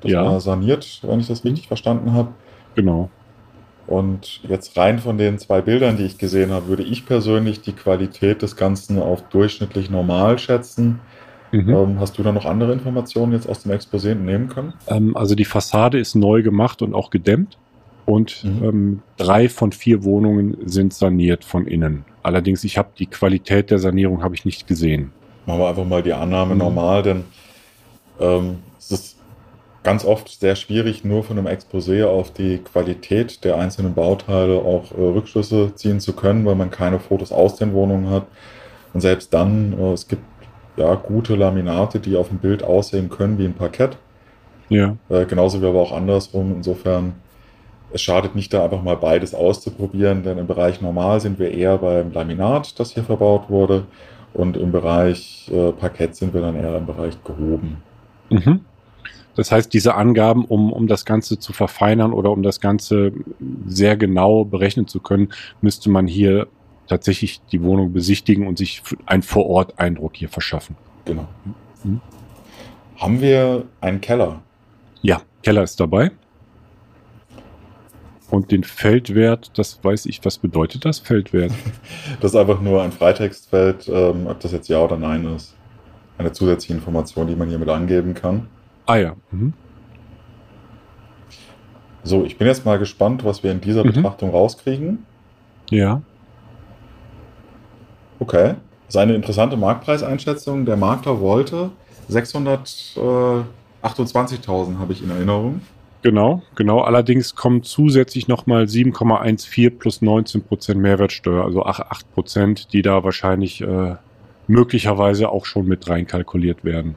Das 0.00 0.12
ja. 0.12 0.24
war 0.24 0.40
saniert, 0.40 1.00
wenn 1.02 1.20
ich 1.20 1.26
das 1.26 1.44
richtig 1.44 1.68
verstanden 1.68 2.12
habe. 2.12 2.28
Genau. 2.74 3.10
Und 3.86 4.40
jetzt 4.46 4.76
rein 4.76 4.98
von 4.98 5.16
den 5.16 5.38
zwei 5.38 5.62
Bildern, 5.62 5.96
die 5.96 6.04
ich 6.04 6.18
gesehen 6.18 6.52
habe, 6.52 6.68
würde 6.68 6.82
ich 6.82 7.06
persönlich 7.06 7.62
die 7.62 7.72
Qualität 7.72 8.42
des 8.42 8.54
Ganzen 8.54 9.00
auf 9.00 9.22
durchschnittlich 9.30 9.88
normal 9.88 10.38
schätzen. 10.38 11.00
Mhm. 11.52 11.70
Ähm, 11.70 12.00
hast 12.00 12.18
du 12.18 12.22
da 12.22 12.32
noch 12.32 12.44
andere 12.44 12.74
Informationen 12.74 13.32
jetzt 13.32 13.48
aus 13.48 13.62
dem 13.62 13.72
Exposé 13.72 14.14
nehmen 14.14 14.50
können? 14.50 14.74
Ähm, 14.88 15.16
also 15.16 15.34
die 15.34 15.46
Fassade 15.46 15.98
ist 15.98 16.14
neu 16.14 16.42
gemacht 16.42 16.82
und 16.82 16.94
auch 16.94 17.08
gedämmt. 17.08 17.56
Und 18.04 18.44
mhm. 18.44 18.64
ähm, 18.64 19.02
drei 19.16 19.48
von 19.48 19.72
vier 19.72 20.04
Wohnungen 20.04 20.56
sind 20.66 20.92
saniert 20.92 21.44
von 21.44 21.66
innen. 21.66 22.04
Allerdings, 22.22 22.64
ich 22.64 22.76
habe 22.76 22.90
die 22.98 23.06
Qualität 23.06 23.70
der 23.70 23.78
Sanierung 23.78 24.22
habe 24.22 24.34
ich 24.34 24.44
nicht 24.44 24.66
gesehen. 24.66 25.12
Machen 25.46 25.60
wir 25.60 25.68
einfach 25.68 25.84
mal 25.86 26.02
die 26.02 26.12
Annahme 26.12 26.54
mhm. 26.54 26.60
normal, 26.60 27.02
denn 27.02 27.24
ähm, 28.20 28.58
es 28.78 28.90
ist 28.90 29.17
ganz 29.88 30.04
oft 30.04 30.28
sehr 30.28 30.54
schwierig, 30.54 31.02
nur 31.02 31.24
von 31.24 31.38
einem 31.38 31.46
Exposé 31.46 32.04
auf 32.04 32.30
die 32.30 32.58
Qualität 32.58 33.42
der 33.42 33.56
einzelnen 33.56 33.94
Bauteile 33.94 34.56
auch 34.56 34.92
äh, 34.92 35.00
Rückschlüsse 35.00 35.74
ziehen 35.76 35.98
zu 35.98 36.12
können, 36.12 36.44
weil 36.44 36.56
man 36.56 36.70
keine 36.70 37.00
Fotos 37.00 37.32
aus 37.32 37.56
den 37.56 37.72
Wohnungen 37.72 38.10
hat. 38.10 38.26
Und 38.92 39.00
selbst 39.00 39.32
dann, 39.32 39.72
äh, 39.78 39.92
es 39.92 40.06
gibt 40.06 40.24
ja 40.76 40.94
gute 40.94 41.36
Laminate, 41.36 42.00
die 42.00 42.18
auf 42.18 42.28
dem 42.28 42.36
Bild 42.36 42.62
aussehen 42.62 43.08
können 43.08 43.38
wie 43.38 43.46
ein 43.46 43.54
Parkett. 43.54 43.96
Ja. 44.68 44.94
Äh, 45.08 45.24
genauso 45.24 45.62
wie 45.62 45.66
aber 45.66 45.80
auch 45.80 45.92
andersrum. 45.92 46.52
Insofern, 46.56 47.14
es 47.90 48.02
schadet 48.02 48.34
nicht, 48.34 48.52
da 48.52 48.64
einfach 48.64 48.82
mal 48.82 48.98
beides 48.98 49.34
auszuprobieren, 49.34 50.22
denn 50.22 50.36
im 50.36 50.46
Bereich 50.46 50.82
Normal 50.82 51.22
sind 51.22 51.38
wir 51.38 51.50
eher 51.50 51.78
beim 51.78 52.12
Laminat, 52.12 52.78
das 52.78 52.92
hier 52.92 53.04
verbaut 53.04 53.48
wurde. 53.48 53.84
Und 54.34 54.58
im 54.58 54.70
Bereich 54.70 55.50
äh, 55.50 55.72
Parkett 55.72 56.14
sind 56.14 56.34
wir 56.34 56.42
dann 56.42 56.56
eher 56.56 56.76
im 56.76 56.84
Bereich 56.84 57.16
gehoben. 57.24 57.78
Mhm. 58.28 58.60
Das 59.38 59.52
heißt, 59.52 59.72
diese 59.72 59.94
Angaben, 59.94 60.44
um, 60.44 60.72
um 60.72 60.88
das 60.88 61.04
Ganze 61.04 61.38
zu 61.38 61.52
verfeinern 61.52 62.12
oder 62.12 62.32
um 62.32 62.42
das 62.42 62.58
Ganze 62.60 63.12
sehr 63.68 63.96
genau 63.96 64.44
berechnen 64.44 64.88
zu 64.88 64.98
können, 64.98 65.28
müsste 65.60 65.90
man 65.90 66.08
hier 66.08 66.48
tatsächlich 66.88 67.40
die 67.52 67.62
Wohnung 67.62 67.92
besichtigen 67.92 68.48
und 68.48 68.58
sich 68.58 68.82
einen 69.06 69.22
Vorort-Eindruck 69.22 70.16
hier 70.16 70.28
verschaffen. 70.28 70.74
Genau. 71.04 71.28
Mhm. 71.84 72.00
Haben 72.96 73.20
wir 73.20 73.62
einen 73.80 74.00
Keller? 74.00 74.42
Ja, 75.02 75.22
Keller 75.44 75.62
ist 75.62 75.78
dabei. 75.78 76.10
Und 78.28 78.50
den 78.50 78.64
Feldwert, 78.64 79.56
das 79.56 79.78
weiß 79.84 80.06
ich, 80.06 80.24
was 80.24 80.38
bedeutet 80.38 80.84
das, 80.84 80.98
Feldwert? 80.98 81.52
das 82.20 82.32
ist 82.32 82.36
einfach 82.36 82.60
nur 82.60 82.82
ein 82.82 82.90
Freitextfeld, 82.90 83.86
ähm, 83.86 84.26
ob 84.26 84.40
das 84.40 84.50
jetzt 84.50 84.68
Ja 84.68 84.80
oder 84.80 84.96
Nein 84.96 85.32
ist. 85.36 85.54
Eine 86.18 86.32
zusätzliche 86.32 86.74
Information, 86.74 87.28
die 87.28 87.36
man 87.36 87.48
hiermit 87.48 87.68
angeben 87.68 88.14
kann. 88.14 88.48
Ah 88.88 88.96
ja. 88.96 89.14
Mhm. 89.30 89.52
So, 92.02 92.24
ich 92.24 92.36
bin 92.38 92.46
jetzt 92.46 92.64
mal 92.64 92.78
gespannt, 92.78 93.22
was 93.22 93.42
wir 93.42 93.52
in 93.52 93.60
dieser 93.60 93.84
mhm. 93.84 93.92
Betrachtung 93.92 94.30
rauskriegen. 94.30 95.04
Ja. 95.68 96.00
Okay. 98.18 98.54
Das 98.86 98.94
ist 98.94 98.96
eine 98.96 99.14
interessante 99.14 99.58
Marktpreiseinschätzung. 99.58 100.64
Der 100.64 100.78
Makler 100.78 101.20
wollte 101.20 101.68
628.000 102.10 104.78
habe 104.78 104.94
ich 104.94 105.02
in 105.02 105.10
Erinnerung. 105.10 105.60
Genau, 106.00 106.40
genau. 106.54 106.80
Allerdings 106.80 107.34
kommen 107.34 107.62
zusätzlich 107.62 108.26
nochmal 108.26 108.64
7,14 108.64 109.78
plus 109.78 110.00
19% 110.00 110.76
Mehrwertsteuer, 110.76 111.44
also 111.44 111.66
8%, 111.66 112.70
die 112.70 112.80
da 112.80 113.04
wahrscheinlich 113.04 113.60
äh, 113.60 113.96
möglicherweise 114.46 115.28
auch 115.28 115.44
schon 115.44 115.66
mit 115.66 115.90
reinkalkuliert 115.90 116.64
werden. 116.64 116.94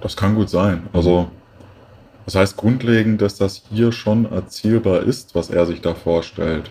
Das 0.00 0.16
kann 0.16 0.34
gut 0.34 0.48
sein. 0.48 0.86
Also, 0.92 1.28
das 2.24 2.34
heißt 2.34 2.56
grundlegend, 2.56 3.22
dass 3.22 3.36
das 3.36 3.62
hier 3.70 3.90
schon 3.92 4.30
erzielbar 4.30 5.00
ist, 5.00 5.34
was 5.34 5.50
er 5.50 5.66
sich 5.66 5.80
da 5.80 5.94
vorstellt. 5.94 6.70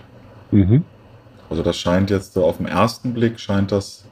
Mhm. 0.52 0.84
Also 1.50 1.64
das 1.64 1.78
scheint 1.78 2.10
jetzt 2.10 2.38
auf 2.38 2.58
den 2.58 2.68
ersten 2.68 3.14
Blick 3.14 3.40
scheint 3.40 3.72
das 3.72 4.06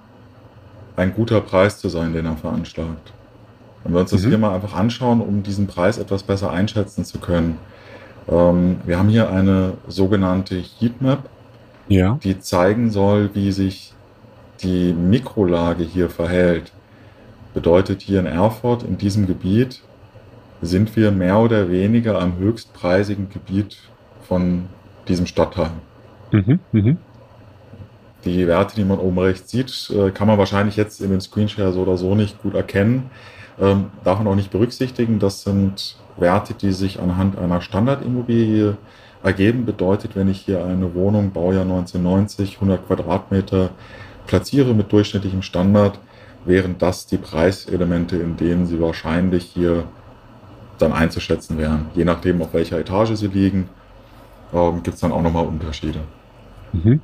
ein 0.96 1.14
guter 1.14 1.42
Preis 1.42 1.80
zu 1.80 1.90
sein, 1.90 2.14
den 2.14 2.26
er 2.26 2.38
veranschlagt. 2.38 3.14
Wenn 3.84 3.94
wir 3.94 4.02
uns 4.02 4.12
das 4.12 4.24
mhm. 4.24 4.30
hier 4.30 4.38
mal 4.38 4.56
einfach 4.56 4.74
anschauen, 4.74 5.22
um 5.22 5.44
diesen 5.44 5.68
Preis 5.68 5.98
etwas 5.98 6.24
besser 6.24 6.52
einschätzen 6.52 7.06
zu 7.06 7.20
können. 7.20 7.58
Ähm, 8.28 8.78
wir 8.86 8.98
haben 8.98 9.10
hier 9.10 9.30
eine 9.30 9.74
sogenannte 9.88 10.56
Heatmap, 10.56 11.30
ja. 11.88 12.18
die 12.24 12.40
zeigen 12.40 12.90
soll, 12.90 13.30
wie 13.34 13.52
sich 13.52 13.94
die 14.62 14.94
Mikrolage 14.94 15.84
hier 15.84 16.10
verhält. 16.10 16.72
Bedeutet 17.56 18.02
hier 18.02 18.20
in 18.20 18.26
Erfurt, 18.26 18.84
in 18.84 18.98
diesem 18.98 19.26
Gebiet, 19.26 19.82
sind 20.62 20.96
wir 20.96 21.12
mehr 21.12 21.40
oder 21.40 21.70
weniger 21.72 22.22
am 22.22 22.38
höchstpreisigen 22.38 23.30
Gebiet 23.30 23.78
von 24.28 24.66
diesem 25.08 25.26
Stadtteil. 25.26 25.72
Mhm, 26.32 26.60
mh. 26.74 26.96
Die 28.26 28.46
Werte, 28.46 28.76
die 28.76 28.84
man 28.84 29.00
oben 29.00 29.20
rechts 29.20 29.52
sieht, 29.52 29.90
äh, 29.96 30.12
kann 30.12 30.28
man 30.28 30.38
wahrscheinlich 30.38 30.76
jetzt 30.76 31.00
in 31.00 31.12
dem 31.12 31.22
Screenshare 31.22 31.72
so 31.72 31.82
oder 31.82 31.96
so 31.96 32.14
nicht 32.14 32.42
gut 32.42 32.56
erkennen. 32.56 33.10
Ähm, 33.60 33.86
darf 34.04 34.18
man 34.18 34.28
auch 34.28 34.36
nicht 34.36 34.52
berücksichtigen. 34.52 35.20
Das 35.20 35.44
sind 35.44 35.96
Werte, 36.18 36.56
die 36.56 36.74
sich 36.74 37.00
anhand 37.00 37.38
einer 37.38 37.62
Standardimmobilie 37.62 38.78
ergeben. 39.24 39.66
Bedeutet, 39.66 40.16
wenn 40.16 40.28
ich 40.28 40.42
hier 40.42 40.66
eine 40.66 40.94
Wohnung, 40.94 41.32
Baujahr 41.32 41.62
1990, 41.62 42.56
100 42.56 42.86
Quadratmeter 42.86 43.70
platziere 44.28 44.74
mit 44.74 44.92
durchschnittlichem 44.92 45.42
Standard, 45.42 46.00
wären 46.46 46.78
das 46.78 47.08
die 47.08 47.18
Preiselemente, 47.18 48.18
in 48.18 48.38
denen 48.38 48.66
sie 48.66 48.80
wahrscheinlich 48.80 49.44
hier 49.44 49.86
dann 50.78 50.94
einzuschätzen 50.94 51.58
wären. 51.58 51.88
Je 51.96 52.06
nachdem, 52.06 52.42
auf 52.42 52.54
welcher 52.54 52.80
Etage 52.80 53.16
sie 53.16 53.28
liegen, 53.28 53.70
ähm, 54.54 54.84
gibt 54.84 54.96
es 54.96 55.02
dann 55.02 55.12
auch 55.12 55.22
nochmal 55.22 55.46
Unterschiede. 55.46 56.00
Mhm. 56.74 57.02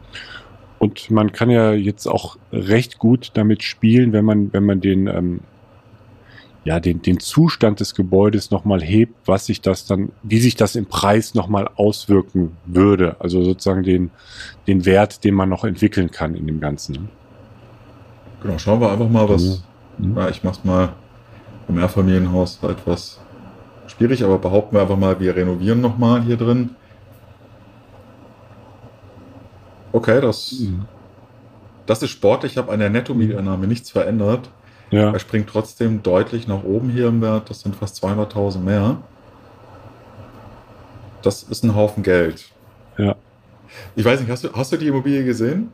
Und 0.79 1.11
man 1.11 1.31
kann 1.31 1.49
ja 1.49 1.73
jetzt 1.73 2.07
auch 2.07 2.37
recht 2.51 2.97
gut 2.97 3.31
damit 3.35 3.63
spielen, 3.63 4.13
wenn 4.13 4.25
man, 4.25 4.51
wenn 4.51 4.65
man 4.65 4.81
den, 4.81 5.07
ähm, 5.07 5.41
ja, 6.63 6.79
den, 6.79 7.01
den 7.01 7.19
Zustand 7.19 7.79
des 7.79 7.95
Gebäudes 7.95 8.51
nochmal 8.51 8.81
hebt, 8.81 9.15
was 9.25 9.45
sich 9.45 9.61
das 9.61 9.85
dann, 9.85 10.11
wie 10.23 10.39
sich 10.39 10.55
das 10.55 10.75
im 10.75 10.85
Preis 10.87 11.33
nochmal 11.33 11.69
auswirken 11.75 12.57
würde. 12.65 13.15
Also 13.19 13.43
sozusagen 13.43 13.83
den, 13.83 14.11
den 14.67 14.85
Wert, 14.85 15.23
den 15.23 15.33
man 15.35 15.49
noch 15.49 15.63
entwickeln 15.63 16.11
kann 16.11 16.35
in 16.35 16.47
dem 16.47 16.59
Ganzen. 16.59 17.09
Genau, 18.41 18.57
schauen 18.57 18.81
wir 18.81 18.91
einfach 18.91 19.09
mal, 19.09 19.27
was. 19.29 19.63
Mhm. 19.97 20.17
Ja, 20.17 20.29
ich 20.29 20.43
mach's 20.43 20.63
mal 20.63 20.89
im 21.67 21.75
Mehrfamilienhaus 21.75 22.59
etwas 22.63 23.19
schwierig, 23.87 24.23
aber 24.23 24.37
behaupten 24.37 24.75
wir 24.75 24.81
einfach 24.81 24.97
mal, 24.97 25.19
wir 25.19 25.35
renovieren 25.35 25.81
nochmal 25.81 26.21
hier 26.21 26.37
drin. 26.37 26.71
Okay, 29.93 30.21
das, 30.21 30.53
mhm. 30.59 30.85
das 31.85 32.01
ist 32.01 32.09
sportlich. 32.09 32.53
Ich 32.53 32.57
habe 32.57 32.71
an 32.71 32.79
der 32.79 32.89
Netto-Mieteinnahme 32.89 33.67
nichts 33.67 33.91
verändert. 33.91 34.49
Ja. 34.89 35.11
Er 35.11 35.19
springt 35.19 35.49
trotzdem 35.49 36.03
deutlich 36.03 36.47
nach 36.47 36.63
oben 36.63 36.89
hier 36.89 37.07
im 37.07 37.21
Wert. 37.21 37.49
Das 37.49 37.61
sind 37.61 37.75
fast 37.75 38.03
200.000 38.03 38.59
mehr. 38.59 38.97
Das 41.21 41.43
ist 41.43 41.63
ein 41.63 41.75
Haufen 41.75 42.03
Geld. 42.03 42.45
Ja. 42.97 43.15
Ich 43.95 44.03
weiß 44.03 44.19
nicht, 44.19 44.29
hast 44.29 44.43
du, 44.43 44.51
hast 44.53 44.71
du 44.71 44.77
die 44.77 44.87
Immobilie 44.87 45.23
gesehen? 45.23 45.71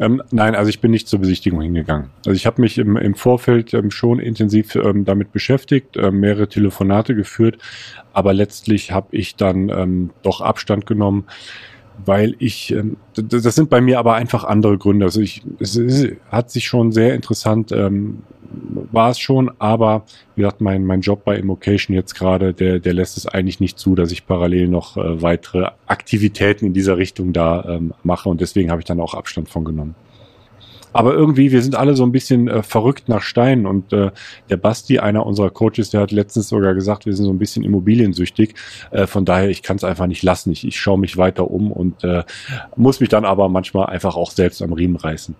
Ähm, 0.00 0.22
nein, 0.30 0.54
also 0.54 0.68
ich 0.68 0.80
bin 0.80 0.90
nicht 0.90 1.08
zur 1.08 1.20
Besichtigung 1.20 1.60
hingegangen. 1.60 2.10
Also 2.26 2.32
ich 2.32 2.46
habe 2.46 2.60
mich 2.60 2.78
im, 2.78 2.96
im 2.96 3.14
Vorfeld 3.14 3.74
ähm, 3.74 3.90
schon 3.90 4.18
intensiv 4.18 4.74
ähm, 4.74 5.04
damit 5.04 5.32
beschäftigt, 5.32 5.96
ähm, 5.96 6.20
mehrere 6.20 6.48
Telefonate 6.48 7.14
geführt, 7.14 7.58
aber 8.12 8.32
letztlich 8.32 8.92
habe 8.92 9.08
ich 9.16 9.36
dann 9.36 9.68
ähm, 9.68 10.10
doch 10.22 10.40
Abstand 10.40 10.86
genommen, 10.86 11.26
weil 12.04 12.34
ich, 12.38 12.72
ähm, 12.72 12.96
das 13.14 13.54
sind 13.54 13.70
bei 13.70 13.80
mir 13.80 13.98
aber 13.98 14.14
einfach 14.14 14.44
andere 14.44 14.78
Gründe. 14.78 15.06
Also 15.06 15.20
ich, 15.20 15.42
es, 15.58 15.76
es 15.76 16.08
hat 16.30 16.50
sich 16.50 16.66
schon 16.66 16.92
sehr 16.92 17.14
interessant, 17.14 17.72
ähm, 17.72 18.22
war 18.90 19.10
es 19.10 19.18
schon, 19.18 19.50
aber 19.58 20.04
wie 20.34 20.42
gesagt, 20.42 20.60
mein, 20.60 20.84
mein 20.84 21.00
Job 21.00 21.24
bei 21.24 21.36
Immocation 21.36 21.94
jetzt 21.94 22.14
gerade, 22.14 22.52
der, 22.52 22.78
der 22.80 22.92
lässt 22.92 23.16
es 23.16 23.26
eigentlich 23.26 23.60
nicht 23.60 23.78
zu, 23.78 23.94
dass 23.94 24.12
ich 24.12 24.26
parallel 24.26 24.68
noch 24.68 24.96
äh, 24.96 25.22
weitere 25.22 25.68
Aktivitäten 25.86 26.66
in 26.66 26.72
dieser 26.74 26.96
Richtung 26.96 27.32
da 27.32 27.64
ähm, 27.66 27.94
mache 28.02 28.28
und 28.28 28.40
deswegen 28.40 28.70
habe 28.70 28.80
ich 28.80 28.86
dann 28.86 29.00
auch 29.00 29.14
Abstand 29.14 29.48
von 29.48 29.64
genommen. 29.64 29.94
Aber 30.92 31.14
irgendwie, 31.14 31.52
wir 31.52 31.62
sind 31.62 31.74
alle 31.74 31.94
so 31.96 32.04
ein 32.04 32.12
bisschen 32.12 32.48
äh, 32.48 32.62
verrückt 32.62 33.08
nach 33.08 33.22
Steinen. 33.22 33.66
Und 33.66 33.92
äh, 33.92 34.10
der 34.50 34.56
Basti, 34.56 34.98
einer 34.98 35.24
unserer 35.26 35.50
Coaches, 35.50 35.90
der 35.90 36.00
hat 36.00 36.12
letztens 36.12 36.48
sogar 36.48 36.74
gesagt, 36.74 37.06
wir 37.06 37.14
sind 37.14 37.24
so 37.24 37.32
ein 37.32 37.38
bisschen 37.38 37.64
immobiliensüchtig. 37.64 38.54
Äh, 38.90 39.06
von 39.06 39.24
daher, 39.24 39.48
ich 39.48 39.62
kann 39.62 39.76
es 39.76 39.84
einfach 39.84 40.06
nicht 40.06 40.22
lassen. 40.22 40.52
Ich, 40.52 40.66
ich 40.66 40.78
schaue 40.78 40.98
mich 40.98 41.16
weiter 41.16 41.50
um 41.50 41.72
und 41.72 42.04
äh, 42.04 42.24
muss 42.76 43.00
mich 43.00 43.08
dann 43.08 43.24
aber 43.24 43.48
manchmal 43.48 43.86
einfach 43.86 44.16
auch 44.16 44.30
selbst 44.30 44.62
am 44.62 44.72
Riemen 44.72 44.96
reißen. 44.96 45.34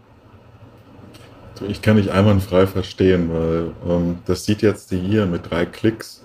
Ich 1.68 1.82
kann 1.82 1.96
dich 1.96 2.11
einwandfrei 2.11 2.66
verstehen, 2.66 3.30
weil 3.32 3.70
ähm, 3.88 4.18
das 4.26 4.44
sieht 4.44 4.62
jetzt 4.62 4.90
hier 4.90 5.26
mit 5.26 5.50
drei 5.50 5.64
Klicks 5.64 6.24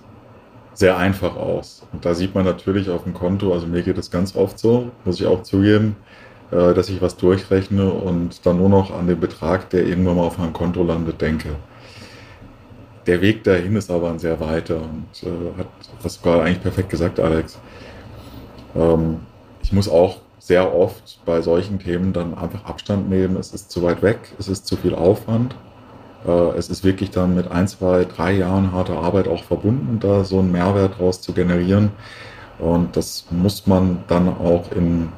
sehr 0.74 0.96
einfach 0.96 1.36
aus. 1.36 1.82
Und 1.92 2.04
da 2.04 2.14
sieht 2.14 2.34
man 2.34 2.44
natürlich 2.44 2.88
auf 2.88 3.02
dem 3.02 3.12
Konto, 3.12 3.52
also 3.52 3.66
mir 3.66 3.82
geht 3.82 3.98
es 3.98 4.10
ganz 4.10 4.36
oft 4.36 4.58
so, 4.58 4.90
muss 5.04 5.20
ich 5.20 5.26
auch 5.26 5.42
zugeben, 5.42 5.96
äh, 6.50 6.74
dass 6.74 6.88
ich 6.88 7.02
was 7.02 7.16
durchrechne 7.16 7.90
und 7.90 8.46
dann 8.46 8.58
nur 8.58 8.68
noch 8.68 8.96
an 8.96 9.06
den 9.06 9.20
Betrag, 9.20 9.70
der 9.70 9.86
irgendwann 9.86 10.16
mal 10.16 10.24
auf 10.24 10.38
meinem 10.38 10.52
Konto 10.52 10.82
landet, 10.82 11.20
denke. 11.20 11.50
Der 13.06 13.20
Weg 13.20 13.44
dahin 13.44 13.76
ist 13.76 13.90
aber 13.90 14.10
ein 14.10 14.18
sehr 14.18 14.38
weiter 14.40 14.76
und 14.76 15.06
äh, 15.22 15.58
hat, 15.58 15.68
was 16.02 16.20
gerade 16.20 16.42
eigentlich 16.42 16.62
perfekt 16.62 16.90
gesagt, 16.90 17.20
Alex. 17.20 17.58
Ähm, 18.76 19.20
ich 19.62 19.72
muss 19.72 19.88
auch 19.88 20.18
sehr 20.38 20.74
oft 20.74 21.20
bei 21.26 21.42
solchen 21.42 21.78
Themen 21.78 22.12
dann 22.12 22.36
einfach 22.36 22.64
Abstand 22.64 23.10
nehmen. 23.10 23.36
Es 23.36 23.52
ist 23.52 23.70
zu 23.70 23.82
weit 23.82 24.02
weg, 24.02 24.18
es 24.38 24.48
ist 24.48 24.66
zu 24.66 24.76
viel 24.76 24.94
Aufwand. 24.94 25.54
Äh, 26.26 26.30
es 26.56 26.70
ist 26.70 26.84
wirklich 26.84 27.10
dann 27.10 27.34
mit 27.34 27.50
ein, 27.50 27.68
zwei, 27.68 28.04
drei 28.04 28.32
Jahren 28.32 28.72
harter 28.72 28.98
Arbeit 28.98 29.28
auch 29.28 29.44
verbunden, 29.44 29.98
da 30.00 30.24
so 30.24 30.38
einen 30.38 30.52
Mehrwert 30.52 30.98
draus 30.98 31.20
zu 31.20 31.32
generieren. 31.32 31.90
Und 32.58 32.96
das 32.96 33.26
muss 33.30 33.66
man 33.66 34.04
dann 34.08 34.28
auch 34.28 34.72
in 34.72 35.10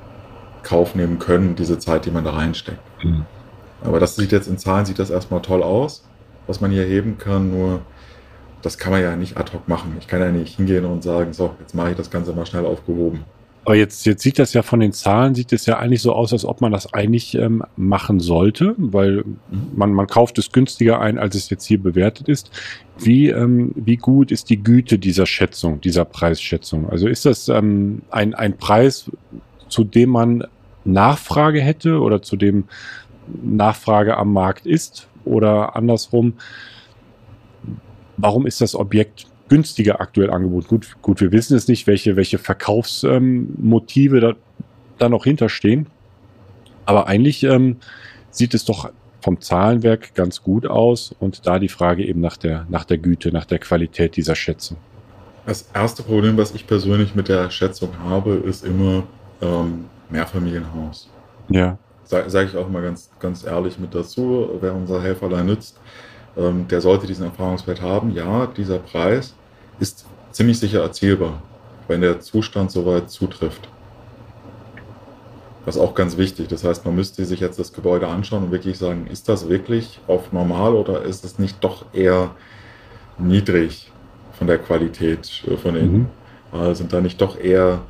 Kauf 0.62 0.94
nehmen 0.94 1.18
können, 1.18 1.56
diese 1.56 1.78
Zeit, 1.78 2.06
die 2.06 2.10
man 2.10 2.24
da 2.24 2.32
reinsteckt. 2.32 2.80
Mhm. 3.02 3.24
Aber 3.82 4.00
das 4.00 4.16
sieht 4.16 4.32
jetzt 4.32 4.48
in 4.48 4.58
Zahlen, 4.58 4.84
sieht 4.84 4.98
das 4.98 5.10
erstmal 5.10 5.42
toll 5.42 5.62
aus, 5.62 6.04
was 6.46 6.60
man 6.60 6.70
hier 6.70 6.84
heben 6.84 7.18
kann, 7.18 7.50
nur 7.50 7.80
das 8.62 8.76
kann 8.78 8.92
man 8.92 9.02
ja 9.02 9.16
nicht 9.16 9.36
ad 9.36 9.52
hoc 9.52 9.68
machen. 9.68 9.96
Ich 9.98 10.06
kann 10.06 10.20
ja 10.20 10.30
nicht 10.30 10.56
hingehen 10.56 10.84
und 10.84 11.02
sagen, 11.02 11.32
so, 11.32 11.54
jetzt 11.60 11.74
mache 11.74 11.90
ich 11.90 11.96
das 11.96 12.10
Ganze 12.10 12.32
mal 12.32 12.46
schnell 12.46 12.66
aufgehoben. 12.66 13.24
Aber 13.64 13.74
jetzt, 13.74 14.06
jetzt 14.06 14.22
sieht 14.22 14.38
das 14.38 14.54
ja 14.54 14.62
von 14.62 14.80
den 14.80 14.92
Zahlen, 14.92 15.34
sieht 15.34 15.52
es 15.52 15.66
ja 15.66 15.78
eigentlich 15.78 16.00
so 16.00 16.14
aus, 16.14 16.32
als 16.32 16.46
ob 16.46 16.62
man 16.62 16.72
das 16.72 16.94
eigentlich 16.94 17.34
ähm, 17.34 17.62
machen 17.76 18.18
sollte, 18.18 18.74
weil 18.78 19.18
mhm. 19.18 19.70
man, 19.74 19.92
man 19.92 20.06
kauft 20.06 20.38
es 20.38 20.50
günstiger 20.50 21.00
ein, 21.00 21.18
als 21.18 21.34
es 21.34 21.50
jetzt 21.50 21.66
hier 21.66 21.80
bewertet 21.80 22.28
ist. 22.28 22.50
Wie, 22.98 23.28
ähm, 23.28 23.72
wie 23.74 23.96
gut 23.96 24.30
ist 24.30 24.48
die 24.48 24.62
Güte 24.62 24.98
dieser 24.98 25.26
Schätzung, 25.26 25.80
dieser 25.80 26.06
Preisschätzung? 26.06 26.88
Also 26.88 27.06
ist 27.06 27.26
das 27.26 27.48
ähm, 27.48 28.02
ein, 28.10 28.34
ein 28.34 28.56
Preis, 28.56 29.10
zu 29.70 29.84
dem 29.84 30.10
man 30.10 30.44
Nachfrage 30.84 31.60
hätte 31.60 32.00
oder 32.00 32.20
zu 32.22 32.36
dem 32.36 32.64
Nachfrage 33.42 34.16
am 34.16 34.32
Markt 34.32 34.66
ist 34.66 35.08
oder 35.24 35.76
andersrum? 35.76 36.34
Warum 38.16 38.46
ist 38.46 38.60
das 38.60 38.74
Objekt 38.74 39.26
günstiger 39.50 40.00
aktuell 40.00 40.30
angeboten. 40.30 40.68
Gut, 40.68 40.96
gut, 41.02 41.20
wir 41.20 41.32
wissen 41.32 41.54
es 41.56 41.68
nicht, 41.68 41.86
welche, 41.86 42.16
welche 42.16 42.38
Verkaufsmotive 42.38 44.16
ähm, 44.16 44.20
da, 44.22 44.32
da 44.96 45.08
noch 45.10 45.24
hinterstehen. 45.24 45.88
Aber 46.86 47.08
eigentlich 47.08 47.42
ähm, 47.42 47.76
sieht 48.30 48.54
es 48.54 48.64
doch 48.64 48.90
vom 49.20 49.40
Zahlenwerk 49.40 50.14
ganz 50.14 50.42
gut 50.42 50.66
aus 50.66 51.14
und 51.18 51.46
da 51.46 51.58
die 51.58 51.68
Frage 51.68 52.06
eben 52.06 52.20
nach 52.20 52.38
der, 52.38 52.64
nach 52.70 52.84
der 52.84 52.96
Güte, 52.96 53.32
nach 53.32 53.44
der 53.44 53.58
Qualität 53.58 54.16
dieser 54.16 54.34
Schätzung. 54.34 54.78
Das 55.44 55.68
erste 55.74 56.02
Problem, 56.04 56.36
was 56.36 56.54
ich 56.54 56.66
persönlich 56.66 57.14
mit 57.14 57.28
der 57.28 57.50
Schätzung 57.50 57.90
habe, 58.04 58.34
ist 58.34 58.64
immer 58.64 59.02
ähm, 59.40 59.86
Mehrfamilienhaus. 60.08 61.08
Ja. 61.48 61.78
Sage 62.04 62.30
sag 62.30 62.48
ich 62.48 62.56
auch 62.56 62.68
mal 62.68 62.82
ganz, 62.82 63.10
ganz 63.20 63.44
ehrlich 63.44 63.78
mit 63.78 63.94
dazu, 63.94 64.50
wer 64.60 64.74
unser 64.74 65.02
Helferlein 65.02 65.46
nützt, 65.46 65.78
ähm, 66.36 66.66
der 66.68 66.80
sollte 66.80 67.06
diesen 67.06 67.24
Erfahrungswert 67.24 67.80
haben. 67.80 68.10
Ja, 68.12 68.46
dieser 68.46 68.78
Preis 68.78 69.34
ist 69.78 70.04
ziemlich 70.32 70.58
sicher 70.58 70.82
erzielbar, 70.82 71.42
wenn 71.88 72.00
der 72.00 72.20
Zustand 72.20 72.70
soweit 72.70 73.10
zutrifft. 73.10 73.68
Das 75.66 75.76
ist 75.76 75.82
auch 75.82 75.94
ganz 75.94 76.16
wichtig. 76.16 76.48
Das 76.48 76.64
heißt, 76.64 76.84
man 76.84 76.94
müsste 76.94 77.24
sich 77.24 77.40
jetzt 77.40 77.58
das 77.58 77.72
Gebäude 77.72 78.08
anschauen 78.08 78.44
und 78.44 78.50
wirklich 78.50 78.78
sagen, 78.78 79.06
ist 79.06 79.28
das 79.28 79.48
wirklich 79.48 80.00
auf 80.06 80.32
normal 80.32 80.74
oder 80.74 81.02
ist 81.02 81.24
es 81.24 81.38
nicht 81.38 81.62
doch 81.62 81.84
eher 81.92 82.30
niedrig 83.18 83.92
von 84.32 84.46
der 84.46 84.58
Qualität 84.58 85.44
äh, 85.46 85.56
von 85.56 85.76
innen? 85.76 86.08
Mhm. 86.52 86.74
sind 86.74 86.92
da 86.92 87.00
nicht 87.00 87.20
doch 87.20 87.38
eher 87.38 87.82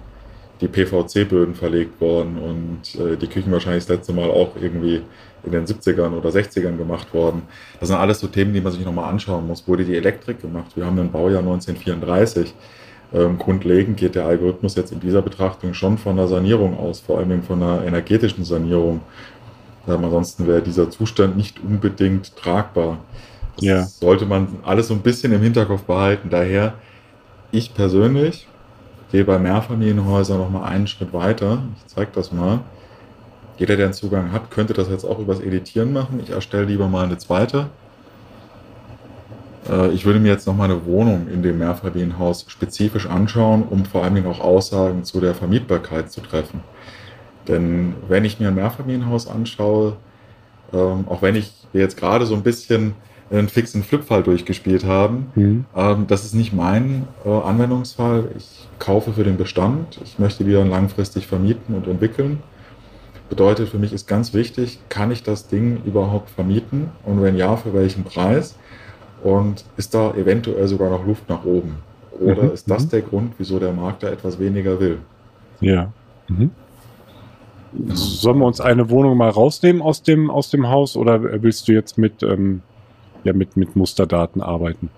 die 0.61 0.69
PVC-Böden 0.69 1.55
verlegt 1.55 2.01
worden 2.01 2.37
und 2.39 3.01
äh, 3.01 3.17
die 3.17 3.27
Küchen 3.27 3.51
wahrscheinlich 3.53 3.85
das 3.87 3.97
letzte 3.97 4.13
Mal 4.13 4.31
auch 4.31 4.51
irgendwie 4.61 5.03
in 5.43 5.53
den 5.53 5.65
70ern 5.65 6.13
oder 6.13 6.29
60ern 6.31 6.77
gemacht 6.77 7.15
worden. 7.15 7.43
Das 7.79 7.89
sind 7.89 7.97
alles 7.97 8.21
so 8.21 8.27
Themen, 8.27 8.53
die 8.53 8.61
man 8.61 8.73
sich 8.73 8.85
nochmal 8.85 9.11
anschauen 9.11 9.47
muss. 9.47 9.67
Wurde 9.67 9.85
die 9.85 9.97
Elektrik 9.97 10.43
gemacht? 10.43 10.73
Wir 10.77 10.85
haben 10.85 10.99
ein 10.99 11.11
Baujahr 11.11 11.41
1934. 11.41 12.55
Ähm, 13.13 13.39
grundlegend 13.39 13.97
geht 13.97 14.15
der 14.15 14.27
Algorithmus 14.27 14.77
jetzt 14.77 14.93
in 14.93 15.01
dieser 15.01 15.23
Betrachtung 15.23 15.75
schon 15.75 15.99
von 15.99 16.19
einer 16.19 16.29
Sanierung 16.29 16.79
aus, 16.79 17.01
vor 17.01 17.19
allem 17.19 17.43
von 17.43 17.63
einer 17.63 17.85
energetischen 17.85 18.45
Sanierung. 18.45 19.01
Ähm, 19.89 20.05
ansonsten 20.05 20.47
wäre 20.47 20.63
dieser 20.63 20.91
Zustand 20.91 21.37
nicht 21.37 21.59
unbedingt 21.61 22.37
tragbar. 22.37 22.99
Das 23.57 23.65
ja. 23.65 23.85
sollte 23.85 24.27
man 24.27 24.59
alles 24.63 24.89
so 24.89 24.95
ein 24.95 25.01
bisschen 25.01 25.33
im 25.33 25.41
Hinterkopf 25.41 25.83
behalten. 25.83 26.29
Daher, 26.31 26.75
ich 27.51 27.75
persönlich 27.75 28.47
gehe 29.11 29.25
bei 29.25 29.39
Mehrfamilienhäusern 29.39 30.39
nochmal 30.39 30.71
einen 30.71 30.87
Schritt 30.87 31.13
weiter. 31.13 31.63
Ich 31.77 31.87
zeige 31.87 32.11
das 32.15 32.33
mal. 32.33 32.61
Jeder, 33.59 33.77
der 33.77 33.87
einen 33.87 33.95
Zugang 33.95 34.33
hat, 34.33 34.51
könnte 34.51 34.73
das 34.73 34.89
jetzt 34.89 35.05
auch 35.05 35.19
übers 35.19 35.41
Editieren 35.41 35.93
machen. 35.93 36.21
Ich 36.23 36.31
erstelle 36.31 36.65
lieber 36.65 36.89
mal 36.89 37.05
eine 37.05 37.19
zweite. 37.19 37.67
Äh, 39.69 39.91
ich 39.91 40.05
würde 40.05 40.19
mir 40.19 40.29
jetzt 40.29 40.47
noch 40.47 40.57
mal 40.57 40.65
eine 40.65 40.87
Wohnung 40.87 41.29
in 41.29 41.43
dem 41.43 41.59
Mehrfamilienhaus 41.59 42.47
spezifisch 42.49 43.07
anschauen, 43.07 43.65
um 43.69 43.85
vor 43.85 44.05
allen 44.05 44.15
Dingen 44.15 44.27
auch 44.27 44.41
Aussagen 44.41 45.05
zu 45.05 45.21
der 45.21 45.35
Vermietbarkeit 45.35 46.11
zu 46.11 46.21
treffen. 46.21 46.61
Denn 47.49 47.95
wenn 48.09 48.25
ich 48.25 48.41
mir 48.41 48.49
ein 48.49 48.55
Mehrfamilienhaus 48.55 49.29
anschaue, 49.29 49.97
ähm, 50.73 51.05
auch 51.09 51.23
wenn 51.23 51.35
ich 51.35 51.53
jetzt 51.73 51.97
gerade 51.97 52.27
so 52.27 52.35
ein 52.35 52.43
bisschen 52.43 52.95
einen 53.31 53.49
fixen 53.49 53.83
Flipfall 53.83 54.23
durchgespielt 54.23 54.85
haben. 54.85 55.31
Mhm. 55.35 55.65
Ähm, 55.77 56.07
das 56.09 56.25
ist 56.25 56.35
nicht 56.35 56.53
mein 56.53 57.07
äh, 57.25 57.29
Anwendungsfall. 57.29 58.29
Ich 58.37 58.69
kaufe 58.79 59.13
für 59.13 59.25
den 59.25 59.37
Bestand. 59.37 60.01
Ich 60.05 60.19
möchte 60.19 60.45
die 60.45 60.53
dann 60.53 60.71
langfristig 60.71 61.27
vermieten 61.27 61.75
und 61.75 61.87
entwickeln. 61.87 62.43
Bedeutet 63.29 63.69
für 63.69 63.79
mich 63.79 63.93
ist 63.93 64.09
ganz 64.09 64.35
wichtig, 64.35 64.81
kann 64.89 65.13
ich 65.13 65.23
das 65.23 65.47
Ding 65.47 65.83
überhaupt 65.85 66.31
vermieten 66.31 66.89
und 67.05 67.23
wenn 67.23 67.37
ja, 67.37 67.57
für 67.57 67.73
welchen 67.73 68.03
Preis? 68.03 68.57
Und 69.23 69.65
ist 69.77 69.95
da 69.95 70.13
eventuell 70.15 70.67
sogar 70.67 70.91
noch 70.91 71.07
Luft 71.07 71.29
nach 71.29 71.45
oben? 71.45 71.77
Oder 72.19 72.45
mhm. 72.45 72.51
ist 72.51 72.69
das 72.69 72.87
mhm. 72.87 72.91
der 72.91 73.03
Grund, 73.03 73.35
wieso 73.39 73.61
der 73.61 73.73
Markt 73.73 74.03
da 74.03 74.09
etwas 74.09 74.41
weniger 74.41 74.81
will? 74.81 74.99
Ja. 75.61 75.93
Mhm. 76.29 76.51
Sollen 77.93 78.39
wir 78.39 78.47
uns 78.47 78.61
eine 78.61 78.91
Wohnung 78.91 79.17
mal 79.17 79.31
rausnehmen 79.31 79.81
aus 79.81 80.03
dem, 80.03 80.29
aus 80.29 80.51
dem 80.51 80.69
Haus 80.69 80.97
oder 80.97 81.43
willst 81.43 81.69
du 81.69 81.73
jetzt 81.73 81.99
mit, 81.99 82.25
ähm, 82.25 82.63
ja, 83.25 83.33
mit, 83.33 83.57
mit 83.57 83.77
Musterdaten 83.77 84.43
arbeiten? 84.43 84.91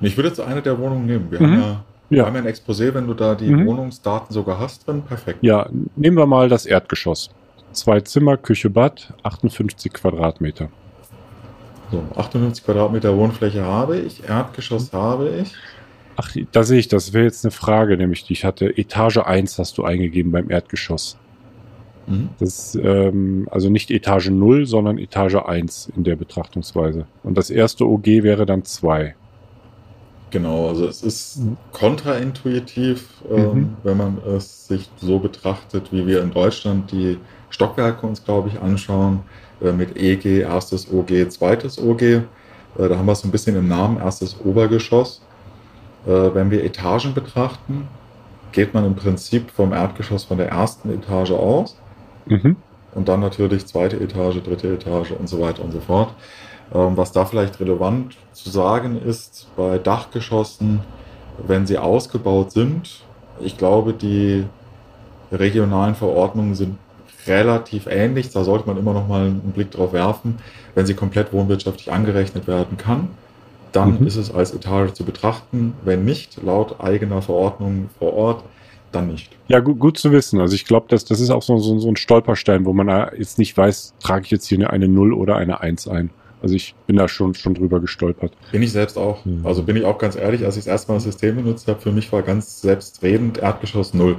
Ich 0.00 0.16
würde 0.16 0.30
jetzt 0.30 0.40
eine 0.40 0.62
der 0.62 0.78
Wohnungen 0.78 1.06
nehmen. 1.06 1.30
Wir 1.30 1.40
mhm. 1.40 1.46
haben 1.46 1.60
ja 1.60 1.84
ja. 2.10 2.16
Wir 2.16 2.26
haben 2.26 2.36
ein 2.36 2.46
Exposé, 2.46 2.92
wenn 2.92 3.06
du 3.06 3.14
da 3.14 3.36
die 3.36 3.48
mhm. 3.48 3.66
Wohnungsdaten 3.66 4.34
sogar 4.34 4.58
hast 4.58 4.86
drin, 4.86 5.02
perfekt. 5.02 5.38
Ja, 5.42 5.68
nehmen 5.94 6.16
wir 6.16 6.26
mal 6.26 6.48
das 6.48 6.66
Erdgeschoss. 6.66 7.30
Zwei 7.70 8.00
Zimmer, 8.00 8.36
Küche, 8.36 8.68
Bad, 8.68 9.14
58 9.22 9.92
Quadratmeter. 9.92 10.70
So, 11.92 12.02
58 12.16 12.64
Quadratmeter 12.64 13.16
Wohnfläche 13.16 13.64
habe 13.64 13.98
ich, 13.98 14.28
Erdgeschoss 14.28 14.92
habe 14.92 15.28
ich. 15.28 15.52
Ach, 16.16 16.34
da 16.50 16.64
sehe 16.64 16.80
ich, 16.80 16.88
das 16.88 17.12
wäre 17.12 17.24
jetzt 17.24 17.44
eine 17.44 17.52
Frage, 17.52 17.96
nämlich 17.96 18.24
die 18.24 18.32
ich 18.32 18.44
hatte. 18.44 18.76
Etage 18.76 19.18
1 19.18 19.58
hast 19.60 19.78
du 19.78 19.84
eingegeben 19.84 20.32
beim 20.32 20.50
Erdgeschoss. 20.50 21.16
Mhm. 22.10 22.28
Das 22.38 22.74
ist 22.74 22.82
ähm, 22.82 23.48
also 23.50 23.70
nicht 23.70 23.90
Etage 23.90 24.30
0, 24.30 24.66
sondern 24.66 24.98
Etage 24.98 25.36
1 25.36 25.92
in 25.96 26.04
der 26.04 26.16
Betrachtungsweise. 26.16 27.06
Und 27.22 27.38
das 27.38 27.50
erste 27.50 27.86
OG 27.86 28.06
wäre 28.06 28.46
dann 28.46 28.64
2. 28.64 29.14
Genau, 30.30 30.68
also 30.68 30.86
es 30.86 31.02
ist 31.02 31.38
mhm. 31.38 31.56
kontraintuitiv, 31.72 33.08
ähm, 33.30 33.42
mhm. 33.42 33.76
wenn 33.82 33.96
man 33.96 34.18
es 34.36 34.68
sich 34.68 34.88
so 35.00 35.18
betrachtet, 35.18 35.92
wie 35.92 36.06
wir 36.06 36.22
in 36.22 36.30
Deutschland 36.30 36.92
die 36.92 37.18
Stockwerke 37.50 38.06
uns, 38.06 38.24
glaube 38.24 38.48
ich, 38.48 38.60
anschauen, 38.60 39.20
äh, 39.62 39.72
mit 39.72 39.96
EG, 39.96 40.40
erstes 40.40 40.92
OG, 40.92 41.30
zweites 41.30 41.80
OG. 41.80 42.02
Äh, 42.02 42.22
da 42.76 42.96
haben 42.96 43.06
wir 43.06 43.12
es 43.12 43.20
so 43.20 43.28
ein 43.28 43.32
bisschen 43.32 43.56
im 43.56 43.68
Namen, 43.68 43.98
erstes 43.98 44.36
Obergeschoss. 44.44 45.22
Äh, 46.06 46.10
wenn 46.10 46.50
wir 46.50 46.64
Etagen 46.64 47.12
betrachten, 47.12 47.88
geht 48.52 48.74
man 48.74 48.84
im 48.84 48.94
Prinzip 48.94 49.50
vom 49.50 49.72
Erdgeschoss 49.72 50.24
von 50.24 50.38
der 50.38 50.48
ersten 50.48 50.90
Etage 50.90 51.32
aus. 51.32 51.79
Mhm. 52.26 52.56
Und 52.94 53.08
dann 53.08 53.20
natürlich 53.20 53.66
zweite 53.66 54.00
Etage, 54.00 54.42
dritte 54.42 54.72
Etage 54.72 55.12
und 55.12 55.28
so 55.28 55.40
weiter 55.40 55.62
und 55.64 55.72
so 55.72 55.80
fort. 55.80 56.12
Ähm, 56.74 56.96
was 56.96 57.12
da 57.12 57.24
vielleicht 57.24 57.60
relevant 57.60 58.16
zu 58.32 58.50
sagen 58.50 59.00
ist, 59.02 59.48
bei 59.56 59.78
Dachgeschossen, 59.78 60.80
wenn 61.46 61.66
sie 61.66 61.78
ausgebaut 61.78 62.52
sind, 62.52 63.02
ich 63.40 63.56
glaube, 63.56 63.92
die 63.92 64.44
regionalen 65.32 65.94
Verordnungen 65.94 66.54
sind 66.54 66.76
relativ 67.26 67.86
ähnlich. 67.86 68.30
Da 68.30 68.44
sollte 68.44 68.66
man 68.66 68.76
immer 68.76 68.92
noch 68.92 69.08
mal 69.08 69.26
einen 69.26 69.52
Blick 69.52 69.70
drauf 69.70 69.92
werfen. 69.92 70.38
Wenn 70.74 70.86
sie 70.86 70.94
komplett 70.94 71.32
wohnwirtschaftlich 71.32 71.92
angerechnet 71.92 72.46
werden 72.46 72.76
kann, 72.76 73.08
dann 73.72 74.00
mhm. 74.00 74.06
ist 74.06 74.16
es 74.16 74.32
als 74.32 74.52
Etage 74.52 74.92
zu 74.92 75.04
betrachten. 75.04 75.74
Wenn 75.84 76.04
nicht, 76.04 76.42
laut 76.42 76.80
eigener 76.80 77.22
Verordnung 77.22 77.90
vor 77.98 78.14
Ort, 78.14 78.44
dann 78.92 79.08
nicht. 79.08 79.30
Ja, 79.48 79.60
gut, 79.60 79.78
gut 79.78 79.98
zu 79.98 80.12
wissen. 80.12 80.40
Also 80.40 80.54
ich 80.54 80.64
glaube, 80.64 80.86
das, 80.88 81.04
das 81.04 81.20
ist 81.20 81.30
auch 81.30 81.42
so, 81.42 81.58
so, 81.58 81.78
so 81.78 81.88
ein 81.88 81.96
Stolperstein, 81.96 82.64
wo 82.64 82.72
man 82.72 82.88
jetzt 83.16 83.38
nicht 83.38 83.56
weiß, 83.56 83.94
trage 84.00 84.24
ich 84.24 84.30
jetzt 84.30 84.46
hier 84.46 84.58
eine, 84.58 84.70
eine 84.70 84.88
0 84.88 85.12
oder 85.12 85.36
eine 85.36 85.60
1 85.60 85.88
ein. 85.88 86.10
Also 86.42 86.54
ich 86.54 86.74
bin 86.86 86.96
da 86.96 87.06
schon, 87.06 87.34
schon 87.34 87.54
drüber 87.54 87.80
gestolpert. 87.80 88.32
Bin 88.50 88.62
ich 88.62 88.72
selbst 88.72 88.96
auch. 88.96 89.24
Mhm. 89.24 89.44
Also 89.44 89.62
bin 89.62 89.76
ich 89.76 89.84
auch 89.84 89.98
ganz 89.98 90.16
ehrlich, 90.16 90.44
als 90.44 90.56
ich 90.56 90.64
das 90.64 90.72
erste 90.72 90.92
Mal 90.92 90.96
das 90.96 91.04
System 91.04 91.36
benutzt 91.36 91.68
habe, 91.68 91.80
für 91.80 91.92
mich 91.92 92.10
war 92.12 92.22
ganz 92.22 92.62
selbstredend 92.62 93.38
Erdgeschoss 93.38 93.94
null. 93.94 94.16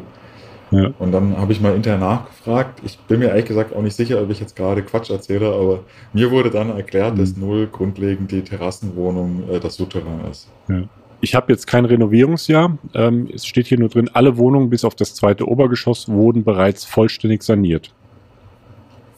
Ja. 0.70 0.92
Und 1.00 1.12
dann 1.12 1.38
habe 1.38 1.52
ich 1.52 1.60
mal 1.60 1.76
intern 1.76 2.00
nachgefragt. 2.00 2.80
Ich 2.86 2.98
bin 3.00 3.20
mir 3.20 3.28
ehrlich 3.28 3.46
gesagt 3.46 3.76
auch 3.76 3.82
nicht 3.82 3.96
sicher, 3.96 4.22
ob 4.22 4.30
ich 4.30 4.40
jetzt 4.40 4.56
gerade 4.56 4.82
Quatsch 4.84 5.10
erzähle, 5.10 5.48
aber 5.48 5.80
mir 6.14 6.32
wurde 6.32 6.50
dann 6.50 6.70
erklärt, 6.70 7.16
mhm. 7.16 7.20
dass 7.20 7.36
null 7.36 7.68
grundlegend 7.68 8.32
die 8.32 8.44
Terrassenwohnung 8.44 9.50
äh, 9.50 9.60
das 9.60 9.76
Souterrain 9.76 10.22
ist. 10.30 10.48
Ja. 10.70 10.84
Ich 11.24 11.36
habe 11.36 11.54
jetzt 11.54 11.68
kein 11.68 11.86
Renovierungsjahr. 11.86 12.78
Ähm, 12.96 13.30
es 13.34 13.46
steht 13.46 13.68
hier 13.68 13.80
nur 13.80 13.90
drin, 13.90 14.10
alle 14.12 14.38
Wohnungen 14.38 14.72
bis 14.72 14.84
auf 14.84 14.96
das 14.96 15.14
zweite 15.14 15.48
Obergeschoss 15.48 16.10
wurden 16.10 16.44
bereits 16.44 16.84
vollständig 16.84 17.44
saniert. 17.44 17.94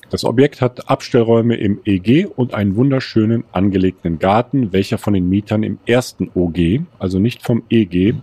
Das 0.09 0.25
Objekt 0.25 0.61
hat 0.61 0.89
Abstellräume 0.89 1.55
im 1.55 1.79
EG 1.85 2.25
und 2.25 2.53
einen 2.53 2.75
wunderschönen 2.75 3.45
angelegten 3.51 4.19
Garten, 4.19 4.73
welcher 4.73 4.97
von 4.97 5.13
den 5.13 5.27
Mietern 5.27 5.63
im 5.63 5.79
ersten 5.85 6.29
OG, 6.35 6.81
also 6.99 7.19
nicht 7.19 7.41
vom 7.41 7.63
EG, 7.69 8.13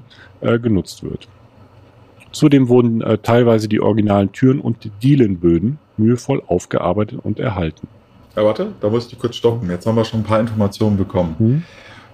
äh, 0.41 0.59
genutzt 0.59 1.03
wird. 1.03 1.27
Zudem 2.33 2.69
wurden 2.69 3.01
äh, 3.01 3.19
teilweise 3.19 3.67
die 3.67 3.81
originalen 3.81 4.31
Türen 4.31 4.61
und 4.61 4.91
Dielenböden 5.03 5.79
mühevoll 5.97 6.43
aufgearbeitet 6.47 7.19
und 7.23 7.41
erhalten. 7.41 7.89
Ja, 8.37 8.45
warte, 8.45 8.73
da 8.81 8.89
muss 8.89 9.11
ich 9.11 9.19
kurz 9.19 9.37
stoppen. 9.37 9.69
Jetzt 9.69 9.87
haben 9.87 9.97
wir 9.97 10.05
schon 10.05 10.21
ein 10.21 10.25
paar 10.25 10.39
Informationen 10.39 10.97
bekommen. 10.97 11.35
Mhm. 11.39 11.63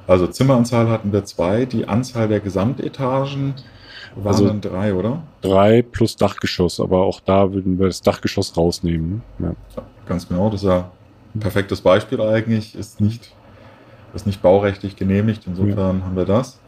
Also 0.06 0.26
Zimmeranzahl 0.26 0.88
hatten 0.88 1.12
wir 1.12 1.24
zwei, 1.24 1.64
die 1.64 1.88
Anzahl 1.88 2.28
der 2.28 2.40
Gesamtetagen 2.40 3.54
waren 4.14 4.26
Also- 4.26 4.46
dann 4.46 4.60
drei, 4.60 4.94
oder? 4.94 5.22
Drei 5.42 5.82
plus 5.82 6.16
Dachgeschoss, 6.16 6.80
aber 6.80 7.02
auch 7.04 7.20
da 7.20 7.52
würden 7.52 7.78
wir 7.78 7.86
das 7.86 8.00
Dachgeschoss 8.02 8.56
rausnehmen. 8.56 9.22
ne? 9.38 9.56
Ja. 9.76 9.82
Ganz 10.06 10.28
genau, 10.28 10.48
das 10.50 10.62
ist 10.62 10.68
ja 10.68 10.90
ein 11.34 11.40
perfektes 11.40 11.80
Beispiel 11.80 12.20
eigentlich. 12.20 12.76
Ist 12.76 13.00
nicht, 13.00 13.32
ist 14.14 14.26
nicht 14.26 14.40
baurechtlich 14.40 14.96
genehmigt, 14.96 15.42
insofern 15.46 16.04
haben 16.04 16.16
wir 16.16 16.24
das. 16.24 16.60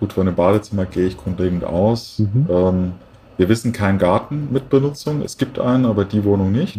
Gut, 0.00 0.14
von 0.14 0.24
dem 0.26 0.34
Badezimmer 0.34 0.86
gehe 0.86 1.06
ich 1.06 1.16
grundlegend 1.18 1.62
aus. 1.62 2.18
Mhm. 2.20 2.46
Ähm, 2.50 2.92
wir 3.36 3.48
wissen 3.50 3.72
keinen 3.72 3.98
Garten 3.98 4.48
mit 4.50 4.70
Benutzung. 4.70 5.20
Es 5.22 5.36
gibt 5.36 5.58
einen, 5.58 5.84
aber 5.84 6.04
die 6.06 6.24
Wohnung 6.24 6.52
nicht. 6.52 6.78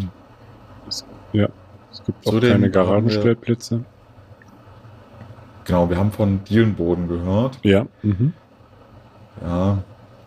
Es 0.88 1.06
gibt 2.06 2.26
auch 2.28 2.32
Zudem 2.32 2.52
keine 2.54 2.72
Garagenstellplätze. 2.72 3.84
Genau, 5.66 5.90
wir 5.90 5.98
haben 5.98 6.12
von 6.12 6.44
Dielenboden 6.44 7.08
gehört. 7.08 7.60
Ja. 7.64 7.86
Mhm. 8.02 8.34
Ja, 9.42 9.80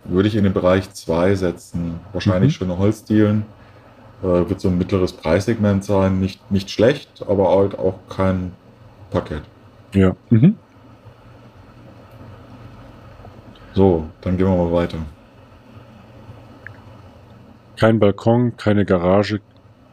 würde 0.04 0.28
ich 0.28 0.36
in 0.36 0.44
den 0.44 0.52
Bereich 0.52 0.92
2 0.92 1.34
setzen. 1.34 2.00
Wahrscheinlich 2.12 2.52
Mhm. 2.54 2.64
schöne 2.64 2.78
Holzdielen. 2.78 3.44
Äh, 4.22 4.26
wird 4.48 4.60
so 4.60 4.68
ein 4.68 4.78
mittleres 4.78 5.12
Preissegment 5.12 5.84
sein. 5.84 6.20
Nicht, 6.20 6.50
nicht 6.50 6.70
schlecht, 6.70 7.24
aber 7.28 7.50
halt 7.56 7.78
auch 7.78 7.94
kein 8.08 8.52
Parkett. 9.10 9.42
Ja. 9.92 10.14
Mhm. 10.30 10.56
So, 13.74 14.04
dann 14.20 14.36
gehen 14.36 14.46
wir 14.46 14.56
mal 14.56 14.72
weiter. 14.72 14.98
Kein 17.76 17.98
Balkon, 17.98 18.56
keine 18.56 18.84
Garage, 18.84 19.40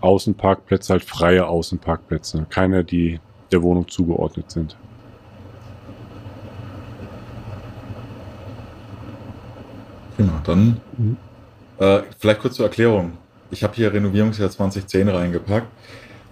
Außenparkplätze, 0.02 0.94
halt 0.94 1.04
freie 1.04 1.48
Außenparkplätze. 1.48 2.46
Keine, 2.50 2.84
die 2.84 3.20
der 3.52 3.64
Wohnung 3.64 3.88
zugeordnet 3.88 4.52
sind. 4.52 4.78
Prima, 10.22 10.42
dann 10.44 10.82
Mhm. 10.98 11.18
äh, 11.80 12.02
vielleicht 12.20 12.42
kurz 12.42 12.56
zur 12.56 12.66
Erklärung. 12.66 13.14
Ich 13.50 13.64
habe 13.64 13.74
hier 13.74 13.92
Renovierungsjahr 13.92 14.50
2010 14.50 15.10
reingepackt. 15.10 15.68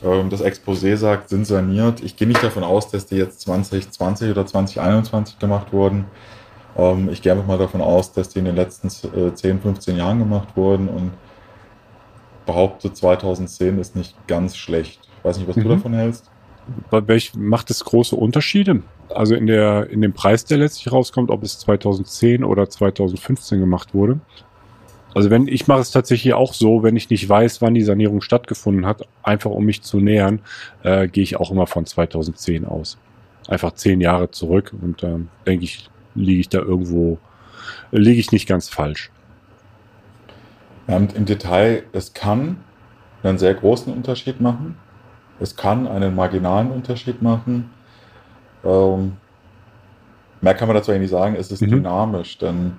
Ähm, 0.04 0.30
das 0.30 0.44
Exposé 0.44 0.96
sagt, 0.96 1.30
sind 1.30 1.46
saniert. 1.46 2.02
Ich 2.02 2.16
gehe 2.16 2.28
nicht 2.28 2.44
davon 2.44 2.64
aus, 2.64 2.90
dass 2.90 3.06
die 3.06 3.16
jetzt 3.16 3.42
2020 3.42 4.32
oder 4.32 4.46
2021 4.46 5.40
gemacht 5.40 5.74
wurden. 5.74 6.06
Ähm, 6.78 7.10
ich 7.12 7.22
gehe 7.22 7.32
einfach 7.34 7.48
mal 7.48 7.58
davon 7.58 7.82
aus, 7.82 8.14
dass 8.14 8.30
die 8.30 8.40
in 8.40 8.46
den 8.46 8.56
letzten 8.56 8.88
äh, 9.18 9.34
10, 9.34 9.60
15 9.62 9.98
Jahren 9.98 10.20
gemacht 10.20 10.50
wurden 10.56 10.88
und 10.88 11.12
behaupte 12.46 12.94
2010 12.94 13.78
ist 13.80 13.96
nicht 13.96 14.16
ganz 14.28 14.56
schlecht. 14.56 15.00
Ich 15.18 15.26
weiß 15.26 15.38
nicht, 15.38 15.48
was 15.48 15.56
du 15.56 15.62
Mhm. 15.62 15.70
davon 15.70 15.94
hältst. 15.94 16.30
Welch 16.92 17.36
macht 17.36 17.70
es 17.70 17.84
große 17.84 18.16
Unterschiede? 18.16 18.82
Also 19.10 19.36
in 19.36 19.48
der 19.48 19.90
in 19.90 20.02
dem 20.02 20.14
Preis, 20.14 20.46
der 20.46 20.58
letztlich 20.58 20.92
rauskommt, 20.92 21.32
ob 21.32 21.44
es 21.44 21.60
2010 21.60 22.44
oder 22.44 22.70
2015 22.70 23.60
gemacht 23.60 23.94
wurde. 23.94 24.20
Also 25.16 25.30
wenn 25.30 25.48
ich 25.48 25.68
mache 25.68 25.82
es 25.82 25.92
tatsächlich 25.92 26.34
auch 26.34 26.54
so, 26.54 26.84
wenn 26.84 26.96
ich 26.96 27.10
nicht 27.10 27.28
weiß, 27.28 27.62
wann 27.62 27.74
die 27.74 27.82
Sanierung 27.82 28.22
stattgefunden 28.22 28.86
hat, 28.86 29.08
einfach 29.24 29.50
um 29.50 29.66
mich 29.66 29.82
zu 29.82 30.00
nähern, 30.00 30.42
äh, 30.84 31.08
gehe 31.08 31.24
ich 31.24 31.38
auch 31.38 31.52
immer 31.52 31.66
von 31.66 31.86
2010 31.86 32.66
aus. 32.66 32.98
Einfach 33.48 33.74
zehn 33.74 34.02
Jahre 34.02 34.30
zurück 34.30 34.74
und 34.80 35.04
ähm, 35.04 35.30
denke 35.48 35.66
ich, 35.66 35.90
liege 36.14 36.42
ich 36.42 36.50
da 36.50 36.60
irgendwo, 36.60 37.18
äh, 37.92 37.98
liege 37.98 38.20
ich 38.20 38.32
nicht 38.32 38.48
ganz 38.48 38.70
falsch. 38.70 39.12
Ja, 40.88 40.98
und 40.98 41.16
im 41.16 41.26
Detail, 41.26 41.84
es 41.92 42.14
kann 42.14 42.58
einen 43.24 43.38
sehr 43.38 43.54
großen 43.54 43.92
Unterschied 43.92 44.42
machen. 44.42 44.78
Es 45.40 45.56
kann 45.56 45.88
einen 45.88 46.16
marginalen 46.16 46.72
Unterschied 46.72 47.22
machen. 47.22 47.70
Ähm, 48.64 49.14
mehr 50.42 50.54
kann 50.54 50.68
man 50.68 50.76
dazu 50.76 50.92
eigentlich 50.92 51.04
nicht 51.04 51.12
sagen, 51.12 51.36
es 51.38 51.52
ist 51.52 51.62
Mhm. 51.62 51.70
dynamisch, 51.70 52.38
denn 52.38 52.74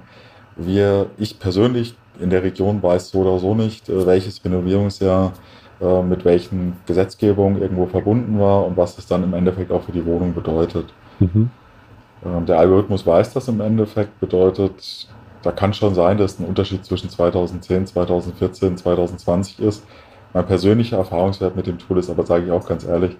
wir, 0.56 1.06
ich 1.18 1.38
persönlich 1.38 1.94
in 2.20 2.28
der 2.30 2.42
Region 2.42 2.82
weiß 2.82 3.10
so 3.10 3.20
oder 3.20 3.38
so 3.38 3.54
nicht, 3.54 3.88
äh, 3.88 4.06
welches 4.06 4.44
Renovierungsjahr 4.44 5.32
äh, 5.80 6.02
mit 6.02 6.24
welchen 6.26 6.76
Gesetzgebungen 6.86 7.62
irgendwo 7.62 7.86
verbunden 7.86 8.38
war 8.38 8.66
und 8.66 8.76
was 8.76 8.98
es 8.98 9.06
dann 9.06 9.24
im 9.24 9.32
Endeffekt 9.32 9.72
auch 9.72 9.82
für 9.82 9.92
die 9.92 10.04
Wohnung 10.04 10.34
bedeutet. 10.34 10.92
Mhm. 11.18 11.50
Ähm, 12.26 12.46
Der 12.46 12.58
Algorithmus 12.58 13.06
weiß 13.06 13.32
das 13.32 13.48
im 13.48 13.60
Endeffekt, 13.62 14.20
bedeutet, 14.20 15.08
da 15.42 15.52
kann 15.52 15.72
schon 15.72 15.94
sein, 15.94 16.18
dass 16.18 16.38
ein 16.38 16.44
Unterschied 16.44 16.84
zwischen 16.84 17.08
2010, 17.08 17.86
2014, 17.86 18.76
2020 18.76 19.60
ist. 19.60 19.82
Mein 20.32 20.46
persönlicher 20.46 20.98
Erfahrungswert 20.98 21.56
mit 21.56 21.66
dem 21.66 21.78
Tool 21.78 21.98
ist 21.98 22.08
aber, 22.10 22.24
sage 22.24 22.44
ich 22.46 22.50
auch 22.52 22.66
ganz 22.66 22.84
ehrlich, 22.84 23.16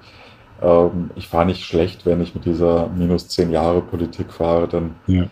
ähm, 0.62 1.10
ich 1.16 1.28
fahre 1.28 1.46
nicht 1.46 1.64
schlecht, 1.64 2.06
wenn 2.06 2.20
ich 2.20 2.34
mit 2.34 2.44
dieser 2.44 2.88
minus 2.88 3.28
10 3.28 3.50
Jahre 3.50 3.80
Politik 3.80 4.32
fahre, 4.32 4.68
denn 4.68 4.94
Ja. 5.06 5.24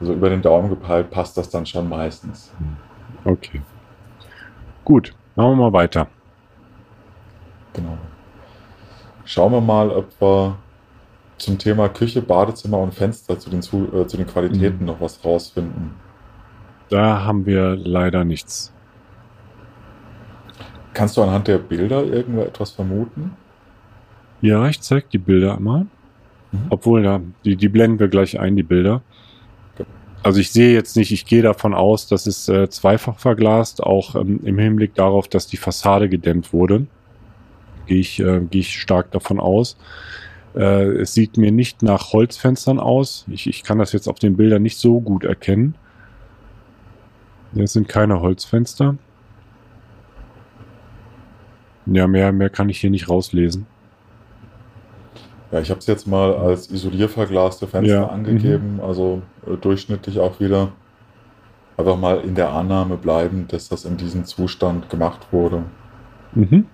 so 0.00 0.12
über 0.12 0.28
den 0.28 0.42
Daumen 0.42 0.68
gepeilt 0.68 1.10
passt 1.10 1.36
das 1.38 1.48
dann 1.48 1.64
schon 1.64 1.88
meistens. 1.88 2.52
Okay. 3.24 3.62
Gut, 4.84 5.14
machen 5.36 5.50
wir 5.52 5.56
mal 5.70 5.72
weiter. 5.72 6.08
Genau. 7.72 7.96
Schauen 9.24 9.52
wir 9.52 9.60
mal, 9.60 9.90
ob 9.90 10.20
wir 10.20 10.56
zum 11.38 11.56
Thema 11.58 11.88
Küche, 11.88 12.20
Badezimmer 12.20 12.78
und 12.78 12.92
Fenster 12.92 13.38
zu 13.38 13.48
den, 13.50 13.62
zu, 13.62 13.88
äh, 13.94 14.06
zu 14.06 14.16
den 14.16 14.26
Qualitäten 14.26 14.80
Mhm. 14.80 14.86
noch 14.86 15.00
was 15.00 15.24
rausfinden. 15.24 15.92
Da 16.90 17.22
haben 17.24 17.46
wir 17.46 17.74
leider 17.76 18.24
nichts. 18.24 18.71
Kannst 20.94 21.16
du 21.16 21.22
anhand 21.22 21.48
der 21.48 21.58
Bilder 21.58 22.04
irgendwo 22.04 22.42
etwas 22.42 22.70
vermuten? 22.70 23.32
Ja, 24.40 24.68
ich 24.68 24.80
zeig 24.80 25.10
die 25.10 25.18
Bilder 25.18 25.58
mal. 25.58 25.86
Mhm. 26.50 26.66
Obwohl, 26.70 27.04
ja, 27.04 27.20
die, 27.44 27.56
die 27.56 27.68
blenden 27.68 27.98
wir 27.98 28.08
gleich 28.08 28.38
ein, 28.38 28.56
die 28.56 28.62
Bilder. 28.62 29.02
Also 30.22 30.38
ich 30.38 30.52
sehe 30.52 30.72
jetzt 30.72 30.96
nicht, 30.96 31.10
ich 31.10 31.26
gehe 31.26 31.42
davon 31.42 31.74
aus, 31.74 32.06
dass 32.06 32.26
es 32.26 32.48
äh, 32.48 32.68
zweifach 32.68 33.18
verglast, 33.18 33.82
auch 33.82 34.14
ähm, 34.14 34.40
im 34.44 34.58
Hinblick 34.58 34.94
darauf, 34.94 35.26
dass 35.26 35.48
die 35.48 35.56
Fassade 35.56 36.08
gedämmt 36.08 36.52
wurde. 36.52 36.86
Gehe 37.86 37.98
ich, 37.98 38.20
äh, 38.20 38.40
gehe 38.48 38.60
ich 38.60 38.78
stark 38.78 39.10
davon 39.10 39.40
aus. 39.40 39.76
Äh, 40.54 41.00
es 41.00 41.14
sieht 41.14 41.38
mir 41.38 41.50
nicht 41.50 41.82
nach 41.82 42.12
Holzfenstern 42.12 42.78
aus. 42.78 43.24
Ich, 43.28 43.48
ich 43.48 43.64
kann 43.64 43.78
das 43.78 43.92
jetzt 43.92 44.08
auf 44.08 44.20
den 44.20 44.36
Bildern 44.36 44.62
nicht 44.62 44.78
so 44.78 45.00
gut 45.00 45.24
erkennen. 45.24 45.74
Das 47.52 47.72
sind 47.72 47.88
keine 47.88 48.20
Holzfenster. 48.20 48.96
Ja, 51.86 52.06
mehr, 52.06 52.32
mehr 52.32 52.50
kann 52.50 52.68
ich 52.68 52.80
hier 52.80 52.90
nicht 52.90 53.08
rauslesen. 53.08 53.66
Ja, 55.50 55.60
ich 55.60 55.68
habe 55.70 55.80
es 55.80 55.86
jetzt 55.86 56.06
mal 56.06 56.34
als 56.34 56.70
isolierverglaste 56.70 57.66
Fenster 57.66 57.94
Ja, 57.94 58.06
angegeben, 58.06 58.80
also 58.82 59.22
äh, 59.46 59.56
durchschnittlich 59.56 60.18
auch 60.18 60.40
wieder. 60.40 60.68
Einfach 61.76 61.98
mal 61.98 62.20
in 62.20 62.34
der 62.34 62.50
Annahme 62.50 62.96
bleiben, 62.96 63.46
dass 63.48 63.68
das 63.68 63.84
in 63.84 63.96
diesem 63.96 64.24
Zustand 64.24 64.88
gemacht 64.88 65.26
wurde. 65.30 65.64
Mhm. 66.34 66.66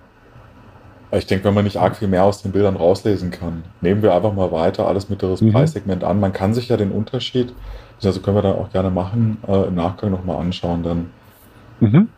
Ich 1.11 1.25
denke, 1.25 1.45
wenn 1.45 1.55
man 1.55 1.63
nicht 1.63 1.77
arg 1.77 1.95
viel 1.95 2.07
mehr 2.07 2.23
aus 2.23 2.43
den 2.43 2.51
Bildern 2.51 2.75
rauslesen 2.75 3.31
kann, 3.31 3.63
nehmen 3.81 4.03
wir 4.03 4.13
einfach 4.13 4.33
mal 4.33 4.51
weiter 4.51 4.87
alles 4.87 5.09
mittleres 5.09 5.41
Mhm. 5.41 5.51
Preissegment 5.53 6.03
an. 6.03 6.19
Man 6.19 6.33
kann 6.33 6.53
sich 6.53 6.69
ja 6.69 6.77
den 6.77 6.91
Unterschied, 6.91 7.53
also 8.03 8.21
können 8.21 8.37
wir 8.37 8.43
dann 8.43 8.55
auch 8.55 8.71
gerne 8.71 8.91
machen, 8.91 9.39
äh, 9.47 9.67
im 9.67 9.75
Nachgang 9.75 10.11
nochmal 10.11 10.37
anschauen, 10.37 10.83
denn 10.83 11.05
Mhm. 11.79 12.09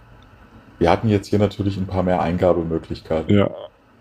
Wir 0.81 0.89
hatten 0.89 1.09
jetzt 1.09 1.27
hier 1.27 1.37
natürlich 1.37 1.77
ein 1.77 1.85
paar 1.85 2.01
mehr 2.01 2.21
Eingabemöglichkeiten. 2.21 3.37
Ja, 3.37 3.51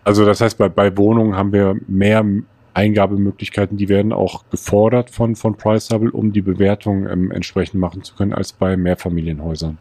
also 0.02 0.24
das 0.24 0.40
heißt, 0.40 0.56
bei, 0.56 0.70
bei 0.70 0.96
Wohnungen 0.96 1.36
haben 1.36 1.52
wir 1.52 1.76
mehr 1.86 2.24
Eingabemöglichkeiten, 2.72 3.76
die 3.76 3.90
werden 3.90 4.14
auch 4.14 4.44
gefordert 4.50 5.10
von, 5.10 5.36
von 5.36 5.56
Priceable, 5.56 6.10
um 6.10 6.32
die 6.32 6.40
Bewertung 6.40 7.06
ähm, 7.06 7.32
entsprechend 7.32 7.80
machen 7.80 8.02
zu 8.02 8.14
können, 8.14 8.32
als 8.32 8.54
bei 8.54 8.78
Mehrfamilienhäusern. 8.78 9.76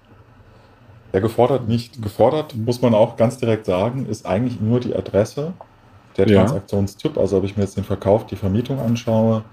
Ja, 1.14 1.22
gefordert 1.22 1.70
nicht. 1.70 2.02
Gefordert, 2.02 2.54
muss 2.58 2.82
man 2.82 2.94
auch 2.94 3.16
ganz 3.16 3.38
direkt 3.38 3.66
sagen, 3.66 4.06
ist 4.06 4.26
eigentlich 4.26 4.60
nur 4.60 4.82
die 4.82 4.94
Adresse, 4.94 5.54
der 6.18 6.28
Ja. 6.28 6.40
Transaktionstyp. 6.40 7.18
Also 7.18 7.38
ob 7.38 7.46
ich 7.46 7.56
mir 7.56 7.64
jetzt 7.64 7.78
den 7.78 7.86
Verkauf, 7.86 8.26
die 8.26 8.36
Vermietung 8.36 8.78
anschaue, 8.80 9.44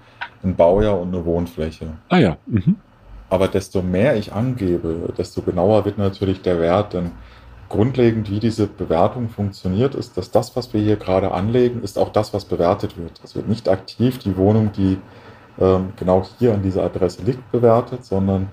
ein 0.43 0.53
Baujahr 0.53 0.99
und 0.99 1.15
eine 1.15 1.23
Wohnfläche. 1.23 1.87
Ah 2.09 2.17
ja, 2.17 2.37
mhm. 2.45 2.75
Aber 3.29 3.47
desto 3.47 3.81
mehr 3.81 4.17
ich 4.17 4.33
angebe, 4.33 5.13
desto 5.17 5.41
genauer 5.41 5.85
wird 5.85 5.97
natürlich 5.97 6.41
der 6.41 6.59
Wert. 6.59 6.93
Denn 6.93 7.11
grundlegend, 7.69 8.29
wie 8.29 8.39
diese 8.39 8.67
Bewertung 8.67 9.29
funktioniert, 9.29 9.95
ist, 9.95 10.17
dass 10.17 10.31
das, 10.31 10.55
was 10.55 10.73
wir 10.73 10.81
hier 10.81 10.95
gerade 10.95 11.31
anlegen, 11.31 11.83
ist 11.83 11.97
auch 11.97 12.09
das, 12.09 12.33
was 12.33 12.45
bewertet 12.45 12.97
wird. 12.97 13.19
Es 13.23 13.35
wird 13.35 13.47
nicht 13.47 13.67
aktiv 13.69 14.19
die 14.19 14.37
Wohnung, 14.37 14.71
die 14.71 14.99
ähm, 15.59 15.93
genau 15.95 16.25
hier 16.39 16.53
an 16.53 16.63
dieser 16.63 16.83
Adresse 16.83 17.23
liegt, 17.23 17.51
bewertet, 17.51 18.05
sondern 18.05 18.49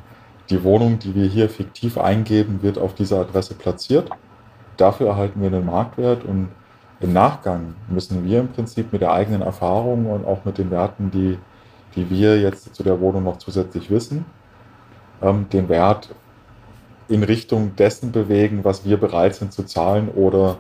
die 0.51 0.63
Wohnung, 0.63 0.99
die 0.99 1.15
wir 1.15 1.27
hier 1.27 1.49
fiktiv 1.49 1.99
eingeben, 1.99 2.63
wird 2.63 2.79
auf 2.79 2.95
dieser 2.95 3.21
Adresse 3.21 3.55
platziert. 3.55 4.11
dafür 4.77 5.09
erhalten 5.09 5.41
wir 5.41 5.49
einen 5.49 5.67
Marktwert 5.67 6.25
und 6.25 6.49
im 7.01 7.13
Nachgang 7.13 7.75
müssen 7.89 8.25
wir 8.25 8.41
im 8.41 8.49
Prinzip 8.49 8.93
mit 8.93 9.03
der 9.03 9.13
eigenen 9.13 9.43
Erfahrung 9.43 10.07
und 10.07 10.27
auch 10.27 10.45
mit 10.45 10.59
den 10.59 10.71
Werten, 10.71 11.11
die, 11.11 11.39
die 11.95 12.11
wir 12.11 12.41
jetzt 12.41 12.75
zu 12.75 12.83
der 12.83 13.01
Wohnung 13.01 13.25
noch 13.25 13.39
zusätzlich 13.39 13.91
wissen, 13.91 14.25
ähm, 15.23 15.47
den 15.53 15.69
Wert 15.69 16.15
in 17.09 17.23
Richtung 17.23 17.77
dessen 17.77 18.13
bewegen, 18.13 18.61
was 18.65 18.85
wir 18.85 18.97
bereit 18.97 19.35
sind 19.35 19.53
zu 19.53 19.65
zahlen 19.65 20.09
oder 20.09 20.59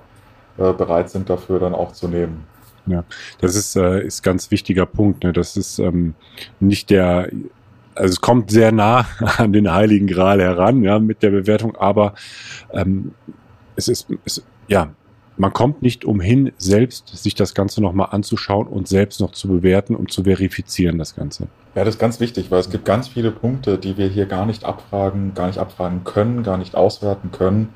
äh, 0.59 0.72
bereit 0.72 1.11
sind 1.11 1.30
dafür 1.30 1.59
dann 1.59 1.74
auch 1.74 1.92
zu 1.92 2.09
nehmen. 2.09 2.45
Ja, 2.86 3.05
das 3.40 3.57
ist, 3.57 3.76
äh, 3.76 4.05
ist 4.05 4.22
ganz 4.22 4.51
wichtiger 4.51 4.86
Punkt. 4.86 5.24
Ne? 5.24 5.32
Das 5.32 5.57
ist 5.57 5.78
ähm, 5.78 6.14
nicht 6.61 6.90
der, 6.90 7.30
also 7.95 8.12
es 8.12 8.20
kommt 8.20 8.51
sehr 8.51 8.72
nah 8.72 9.07
an 9.38 9.53
den 9.53 9.72
Heiligen 9.72 10.07
Gral 10.07 10.40
heran, 10.40 10.82
ja, 10.82 10.99
mit 10.99 11.22
der 11.22 11.30
Bewertung, 11.30 11.76
aber 11.76 12.14
ähm, 12.72 13.12
es 13.76 13.88
ist, 13.88 14.07
es, 14.24 14.45
ja, 14.68 14.90
man 15.37 15.53
kommt 15.53 15.82
nicht 15.82 16.05
umhin, 16.05 16.53
selbst 16.59 17.09
sich 17.09 17.35
das 17.35 17.55
Ganze 17.55 17.80
nochmal 17.82 18.09
anzuschauen 18.12 18.66
und 18.66 18.89
selbst 18.89 19.20
noch 19.20 19.32
zu 19.32 19.49
bewerten 19.49 19.97
und 19.97 20.12
zu 20.12 20.24
verifizieren, 20.24 20.99
das 20.99 21.16
Ganze. 21.16 21.49
Ja, 21.74 21.85
das 21.85 21.95
ist 21.95 22.01
ganz 22.01 22.20
wichtig, 22.20 22.51
weil 22.51 22.61
es 22.61 22.70
gibt 22.70 22.85
ganz 22.85 23.09
viele 23.09 23.30
Punkte, 23.30 23.78
die 23.78 23.97
wir 23.97 24.07
hier 24.07 24.26
gar 24.26 24.47
nicht 24.47 24.64
abfragen, 24.64 25.35
gar 25.35 25.49
nicht 25.49 25.59
abfragen 25.59 26.05
können, 26.05 26.43
gar 26.45 26.57
nicht 26.57 26.76
auswerten 26.76 27.32
können, 27.32 27.70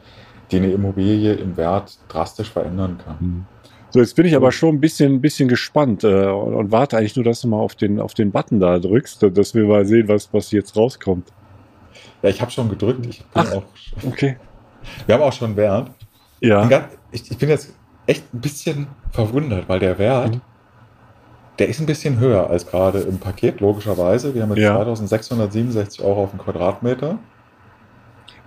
die 0.51 0.57
eine 0.57 0.71
Immobilie 0.71 1.35
im 1.35 1.57
Wert 1.57 1.99
drastisch 2.09 2.51
verändern 2.51 2.99
kann. 3.05 3.17
Mhm. 3.21 3.47
So, 3.91 4.01
jetzt 4.01 4.17
bin 4.17 4.27
ich 4.27 4.37
aber 4.37 4.53
schon 4.53 4.77
ein 4.77 4.81
bisschen, 4.81 5.15
ein 5.15 5.21
bisschen 5.23 5.49
gespannt 5.49 6.05
äh, 6.05 6.27
und, 6.27 6.55
und, 6.55 6.73
warte 6.73 6.99
eigentlich 6.99 7.17
nur, 7.17 7.25
dass 7.25 7.41
du 7.41 7.49
mal 7.49 7.57
auf 7.57 7.75
den, 7.75 8.01
auf 8.01 8.13
den 8.13 8.31
Button 8.31 8.61
da 8.61 8.79
drückst, 8.79 9.27
dass 9.33 9.55
wir 9.55 9.65
mal 9.65 9.87
sehen, 9.87 10.09
was, 10.09 10.33
was 10.33 10.51
jetzt 10.53 10.77
rauskommt. 10.77 11.33
Ja, 12.23 12.29
ich 12.29 12.41
habe 12.41 12.51
schon 12.51 12.69
gedrückt. 12.69 13.07
Ich 13.07 13.19
bin 13.21 13.27
Ach, 13.35 13.53
auch, 13.53 13.63
okay. 14.07 14.37
Wir 15.07 15.15
haben 15.15 15.23
auch 15.23 15.33
schon 15.33 15.57
Wert. 15.57 15.91
Ja. 16.41 16.89
Ich, 17.11 17.31
ich 17.31 17.39
bin 17.39 17.49
jetzt 17.49 17.75
echt 18.07 18.33
ein 18.33 18.41
bisschen 18.41 18.87
verwundert, 19.11 19.69
weil 19.69 19.81
der 19.81 19.99
Wert, 19.99 20.37
mhm. 20.37 20.41
der 21.59 21.69
ist 21.69 21.81
ein 21.81 21.87
bisschen 21.87 22.19
höher 22.19 22.49
als 22.49 22.67
gerade 22.67 23.01
im 23.01 23.19
Paket, 23.19 23.61
logischerweise. 23.61 24.35
Wir 24.35 24.43
haben 24.43 24.51
jetzt 24.51 24.61
ja. 24.61 24.75
2667 24.75 26.05
Euro 26.05 26.25
auf 26.25 26.31
den 26.31 26.39
Quadratmeter 26.39 27.19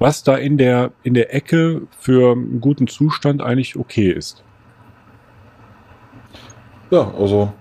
was 0.01 0.23
da 0.23 0.35
in 0.35 0.57
der, 0.57 0.93
in 1.03 1.13
der 1.13 1.31
Ecke 1.31 1.83
für 1.99 2.31
einen 2.31 2.59
guten 2.59 2.87
Zustand 2.87 3.43
eigentlich 3.43 3.77
okay 3.77 4.09
ist. 4.11 4.43
Ja, 6.89 7.13
also 7.15 7.53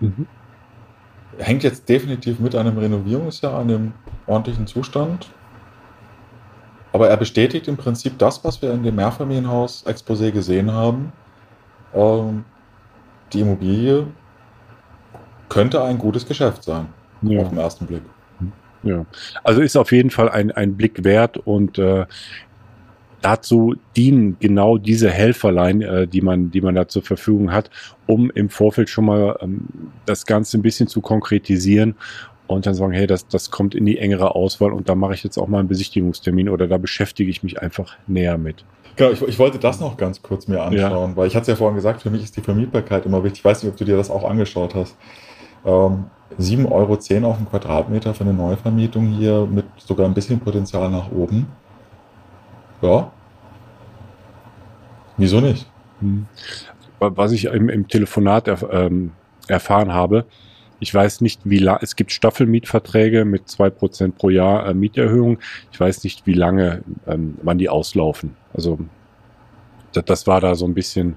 mhm. 0.00 0.26
hängt 1.38 1.62
jetzt 1.62 1.88
definitiv 1.88 2.38
mit 2.38 2.54
einem 2.54 2.76
Renovierungsjahr 2.76 3.58
an 3.58 3.68
dem 3.68 3.92
ordentlichen 4.26 4.66
Zustand. 4.66 5.30
Aber 6.96 7.10
er 7.10 7.18
bestätigt 7.18 7.68
im 7.68 7.76
Prinzip 7.76 8.18
das, 8.18 8.42
was 8.42 8.62
wir 8.62 8.72
in 8.72 8.82
dem 8.82 8.94
Mehrfamilienhaus-Exposé 8.94 10.30
gesehen 10.30 10.72
haben. 10.72 11.12
Ähm, 11.94 12.46
die 13.34 13.40
Immobilie 13.40 14.06
könnte 15.50 15.84
ein 15.84 15.98
gutes 15.98 16.26
Geschäft 16.26 16.64
sein, 16.64 16.86
ja. 17.20 17.42
auf 17.42 17.50
den 17.50 17.58
ersten 17.58 17.84
Blick. 17.84 18.00
Ja, 18.82 19.04
also 19.44 19.60
ist 19.60 19.76
auf 19.76 19.92
jeden 19.92 20.08
Fall 20.08 20.30
ein, 20.30 20.50
ein 20.52 20.74
Blick 20.74 21.04
wert 21.04 21.36
und 21.36 21.78
äh, 21.78 22.06
dazu 23.20 23.74
dienen 23.94 24.38
genau 24.40 24.78
diese 24.78 25.10
Helferlein, 25.10 25.82
äh, 25.82 26.08
die 26.08 26.22
man, 26.22 26.50
die 26.50 26.62
man 26.62 26.76
da 26.76 26.88
zur 26.88 27.02
Verfügung 27.02 27.52
hat, 27.52 27.68
um 28.06 28.30
im 28.30 28.48
Vorfeld 28.48 28.88
schon 28.88 29.04
mal 29.04 29.36
ähm, 29.42 29.68
das 30.06 30.24
Ganze 30.24 30.56
ein 30.56 30.62
bisschen 30.62 30.88
zu 30.88 31.02
konkretisieren 31.02 31.94
und 32.46 32.66
dann 32.66 32.74
sagen, 32.74 32.92
hey, 32.92 33.06
das, 33.06 33.26
das 33.28 33.50
kommt 33.50 33.74
in 33.74 33.86
die 33.86 33.98
engere 33.98 34.34
Auswahl 34.34 34.72
und 34.72 34.88
da 34.88 34.94
mache 34.94 35.14
ich 35.14 35.24
jetzt 35.24 35.38
auch 35.38 35.48
mal 35.48 35.58
einen 35.58 35.68
Besichtigungstermin 35.68 36.48
oder 36.48 36.66
da 36.66 36.78
beschäftige 36.78 37.30
ich 37.30 37.42
mich 37.42 37.60
einfach 37.60 37.96
näher 38.06 38.38
mit. 38.38 38.64
Genau, 38.96 39.10
ich, 39.10 39.22
ich 39.22 39.38
wollte 39.38 39.58
das 39.58 39.80
noch 39.80 39.96
ganz 39.96 40.22
kurz 40.22 40.48
mir 40.48 40.62
anschauen, 40.62 41.10
ja. 41.10 41.16
weil 41.16 41.26
ich 41.26 41.34
hatte 41.34 41.42
es 41.42 41.48
ja 41.48 41.56
vorhin 41.56 41.76
gesagt, 41.76 42.02
für 42.02 42.10
mich 42.10 42.22
ist 42.22 42.36
die 42.36 42.40
Vermietbarkeit 42.40 43.04
immer 43.04 43.22
wichtig. 43.22 43.40
Ich 43.40 43.44
weiß 43.44 43.62
nicht, 43.62 43.70
ob 43.70 43.76
du 43.76 43.84
dir 43.84 43.96
das 43.96 44.10
auch 44.10 44.28
angeschaut 44.28 44.74
hast. 44.74 44.96
Ähm, 45.64 46.06
7,10 46.38 46.70
Euro 46.70 47.30
auf 47.30 47.36
den 47.36 47.48
Quadratmeter 47.48 48.14
für 48.14 48.24
eine 48.24 48.32
Neuvermietung 48.32 49.08
hier 49.08 49.46
mit 49.46 49.64
sogar 49.76 50.06
ein 50.06 50.14
bisschen 50.14 50.40
Potenzial 50.40 50.90
nach 50.90 51.10
oben. 51.12 51.46
Ja. 52.82 53.10
Wieso 55.16 55.40
nicht? 55.40 55.66
Hm. 56.00 56.26
Was 56.98 57.32
ich 57.32 57.46
im, 57.46 57.68
im 57.68 57.88
Telefonat 57.88 58.48
erf 58.48 58.64
ähm, 58.70 59.12
erfahren 59.48 59.92
habe, 59.92 60.24
ich 60.80 60.92
weiß 60.92 61.20
nicht, 61.20 61.40
wie 61.44 61.58
lange, 61.58 61.80
es 61.82 61.96
gibt 61.96 62.12
Staffelmietverträge 62.12 63.24
mit 63.24 63.46
2% 63.46 64.12
pro 64.12 64.30
Jahr 64.30 64.66
äh, 64.66 64.74
Mieterhöhung. 64.74 65.38
Ich 65.72 65.80
weiß 65.80 66.04
nicht, 66.04 66.26
wie 66.26 66.34
lange, 66.34 66.82
ähm, 67.06 67.38
wann 67.42 67.58
die 67.58 67.68
auslaufen. 67.68 68.36
Also, 68.52 68.78
das, 69.92 70.04
das 70.04 70.26
war 70.26 70.40
da 70.40 70.54
so 70.54 70.66
ein 70.66 70.74
bisschen 70.74 71.16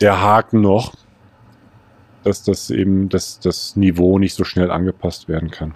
der 0.00 0.20
Haken 0.20 0.60
noch 0.60 0.94
dass 2.26 2.42
das 2.42 2.70
eben 2.70 3.08
das, 3.08 3.38
das 3.38 3.76
Niveau 3.76 4.18
nicht 4.18 4.34
so 4.34 4.42
schnell 4.42 4.72
angepasst 4.72 5.28
werden 5.28 5.52
kann. 5.52 5.74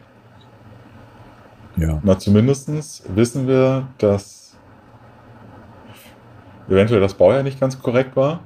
Ja. 1.77 2.01
Na, 2.03 2.19
zumindest 2.19 3.05
wissen 3.15 3.47
wir, 3.47 3.87
dass 3.99 4.57
eventuell 6.69 7.01
das 7.01 7.15
Baujahr 7.15 7.45
nicht 7.45 7.61
ganz 7.61 7.81
korrekt 7.81 8.17
war, 8.17 8.41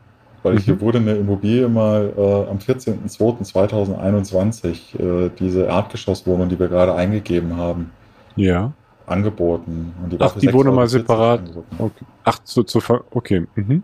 weil 0.45 0.55
mhm. 0.55 0.59
hier 0.59 0.81
wurde 0.81 0.99
eine 0.99 1.17
Immobilie 1.17 1.69
mal 1.69 2.13
äh, 2.17 2.21
am 2.49 2.59
14.02.2021, 2.59 5.27
äh, 5.27 5.31
diese 5.37 5.65
Erdgeschosswohnung, 5.65 6.49
die 6.49 6.61
wir 6.61 6.69
gerade 6.69 6.95
eingegeben 6.95 7.57
haben, 7.57 7.91
ja. 8.37 8.73
angeboten. 9.07 9.93
Die 10.13 10.17
Ach, 10.21 10.37
die 10.37 10.53
wurde 10.53 10.71
mal 10.71 10.87
separat. 10.87 11.41
Okay. 11.79 12.05
Ach, 12.25 12.39
zu, 12.45 12.63
zu, 12.63 12.81
okay. 13.11 13.47
Mhm. 13.57 13.83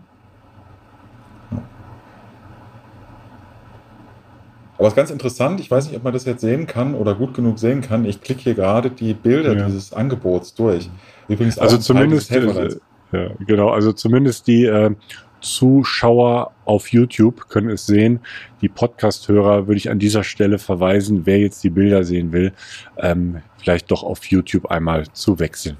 Aber 4.77 4.87
es 4.87 4.93
ist 4.93 4.97
ganz 4.97 5.11
interessant, 5.11 5.59
ich 5.59 5.69
weiß 5.69 5.87
nicht, 5.87 5.97
ob 5.97 6.03
man 6.03 6.13
das 6.13 6.23
jetzt 6.25 6.39
sehen 6.41 6.67
kann 6.67 6.95
oder 6.95 7.13
gut 7.13 7.35
genug 7.35 7.59
sehen 7.59 7.81
kann. 7.81 8.05
Ich 8.05 8.21
klicke 8.21 8.41
hier 8.41 8.55
gerade 8.55 8.89
die 8.89 9.13
Bilder 9.13 9.55
ja. 9.55 9.65
dieses 9.65 9.93
Angebots 9.93 10.55
durch. 10.55 10.89
Übrigens 11.27 11.59
also 11.59 11.77
zumindest, 11.77 12.31
äh, 12.31 12.69
ja, 13.11 13.29
genau, 13.45 13.69
also 13.69 13.93
zumindest 13.93 14.47
die 14.47 14.65
äh, 14.65 14.95
Zuschauer 15.41 16.51
auf 16.65 16.87
YouTube 16.91 17.49
können 17.49 17.69
es 17.69 17.85
sehen. 17.85 18.21
Die 18.61 18.69
Podcast-Hörer 18.69 19.67
würde 19.67 19.77
ich 19.77 19.89
an 19.89 19.99
dieser 19.99 20.23
Stelle 20.23 20.59
verweisen, 20.59 21.25
wer 21.25 21.39
jetzt 21.39 21.63
die 21.63 21.69
Bilder 21.69 22.03
sehen 22.03 22.31
will, 22.31 22.53
ähm, 22.97 23.41
vielleicht 23.57 23.91
doch 23.91 24.03
auf 24.03 24.25
YouTube 24.25 24.67
einmal 24.67 25.07
zu 25.11 25.39
wechseln. 25.39 25.77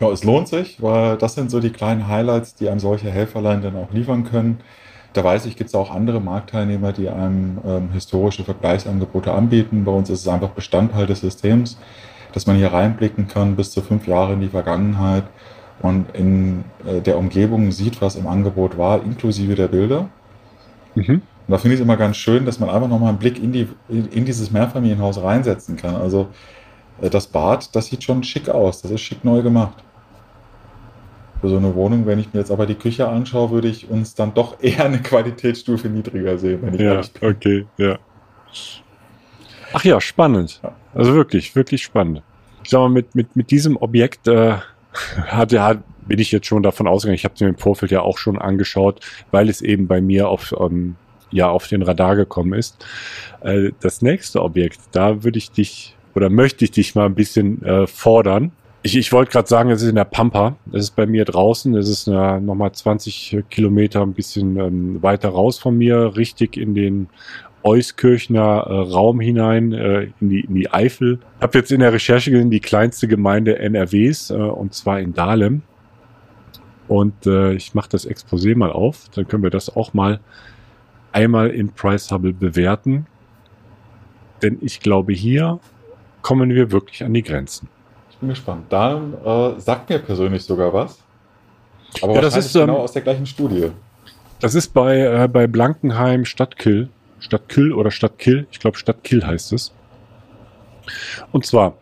Ja, 0.00 0.10
es 0.10 0.24
lohnt 0.24 0.48
sich, 0.48 0.80
weil 0.82 1.18
das 1.18 1.34
sind 1.34 1.50
so 1.50 1.60
die 1.60 1.70
kleinen 1.70 2.08
Highlights, 2.08 2.54
die 2.54 2.68
einem 2.68 2.80
solche 2.80 3.10
Helferlein 3.10 3.60
dann 3.60 3.76
auch 3.76 3.92
liefern 3.92 4.24
können. 4.24 4.60
Da 5.12 5.24
weiß 5.24 5.46
ich, 5.46 5.56
gibt 5.56 5.68
es 5.68 5.74
auch 5.74 5.90
andere 5.90 6.20
Marktteilnehmer, 6.20 6.92
die 6.92 7.08
einem 7.08 7.58
ähm, 7.66 7.90
historische 7.92 8.44
Vergleichsangebote 8.44 9.32
anbieten. 9.32 9.84
Bei 9.84 9.92
uns 9.92 10.08
ist 10.08 10.20
es 10.20 10.28
einfach 10.28 10.50
Bestandteil 10.50 11.06
des 11.06 11.20
Systems, 11.20 11.78
dass 12.32 12.46
man 12.46 12.56
hier 12.56 12.72
reinblicken 12.72 13.26
kann 13.26 13.56
bis 13.56 13.72
zu 13.72 13.82
fünf 13.82 14.06
Jahre 14.06 14.34
in 14.34 14.40
die 14.40 14.48
Vergangenheit 14.48 15.24
und 15.82 16.06
in 16.14 16.64
äh, 16.86 17.00
der 17.00 17.18
Umgebung 17.18 17.72
sieht, 17.72 18.00
was 18.00 18.16
im 18.16 18.26
Angebot 18.26 18.76
war, 18.76 19.02
inklusive 19.02 19.54
der 19.54 19.68
Bilder. 19.68 20.08
Mhm. 20.94 21.14
Und 21.14 21.22
da 21.48 21.58
finde 21.58 21.74
ich 21.74 21.80
es 21.80 21.84
immer 21.84 21.96
ganz 21.96 22.16
schön, 22.16 22.44
dass 22.44 22.60
man 22.60 22.70
einfach 22.70 22.88
nochmal 22.88 23.10
einen 23.10 23.18
Blick 23.18 23.42
in, 23.42 23.52
die, 23.52 23.66
in 23.88 24.24
dieses 24.24 24.50
Mehrfamilienhaus 24.50 25.22
reinsetzen 25.22 25.76
kann. 25.76 25.96
Also 25.96 26.28
äh, 27.00 27.10
das 27.10 27.26
Bad, 27.26 27.74
das 27.74 27.86
sieht 27.86 28.04
schon 28.04 28.22
schick 28.22 28.48
aus, 28.48 28.82
das 28.82 28.90
ist 28.90 29.00
schick 29.00 29.24
neu 29.24 29.42
gemacht 29.42 29.82
für 31.40 31.48
so 31.48 31.56
eine 31.56 31.74
Wohnung. 31.74 32.06
Wenn 32.06 32.18
ich 32.18 32.32
mir 32.32 32.40
jetzt 32.40 32.50
aber 32.50 32.66
die 32.66 32.74
Küche 32.74 33.08
anschaue, 33.08 33.50
würde 33.50 33.68
ich 33.68 33.88
uns 33.88 34.14
dann 34.14 34.34
doch 34.34 34.56
eher 34.62 34.84
eine 34.84 35.00
Qualitätsstufe 35.00 35.88
niedriger 35.88 36.38
sehen, 36.38 36.60
wenn 36.62 36.74
ich 36.74 36.80
ja, 36.80 36.94
ehrlich 36.94 37.12
bin. 37.12 37.30
Okay, 37.30 37.66
ja. 37.78 37.98
Ach 39.72 39.84
ja, 39.84 40.00
spannend. 40.00 40.60
Also 40.94 41.14
wirklich, 41.14 41.54
wirklich 41.54 41.82
spannend. 41.82 42.22
Ich 42.64 42.70
sag 42.70 42.80
mal, 42.80 42.90
mit, 42.90 43.14
mit, 43.14 43.36
mit 43.36 43.50
diesem 43.50 43.76
Objekt 43.76 44.26
äh, 44.28 44.56
hat, 45.26 45.52
ja, 45.52 45.82
bin 46.06 46.18
ich 46.18 46.32
jetzt 46.32 46.46
schon 46.46 46.62
davon 46.62 46.86
ausgegangen, 46.86 47.14
ich 47.14 47.24
habe 47.24 47.34
es 47.34 47.40
mir 47.40 47.48
im 47.48 47.58
Vorfeld 47.58 47.92
ja 47.92 48.02
auch 48.02 48.18
schon 48.18 48.38
angeschaut, 48.38 49.00
weil 49.30 49.48
es 49.48 49.62
eben 49.62 49.86
bei 49.86 50.00
mir 50.00 50.28
auf, 50.28 50.54
ähm, 50.58 50.96
ja, 51.30 51.48
auf 51.48 51.68
den 51.68 51.82
Radar 51.82 52.16
gekommen 52.16 52.54
ist. 52.54 52.84
Äh, 53.40 53.70
das 53.80 54.02
nächste 54.02 54.42
Objekt, 54.42 54.80
da 54.92 55.22
würde 55.22 55.38
ich 55.38 55.50
dich 55.52 55.96
oder 56.14 56.28
möchte 56.28 56.64
ich 56.64 56.72
dich 56.72 56.94
mal 56.94 57.06
ein 57.06 57.14
bisschen 57.14 57.62
äh, 57.64 57.86
fordern. 57.86 58.52
Ich, 58.82 58.96
ich 58.96 59.12
wollte 59.12 59.30
gerade 59.30 59.46
sagen, 59.46 59.70
es 59.70 59.82
ist 59.82 59.90
in 59.90 59.96
der 59.96 60.04
Pampa. 60.04 60.56
Es 60.72 60.84
ist 60.84 60.96
bei 60.96 61.06
mir 61.06 61.24
draußen. 61.24 61.74
Es 61.76 61.88
ist 61.88 62.08
äh, 62.08 62.40
nochmal 62.40 62.72
20 62.72 63.44
Kilometer 63.50 64.00
ein 64.00 64.14
bisschen 64.14 64.56
ähm, 64.58 65.02
weiter 65.02 65.28
raus 65.28 65.58
von 65.58 65.76
mir, 65.76 66.16
richtig 66.16 66.56
in 66.56 66.74
den 66.74 67.08
Euskirchner 67.62 68.66
äh, 68.66 68.92
Raum 68.92 69.20
hinein, 69.20 69.72
äh, 69.72 70.08
in, 70.20 70.28
die, 70.28 70.40
in 70.40 70.54
die 70.54 70.70
Eifel. 70.70 71.18
Ich 71.36 71.42
habe 71.42 71.58
jetzt 71.58 71.72
in 71.72 71.80
der 71.80 71.92
Recherche 71.92 72.30
gesehen, 72.30 72.50
die 72.50 72.60
kleinste 72.60 73.08
Gemeinde 73.08 73.58
NRWs, 73.58 74.30
äh, 74.30 74.34
und 74.34 74.74
zwar 74.74 75.00
in 75.00 75.14
Dahlem. 75.14 75.62
Und 76.88 77.26
äh, 77.26 77.52
ich 77.52 77.74
mache 77.74 77.88
das 77.90 78.08
Exposé 78.08 78.56
mal 78.56 78.72
auf. 78.72 79.08
Dann 79.14 79.28
können 79.28 79.42
wir 79.42 79.50
das 79.50 79.74
auch 79.76 79.94
mal 79.94 80.20
einmal 81.12 81.50
in 81.50 81.70
Price 81.72 82.10
Hubble 82.10 82.32
bewerten. 82.32 83.06
Denn 84.42 84.58
ich 84.60 84.80
glaube, 84.80 85.12
hier 85.12 85.60
kommen 86.22 86.50
wir 86.50 86.72
wirklich 86.72 87.04
an 87.04 87.14
die 87.14 87.22
Grenzen 87.22 87.68
bin 88.20 88.28
gespannt. 88.28 88.70
Dahlem 88.70 89.14
äh, 89.24 89.58
sagt 89.58 89.88
mir 89.90 89.98
persönlich 89.98 90.44
sogar 90.44 90.72
was. 90.72 90.98
Aber 92.02 92.14
Ja, 92.14 92.20
das 92.20 92.36
ist, 92.36 92.54
ähm, 92.54 92.66
genau 92.66 92.78
aus 92.78 92.92
der 92.92 93.02
gleichen 93.02 93.26
Studie. 93.26 93.70
Das 94.38 94.54
ist 94.54 94.72
bei, 94.72 94.98
äh, 94.98 95.28
bei 95.28 95.46
Blankenheim 95.46 96.24
Stadtkill. 96.24 96.88
Stadtkill 97.20 97.72
oder 97.72 97.90
Stadtkill. 97.90 98.46
Ich 98.50 98.58
glaube, 98.58 98.76
Stadtkill 98.76 99.26
heißt 99.26 99.52
es. 99.52 99.72
Und 101.32 101.46
zwar, 101.46 101.74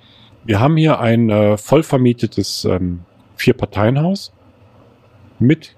wir 0.45 0.61
haben 0.61 0.77
hier 0.77 1.01
ein 1.01 1.31
äh, 1.31 1.57
voll 1.57 1.83
vermietetes 1.83 2.65
ähm, 2.65 3.01
Vier-Parteien-Haus 3.37 4.33
mit 5.39 5.75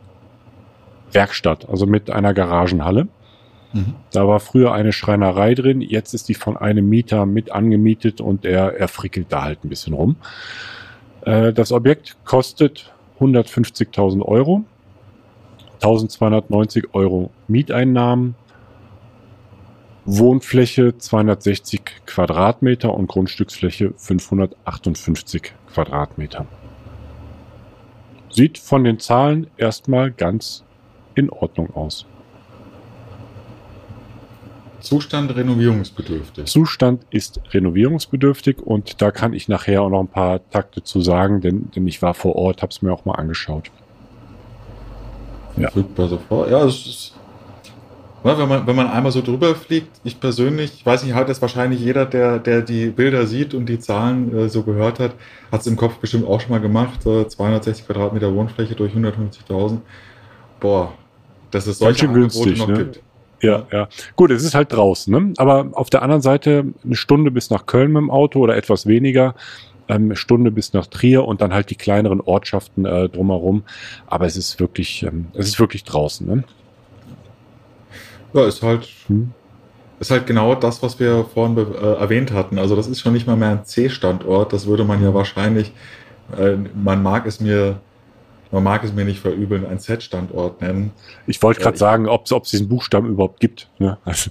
Werkstatt, 1.12 1.68
also 1.68 1.86
mit 1.86 2.10
einer 2.10 2.34
Garagenhalle. 2.34 3.08
Mhm. 3.72 3.94
Da 4.12 4.26
war 4.26 4.40
früher 4.40 4.72
eine 4.72 4.92
Schreinerei 4.92 5.54
drin, 5.54 5.80
jetzt 5.80 6.14
ist 6.14 6.28
die 6.28 6.34
von 6.34 6.56
einem 6.56 6.88
Mieter 6.88 7.26
mit 7.26 7.52
angemietet 7.52 8.20
und 8.20 8.44
er, 8.44 8.76
er 8.76 8.88
frickelt 8.88 9.26
da 9.30 9.42
halt 9.42 9.64
ein 9.64 9.68
bisschen 9.68 9.94
rum. 9.94 10.16
Äh, 11.22 11.52
das 11.52 11.72
Objekt 11.72 12.16
kostet 12.24 12.92
150.000 13.20 14.22
Euro, 14.22 14.64
1290 15.74 16.94
Euro 16.94 17.30
Mieteinnahmen, 17.48 18.34
Wohnfläche 20.12 20.98
260 20.98 21.82
Quadratmeter 22.04 22.92
und 22.92 23.06
Grundstücksfläche 23.06 23.92
558 23.96 25.52
Quadratmeter. 25.72 26.46
Sieht 28.28 28.58
von 28.58 28.82
den 28.82 28.98
Zahlen 28.98 29.46
erstmal 29.56 30.10
ganz 30.10 30.64
in 31.14 31.30
Ordnung 31.30 31.72
aus. 31.76 32.06
Zustand 34.80 35.36
renovierungsbedürftig. 35.36 36.46
Zustand 36.46 37.06
ist 37.10 37.40
renovierungsbedürftig 37.52 38.58
und 38.58 39.00
da 39.00 39.12
kann 39.12 39.32
ich 39.32 39.46
nachher 39.46 39.82
auch 39.82 39.90
noch 39.90 40.00
ein 40.00 40.08
paar 40.08 40.40
Takte 40.50 40.82
zu 40.82 41.00
sagen, 41.02 41.40
denn, 41.40 41.70
denn 41.70 41.86
ich 41.86 42.02
war 42.02 42.14
vor 42.14 42.34
Ort, 42.34 42.62
habe 42.62 42.70
es 42.70 42.82
mir 42.82 42.92
auch 42.92 43.04
mal 43.04 43.14
angeschaut. 43.14 43.70
Ja. 45.56 45.70
Verfügbar 45.70 46.08
sofort. 46.08 46.50
Ja, 46.50 46.64
es 46.64 46.86
ist. 46.86 47.19
Wenn, 48.22 48.48
man, 48.48 48.66
wenn 48.66 48.76
man 48.76 48.88
einmal 48.88 49.12
so 49.12 49.22
drüber 49.22 49.54
fliegt, 49.54 49.88
ich 50.04 50.20
persönlich, 50.20 50.74
ich 50.74 50.86
weiß 50.86 51.04
nicht, 51.04 51.14
hat 51.14 51.30
es 51.30 51.40
wahrscheinlich 51.40 51.80
jeder, 51.80 52.04
der, 52.04 52.38
der 52.38 52.60
die 52.60 52.88
Bilder 52.88 53.26
sieht 53.26 53.54
und 53.54 53.66
die 53.66 53.78
Zahlen 53.78 54.36
äh, 54.36 54.48
so 54.48 54.62
gehört 54.62 54.98
hat, 54.98 55.12
hat 55.50 55.60
es 55.62 55.66
im 55.66 55.76
Kopf 55.76 55.96
bestimmt 55.96 56.26
auch 56.26 56.40
schon 56.40 56.50
mal 56.50 56.60
gemacht. 56.60 57.06
Äh, 57.06 57.26
260 57.26 57.86
Quadratmeter 57.86 58.34
Wohnfläche 58.34 58.74
durch 58.74 58.92
150.000. 58.92 59.78
Boah, 60.60 60.92
dass 61.50 61.66
es 61.66 61.78
solche 61.78 62.08
Angebote 62.08 62.44
günstig, 62.44 62.58
noch 62.58 62.68
ne? 62.68 62.74
gibt. 62.74 63.02
Ja, 63.42 63.66
ja. 63.72 63.88
Gut, 64.16 64.30
es 64.30 64.44
ist 64.44 64.54
halt 64.54 64.72
draußen, 64.72 65.10
ne? 65.10 65.32
Aber 65.38 65.70
auf 65.72 65.88
der 65.88 66.02
anderen 66.02 66.20
Seite 66.20 66.66
eine 66.84 66.94
Stunde 66.94 67.30
bis 67.30 67.48
nach 67.48 67.64
Köln 67.64 67.92
mit 67.92 68.02
dem 68.02 68.10
Auto 68.10 68.40
oder 68.40 68.54
etwas 68.54 68.86
weniger. 68.86 69.34
Ähm, 69.88 70.04
eine 70.04 70.16
Stunde 70.16 70.50
bis 70.50 70.74
nach 70.74 70.86
Trier 70.86 71.24
und 71.24 71.40
dann 71.40 71.54
halt 71.54 71.70
die 71.70 71.74
kleineren 71.74 72.20
Ortschaften 72.20 72.84
äh, 72.84 73.08
drumherum. 73.08 73.64
Aber 74.06 74.26
es 74.26 74.36
ist 74.36 74.60
wirklich, 74.60 75.02
ähm, 75.04 75.28
es 75.32 75.48
ist 75.48 75.58
wirklich 75.58 75.84
draußen, 75.84 76.26
ne? 76.26 76.44
Ja, 78.32 78.46
ist 78.46 78.62
halt, 78.62 78.88
Hm. 79.08 79.32
ist 79.98 80.10
halt 80.10 80.26
genau 80.26 80.54
das, 80.54 80.82
was 80.82 80.98
wir 81.00 81.24
vorhin 81.34 81.56
äh, 81.58 81.94
erwähnt 81.94 82.32
hatten. 82.32 82.58
Also 82.58 82.76
das 82.76 82.86
ist 82.86 83.00
schon 83.00 83.12
nicht 83.12 83.26
mal 83.26 83.36
mehr 83.36 83.50
ein 83.50 83.64
C-Standort. 83.64 84.52
Das 84.52 84.66
würde 84.66 84.84
man 84.84 85.02
ja 85.02 85.12
wahrscheinlich, 85.14 85.72
äh, 86.38 86.56
man 86.74 87.02
mag 87.02 87.26
es 87.26 87.40
mir, 87.40 87.80
man 88.52 88.62
mag 88.62 88.82
es 88.84 88.92
mir 88.92 89.04
nicht 89.04 89.20
verübeln, 89.20 89.66
ein 89.66 89.78
Z-Standort 89.78 90.60
nennen. 90.60 90.92
Ich 91.26 91.42
wollte 91.42 91.60
Ja, 91.60 91.64
gerade 91.64 91.74
ich- 91.74 91.80
sagen, 91.80 92.08
ob 92.08 92.26
es 92.26 92.50
diesen 92.50 92.68
Buchstaben 92.68 93.08
überhaupt 93.08 93.40
gibt. 93.40 93.68
Ne? 93.78 93.98
Also, 94.04 94.30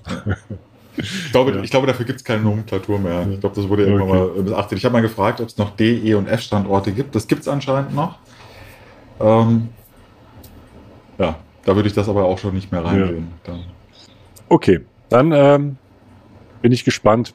Ich 0.98 1.32
glaube, 1.32 1.52
Ja. 1.56 1.62
ich 1.62 1.72
glaube 1.72 1.88
dafür 1.88 2.06
gibt 2.06 2.20
es 2.20 2.24
keine 2.26 2.42
Nomenklatur 2.42 3.00
mehr. 3.00 3.28
Ich 3.32 3.40
glaube, 3.40 3.56
das 3.56 3.68
wurde 3.70 3.84
Okay. 3.84 3.92
irgendwann 3.94 4.18
mal 4.36 4.42
missachtet. 4.44 4.78
Ich 4.78 4.86
habe 4.86 4.94
mal 4.94 5.02
gefragt, 5.02 5.40
ob 5.42 5.48
es 5.48 5.58
noch 5.58 5.70
D, 5.76 5.96
E 5.98 6.14
und 6.16 6.28
F-Standorte 6.28 6.92
gibt. 6.92 7.16
Das 7.16 7.28
gibt 7.28 7.42
es 7.42 7.48
anscheinend 7.48 7.94
noch. 7.96 8.18
Ähm, 9.22 9.70
ja, 11.18 11.36
da 11.66 11.76
würde 11.76 11.88
ich 11.88 11.94
das 11.94 12.08
aber 12.10 12.24
auch 12.26 12.38
schon 12.38 12.54
nicht 12.54 12.72
mehr 12.72 12.84
reingehen. 12.84 13.28
Dann. 13.44 13.64
Okay, 14.50 14.82
dann 15.10 15.32
ähm, 15.32 15.78
bin 16.62 16.72
ich 16.72 16.84
gespannt, 16.84 17.34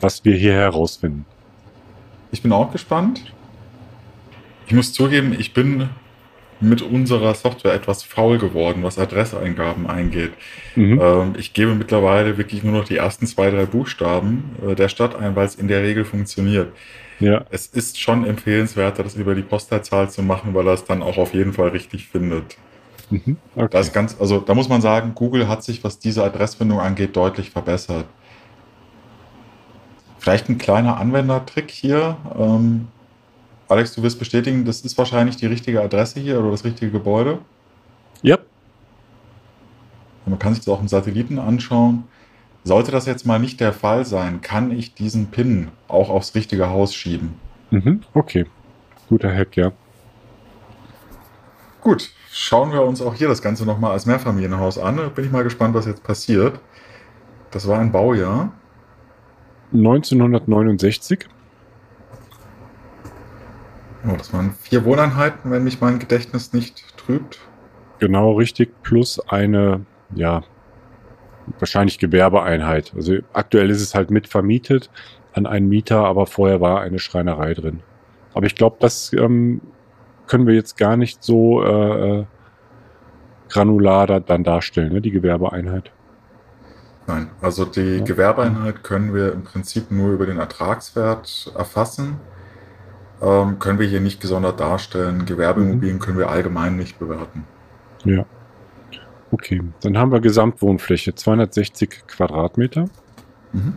was 0.00 0.24
wir 0.24 0.36
hier 0.36 0.54
herausfinden. 0.54 1.24
Ich 2.30 2.42
bin 2.42 2.52
auch 2.52 2.72
gespannt. 2.72 3.32
Ich 4.66 4.72
muss 4.72 4.92
zugeben, 4.92 5.34
ich 5.38 5.52
bin 5.52 5.90
mit 6.60 6.80
unserer 6.80 7.34
Software 7.34 7.74
etwas 7.74 8.04
faul 8.04 8.38
geworden, 8.38 8.82
was 8.82 8.98
Adresseingaben 8.98 9.88
eingeht. 9.88 10.32
Mhm. 10.76 11.00
Ähm, 11.02 11.34
ich 11.36 11.52
gebe 11.52 11.74
mittlerweile 11.74 12.38
wirklich 12.38 12.62
nur 12.62 12.72
noch 12.72 12.84
die 12.84 12.96
ersten 12.96 13.26
zwei, 13.26 13.50
drei 13.50 13.66
Buchstaben 13.66 14.56
äh, 14.66 14.74
der 14.74 14.88
Stadt 14.88 15.16
ein, 15.16 15.34
weil 15.34 15.46
es 15.46 15.56
in 15.56 15.68
der 15.68 15.82
Regel 15.82 16.04
funktioniert. 16.04 16.72
Ja, 17.18 17.44
Es 17.50 17.66
ist 17.66 18.00
schon 18.00 18.24
empfehlenswerter, 18.24 19.02
das 19.02 19.14
über 19.14 19.34
die 19.34 19.42
Postleitzahl 19.42 20.10
zu 20.10 20.22
machen, 20.22 20.54
weil 20.54 20.66
er 20.66 20.74
es 20.74 20.84
dann 20.84 21.02
auch 21.02 21.18
auf 21.18 21.34
jeden 21.34 21.52
Fall 21.52 21.68
richtig 21.68 22.08
findet. 22.08 22.56
Mhm. 23.12 23.36
okay. 23.54 23.68
Da 23.70 23.80
ist 23.80 23.92
ganz, 23.92 24.16
also 24.18 24.40
da 24.40 24.54
muss 24.54 24.68
man 24.68 24.80
sagen, 24.80 25.12
Google 25.14 25.48
hat 25.48 25.62
sich, 25.62 25.84
was 25.84 25.98
diese 25.98 26.24
Adressfindung 26.24 26.80
angeht, 26.80 27.16
deutlich 27.16 27.50
verbessert. 27.50 28.06
Vielleicht 30.18 30.48
ein 30.48 30.58
kleiner 30.58 30.98
Anwendertrick 30.98 31.70
hier. 31.70 32.16
Ähm, 32.38 32.88
Alex, 33.68 33.94
du 33.94 34.02
wirst 34.02 34.18
bestätigen, 34.18 34.64
das 34.64 34.82
ist 34.82 34.96
wahrscheinlich 34.98 35.36
die 35.36 35.46
richtige 35.46 35.80
Adresse 35.82 36.20
hier 36.20 36.38
oder 36.38 36.50
das 36.50 36.64
richtige 36.64 36.90
Gebäude. 36.90 37.38
ja, 38.22 38.38
Man 40.26 40.38
kann 40.38 40.54
sich 40.54 40.64
das 40.64 40.72
auch 40.72 40.80
im 40.80 40.88
Satelliten 40.88 41.38
anschauen. 41.38 42.04
Sollte 42.64 42.92
das 42.92 43.06
jetzt 43.06 43.26
mal 43.26 43.40
nicht 43.40 43.58
der 43.60 43.72
Fall 43.72 44.04
sein, 44.04 44.40
kann 44.40 44.70
ich 44.70 44.94
diesen 44.94 45.26
Pin 45.32 45.68
auch 45.88 46.10
aufs 46.10 46.34
richtige 46.34 46.70
Haus 46.70 46.94
schieben. 46.94 47.34
mhm. 47.70 48.02
okay. 48.14 48.46
Guter 49.08 49.34
Hack, 49.34 49.56
ja. 49.56 49.72
Gut, 51.80 52.10
schauen 52.32 52.72
wir 52.72 52.82
uns 52.82 53.02
auch 53.02 53.14
hier 53.14 53.28
das 53.28 53.42
Ganze 53.42 53.66
nochmal 53.66 53.92
als 53.92 54.06
Mehrfamilienhaus 54.06 54.78
an. 54.78 54.96
Bin 55.14 55.24
ich 55.24 55.30
mal 55.30 55.44
gespannt, 55.44 55.74
was 55.74 55.86
jetzt 55.86 56.02
passiert. 56.02 56.58
Das 57.50 57.68
war 57.68 57.78
ein 57.78 57.92
Baujahr. 57.92 58.52
1969. 59.74 61.26
Oh, 64.04 64.14
das 64.16 64.32
waren 64.32 64.54
vier 64.60 64.84
Wohneinheiten, 64.84 65.50
wenn 65.50 65.62
mich 65.62 65.80
mein 65.80 65.98
Gedächtnis 65.98 66.52
nicht 66.52 66.96
trübt. 66.96 67.38
Genau 67.98 68.32
richtig, 68.32 68.82
plus 68.82 69.20
eine, 69.28 69.84
ja, 70.14 70.42
wahrscheinlich 71.58 71.98
Gewerbeeinheit. 71.98 72.92
Also 72.96 73.18
aktuell 73.32 73.70
ist 73.70 73.80
es 73.80 73.94
halt 73.94 74.10
mit 74.10 74.26
vermietet 74.26 74.90
an 75.34 75.46
einen 75.46 75.68
Mieter, 75.68 76.04
aber 76.04 76.26
vorher 76.26 76.60
war 76.60 76.80
eine 76.80 76.98
Schreinerei 76.98 77.54
drin. 77.54 77.80
Aber 78.34 78.46
ich 78.46 78.54
glaube, 78.54 78.76
das 78.80 79.12
ähm, 79.12 79.60
können 80.32 80.46
wir 80.46 80.54
jetzt 80.54 80.78
gar 80.78 80.96
nicht 80.96 81.22
so 81.22 81.62
äh, 81.62 82.20
äh, 82.20 82.24
granular 83.50 84.06
da, 84.06 84.18
dann 84.18 84.44
darstellen, 84.44 84.90
ne, 84.94 85.02
die 85.02 85.10
Gewerbeeinheit. 85.10 85.90
Nein, 87.06 87.28
also 87.42 87.66
die 87.66 87.98
Ja. 87.98 88.04
Gewerbeeinheit 88.04 88.82
können 88.82 89.12
wir 89.12 89.30
im 89.34 89.42
Prinzip 89.44 89.90
nur 89.90 90.10
über 90.14 90.24
den 90.24 90.38
Ertragswert 90.38 91.52
erfassen. 91.54 92.16
Ähm, 93.20 93.58
können 93.58 93.78
wir 93.78 93.86
hier 93.86 94.00
nicht 94.00 94.22
gesondert 94.22 94.58
darstellen. 94.58 95.26
Gewerbeimmobilien 95.26 95.98
können 95.98 96.16
wir 96.16 96.30
allgemein 96.30 96.76
nicht 96.78 96.98
bewerten. 96.98 97.44
Ja. 98.04 98.24
Okay, 99.32 99.60
dann 99.82 99.98
haben 99.98 100.12
wir 100.12 100.20
Gesamtwohnfläche 100.20 101.14
260 101.14 102.06
Quadratmeter 102.06 102.86
Mhm. 103.52 103.74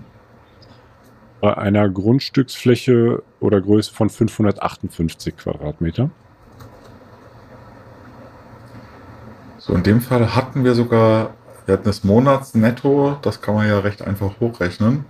bei 1.41 1.57
einer 1.57 1.89
Grundstücksfläche 1.89 3.23
oder 3.41 3.59
Größe 3.59 3.93
von 3.93 4.09
558 4.09 5.35
Quadratmeter. 5.35 6.11
So, 9.65 9.73
in 9.73 9.81
dem 9.81 9.99
Fall 9.99 10.35
hatten 10.35 10.63
wir 10.63 10.75
sogar, 10.75 11.33
wir 11.65 11.73
hatten 11.73 11.85
das 11.85 12.03
Monatsnetto, 12.03 13.17
das 13.23 13.41
kann 13.41 13.55
man 13.55 13.67
ja 13.67 13.79
recht 13.79 14.03
einfach 14.03 14.39
hochrechnen. 14.39 15.05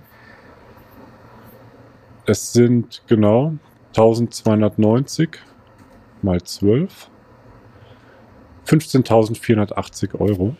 Es 2.24 2.54
sind 2.54 3.02
genau 3.06 3.52
1290 3.88 5.40
mal 6.22 6.40
12. 6.42 7.10
15.480 8.66 10.18
Euro. 10.18 10.56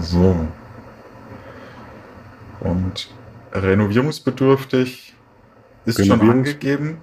So. 0.00 0.34
Und 2.58 3.08
renovierungsbedürftig 3.52 5.14
ist 5.84 6.04
schon 6.04 6.20
Renovierungs- 6.20 6.28
angegeben. 6.30 6.98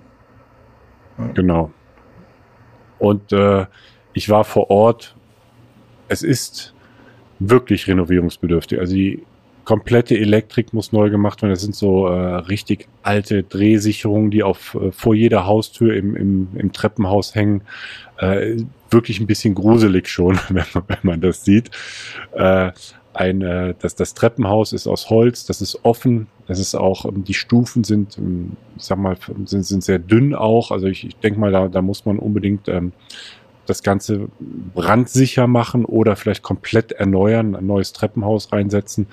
Genau. 1.33 1.71
Und 2.99 3.31
äh, 3.31 3.65
ich 4.13 4.29
war 4.29 4.43
vor 4.43 4.69
Ort. 4.69 5.15
Es 6.07 6.23
ist 6.23 6.73
wirklich 7.39 7.87
renovierungsbedürftig. 7.87 8.79
Also 8.79 8.93
die 8.93 9.23
komplette 9.65 10.17
Elektrik 10.17 10.73
muss 10.73 10.91
neu 10.91 11.09
gemacht 11.09 11.41
werden. 11.41 11.51
Das 11.51 11.61
sind 11.61 11.75
so 11.75 12.07
äh, 12.07 12.35
richtig 12.35 12.87
alte 13.03 13.43
Drehsicherungen, 13.43 14.31
die 14.31 14.43
auf 14.43 14.75
äh, 14.75 14.91
vor 14.91 15.15
jeder 15.15 15.45
Haustür 15.45 15.95
im, 15.95 16.15
im, 16.15 16.47
im 16.55 16.71
Treppenhaus 16.71 17.35
hängen. 17.35 17.63
Äh, 18.17 18.57
wirklich 18.89 19.19
ein 19.19 19.27
bisschen 19.27 19.55
gruselig 19.55 20.07
schon, 20.07 20.39
wenn 20.49 20.65
man, 20.73 20.83
wenn 20.87 20.99
man 21.01 21.21
das 21.21 21.43
sieht. 21.43 21.71
Äh, 22.33 22.71
ein, 23.15 23.41
äh, 23.41 23.73
das, 23.79 23.95
das 23.95 24.13
Treppenhaus 24.13 24.73
ist 24.73 24.87
aus 24.87 25.09
Holz, 25.09 25.45
das 25.45 25.61
ist 25.61 25.79
offen, 25.83 26.27
das 26.47 26.59
ist 26.59 26.75
auch, 26.75 27.05
ähm, 27.05 27.23
die 27.23 27.33
Stufen 27.33 27.83
sind, 27.83 28.17
ähm, 28.17 28.53
ich 28.77 28.83
sag 28.83 28.97
mal, 28.97 29.17
sind, 29.45 29.65
sind 29.65 29.83
sehr 29.83 29.99
dünn 29.99 30.35
auch. 30.35 30.71
Also 30.71 30.87
ich, 30.87 31.05
ich 31.05 31.15
denke 31.17 31.39
mal, 31.39 31.51
da, 31.51 31.67
da 31.67 31.81
muss 31.81 32.05
man 32.05 32.19
unbedingt 32.19 32.67
ähm, 32.67 32.91
das 33.65 33.83
Ganze 33.83 34.27
brandsicher 34.39 35.47
machen 35.47 35.85
oder 35.85 36.15
vielleicht 36.15 36.43
komplett 36.43 36.91
erneuern, 36.91 37.55
ein 37.55 37.65
neues 37.65 37.93
Treppenhaus 37.93 38.51
reinsetzen. 38.51 39.07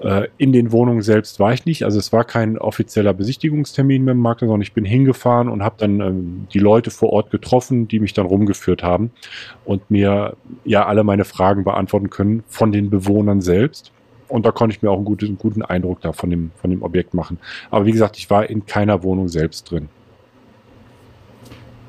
Äh, 0.00 0.28
in 0.38 0.52
den 0.52 0.70
Wohnungen 0.70 1.02
selbst 1.02 1.40
war 1.40 1.52
ich 1.52 1.64
nicht. 1.64 1.84
Also 1.84 1.98
es 1.98 2.12
war 2.12 2.24
kein 2.24 2.56
offizieller 2.56 3.14
Besichtigungstermin 3.14 4.04
mit 4.04 4.12
dem 4.12 4.20
Makler, 4.20 4.46
sondern 4.46 4.62
ich 4.62 4.72
bin 4.72 4.84
hingefahren 4.84 5.48
und 5.48 5.62
habe 5.62 5.74
dann 5.78 6.00
ähm, 6.00 6.46
die 6.52 6.60
Leute 6.60 6.90
vor 6.90 7.12
Ort 7.12 7.30
getroffen, 7.30 7.88
die 7.88 7.98
mich 7.98 8.12
dann 8.12 8.26
rumgeführt 8.26 8.82
haben 8.82 9.10
und 9.64 9.90
mir 9.90 10.36
ja 10.64 10.86
alle 10.86 11.02
meine 11.02 11.24
Fragen 11.24 11.64
beantworten 11.64 12.10
können 12.10 12.44
von 12.48 12.70
den 12.70 12.90
Bewohnern 12.90 13.40
selbst. 13.40 13.92
Und 14.28 14.44
da 14.46 14.52
konnte 14.52 14.76
ich 14.76 14.82
mir 14.82 14.90
auch 14.90 14.96
einen 14.96 15.04
guten, 15.04 15.26
einen 15.26 15.38
guten 15.38 15.62
Eindruck 15.62 16.00
da 16.02 16.12
von 16.12 16.30
dem, 16.30 16.50
von 16.60 16.70
dem 16.70 16.82
Objekt 16.82 17.14
machen. 17.14 17.38
Aber 17.70 17.86
wie 17.86 17.92
gesagt, 17.92 18.18
ich 18.18 18.30
war 18.30 18.48
in 18.48 18.66
keiner 18.66 19.02
Wohnung 19.02 19.28
selbst 19.28 19.70
drin. 19.70 19.88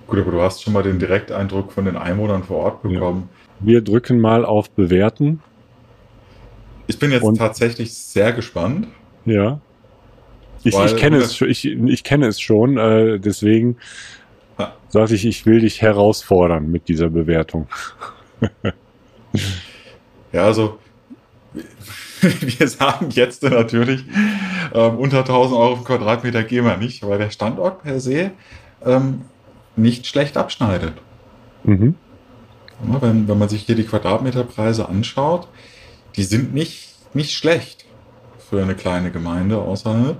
Gut, 0.08 0.20
aber 0.20 0.32
du 0.32 0.42
hast 0.42 0.64
schon 0.64 0.74
mal 0.74 0.82
den 0.82 0.98
Direkteindruck 0.98 1.72
von 1.72 1.86
den 1.86 1.96
Einwohnern 1.96 2.44
vor 2.44 2.58
Ort 2.58 2.82
bekommen. 2.82 3.30
Ja. 3.60 3.68
Wir 3.68 3.82
drücken 3.82 4.20
mal 4.20 4.46
auf 4.46 4.72
Bewerten. 4.72 5.42
Ich 6.90 6.98
bin 6.98 7.12
jetzt 7.12 7.22
Und, 7.22 7.38
tatsächlich 7.38 7.94
sehr 7.94 8.34
gespannt. 8.34 8.88
Ja. 9.24 9.62
Ich, 10.64 10.76
ich 10.76 10.98
kenne 10.98 11.18
es, 11.18 11.40
ich, 11.40 11.64
ich 11.64 12.04
kenne 12.04 12.26
es 12.26 12.42
schon, 12.42 12.78
äh, 12.78 13.20
deswegen 13.20 13.78
ja. 14.58 14.74
sage 14.88 15.14
ich, 15.14 15.24
ich 15.24 15.46
will 15.46 15.60
dich 15.62 15.84
herausfordern 15.84 16.72
mit 16.72 16.88
dieser 16.88 17.12
Bewertung. 17.12 17.68
ja, 20.34 20.46
also 20.46 20.80
wir 22.22 22.68
sagen 22.68 23.10
jetzt 23.12 23.44
natürlich, 23.44 24.04
ähm, 24.74 24.98
unter 24.98 25.20
1000 25.20 25.60
Euro 25.60 25.76
pro 25.76 25.84
Quadratmeter 25.84 26.44
gehen 26.44 26.66
wir 26.66 26.78
nicht, 26.78 27.08
weil 27.08 27.20
der 27.20 27.30
Standort 27.30 27.84
per 27.84 28.00
se 28.00 28.32
ähm, 28.84 29.22
nicht 29.76 30.08
schlecht 30.08 30.38
abschneidet. 30.38 30.94
Mhm. 31.64 31.94
Ja, 32.92 33.00
wenn, 33.04 33.28
wenn 33.28 33.38
man 33.38 33.48
sich 33.48 33.62
hier 33.62 33.76
die 33.76 33.86
Quadratmeterpreise 33.86 34.90
anschaut, 34.90 35.48
die 36.20 36.26
sind 36.26 36.54
nicht, 36.54 36.90
nicht 37.14 37.32
schlecht 37.32 37.86
für 38.50 38.62
eine 38.62 38.76
kleine 38.76 39.10
Gemeinde 39.10 39.58
außerhalb. 39.58 40.18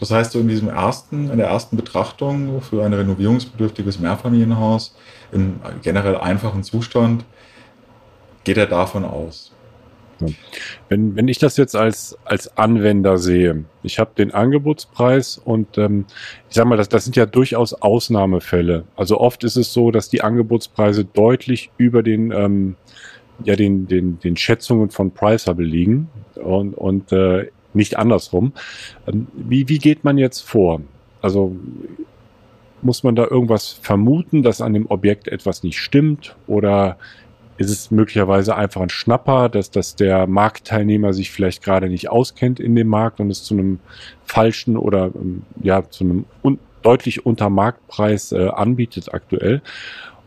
Das 0.00 0.10
heißt, 0.10 0.32
so 0.32 0.40
in 0.40 0.48
diesem 0.48 0.68
ersten, 0.68 1.30
in 1.30 1.38
der 1.38 1.46
ersten 1.46 1.76
Betrachtung 1.76 2.60
für 2.60 2.84
ein 2.84 2.92
renovierungsbedürftiges 2.92 4.00
Mehrfamilienhaus 4.00 4.96
im 5.30 5.60
generell 5.82 6.16
einfachen 6.16 6.64
Zustand 6.64 7.24
geht 8.42 8.56
er 8.56 8.66
davon 8.66 9.04
aus. 9.04 9.52
Wenn, 10.88 11.14
wenn 11.14 11.28
ich 11.28 11.38
das 11.38 11.56
jetzt 11.56 11.76
als, 11.76 12.18
als 12.24 12.56
Anwender 12.58 13.16
sehe, 13.16 13.64
ich 13.84 14.00
habe 14.00 14.10
den 14.18 14.34
Angebotspreis 14.34 15.38
und 15.38 15.78
ähm, 15.78 16.06
ich 16.48 16.56
sage 16.56 16.68
mal, 16.68 16.76
das, 16.76 16.88
das 16.88 17.04
sind 17.04 17.14
ja 17.14 17.24
durchaus 17.24 17.72
Ausnahmefälle. 17.72 18.84
Also 18.96 19.20
oft 19.20 19.44
ist 19.44 19.56
es 19.56 19.72
so, 19.72 19.92
dass 19.92 20.08
die 20.08 20.22
Angebotspreise 20.22 21.04
deutlich 21.04 21.70
über 21.78 22.02
den, 22.02 22.32
ähm, 22.32 22.76
ja, 23.44 23.56
den, 23.56 23.86
den, 23.86 24.18
den 24.20 24.36
Schätzungen 24.36 24.90
von 24.90 25.12
Priceable 25.12 25.64
liegen 25.64 26.08
und, 26.36 26.74
und 26.74 27.12
äh, 27.12 27.48
nicht 27.74 27.98
andersrum. 27.98 28.52
Ähm, 29.06 29.28
wie, 29.34 29.68
wie 29.68 29.78
geht 29.78 30.04
man 30.04 30.18
jetzt 30.18 30.40
vor? 30.40 30.80
Also 31.22 31.56
muss 32.82 33.02
man 33.02 33.14
da 33.14 33.26
irgendwas 33.26 33.72
vermuten, 33.72 34.42
dass 34.42 34.60
an 34.60 34.74
dem 34.74 34.86
Objekt 34.90 35.28
etwas 35.28 35.62
nicht 35.62 35.78
stimmt 35.78 36.36
oder 36.46 36.96
ist 37.58 37.70
es 37.70 37.90
möglicherweise 37.90 38.56
einfach 38.56 38.80
ein 38.80 38.88
Schnapper, 38.88 39.50
dass, 39.50 39.70
dass 39.70 39.94
der 39.94 40.26
Marktteilnehmer 40.26 41.12
sich 41.12 41.30
vielleicht 41.30 41.62
gerade 41.62 41.90
nicht 41.90 42.08
auskennt 42.08 42.58
in 42.58 42.74
dem 42.74 42.88
Markt 42.88 43.20
und 43.20 43.30
es 43.30 43.44
zu 43.44 43.52
einem 43.52 43.80
falschen 44.24 44.78
oder 44.78 45.10
ähm, 45.14 45.42
ja 45.62 45.88
zu 45.88 46.04
einem 46.04 46.24
un 46.42 46.58
deutlich 46.82 47.26
unter 47.26 47.50
Marktpreis 47.50 48.32
äh, 48.32 48.48
anbietet 48.48 49.12
aktuell? 49.12 49.60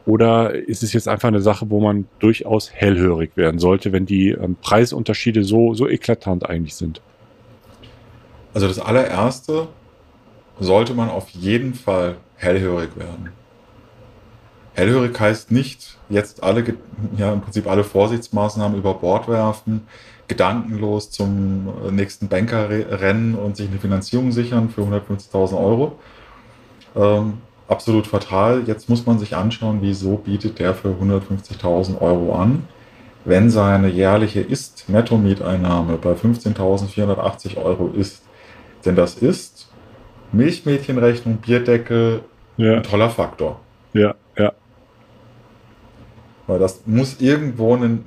Oder 0.05 0.53
ist 0.53 0.83
es 0.83 0.91
jetzt 0.91 1.07
einfach 1.07 1.29
eine 1.29 1.41
Sache, 1.41 1.69
wo 1.69 1.79
man 1.79 2.05
durchaus 2.19 2.71
hellhörig 2.71 3.31
werden 3.35 3.59
sollte, 3.59 3.91
wenn 3.93 4.05
die 4.05 4.29
ähm, 4.31 4.57
Preisunterschiede 4.61 5.43
so, 5.43 5.73
so 5.73 5.87
eklatant 5.87 6.49
eigentlich 6.49 6.75
sind? 6.75 7.01
Also 8.53 8.67
das 8.67 8.79
allererste 8.79 9.67
sollte 10.59 10.93
man 10.93 11.09
auf 11.09 11.29
jeden 11.29 11.73
Fall 11.73 12.17
hellhörig 12.35 12.95
werden. 12.97 13.29
Hellhörig 14.73 15.19
heißt 15.19 15.51
nicht, 15.51 15.97
jetzt 16.09 16.43
alle, 16.43 16.63
ja, 17.15 17.31
im 17.31 17.41
Prinzip 17.41 17.67
alle 17.67 17.83
Vorsichtsmaßnahmen 17.83 18.77
über 18.77 18.95
Bord 18.95 19.27
werfen, 19.27 19.87
gedankenlos 20.27 21.11
zum 21.11 21.95
nächsten 21.95 22.27
Banker 22.27 22.69
rennen 22.69 23.35
und 23.35 23.55
sich 23.55 23.69
eine 23.69 23.79
Finanzierung 23.79 24.31
sichern 24.31 24.69
für 24.69 24.81
150.000 24.81 25.57
Euro. 25.57 25.99
Ähm, 26.95 27.37
absolut 27.68 28.07
fatal. 28.07 28.64
Jetzt 28.66 28.89
muss 28.89 29.05
man 29.05 29.20
sich 29.20 29.36
anschauen, 29.36 29.80
wieso 29.82 30.18
bietet 30.18 30.59
der 30.59 30.74
für 30.74 30.89
150.000 30.89 32.01
Euro 32.01 32.36
an, 32.36 32.68
wenn 33.26 33.49
seine 33.49 33.89
jährliche 33.89 34.41
Ist-Netto-Mieteinnahme 34.41 35.97
bei 35.97 36.14
15.480 36.14 37.57
Euro 37.57 37.88
ist. 37.88 38.24
Denn 38.86 38.95
das 38.95 39.16
ist 39.16 39.70
Milchmädchenrechnung, 40.32 41.38
Bierdeckel, 41.38 42.22
ja. 42.57 42.76
ein 42.76 42.84
toller 42.84 43.09
Faktor. 43.09 43.61
Ja, 43.93 44.16
ja. 44.38 44.51
Weil 46.47 46.59
das 46.59 46.82
muss 46.86 47.22
irgendwo 47.22 47.76
ein, 47.76 48.03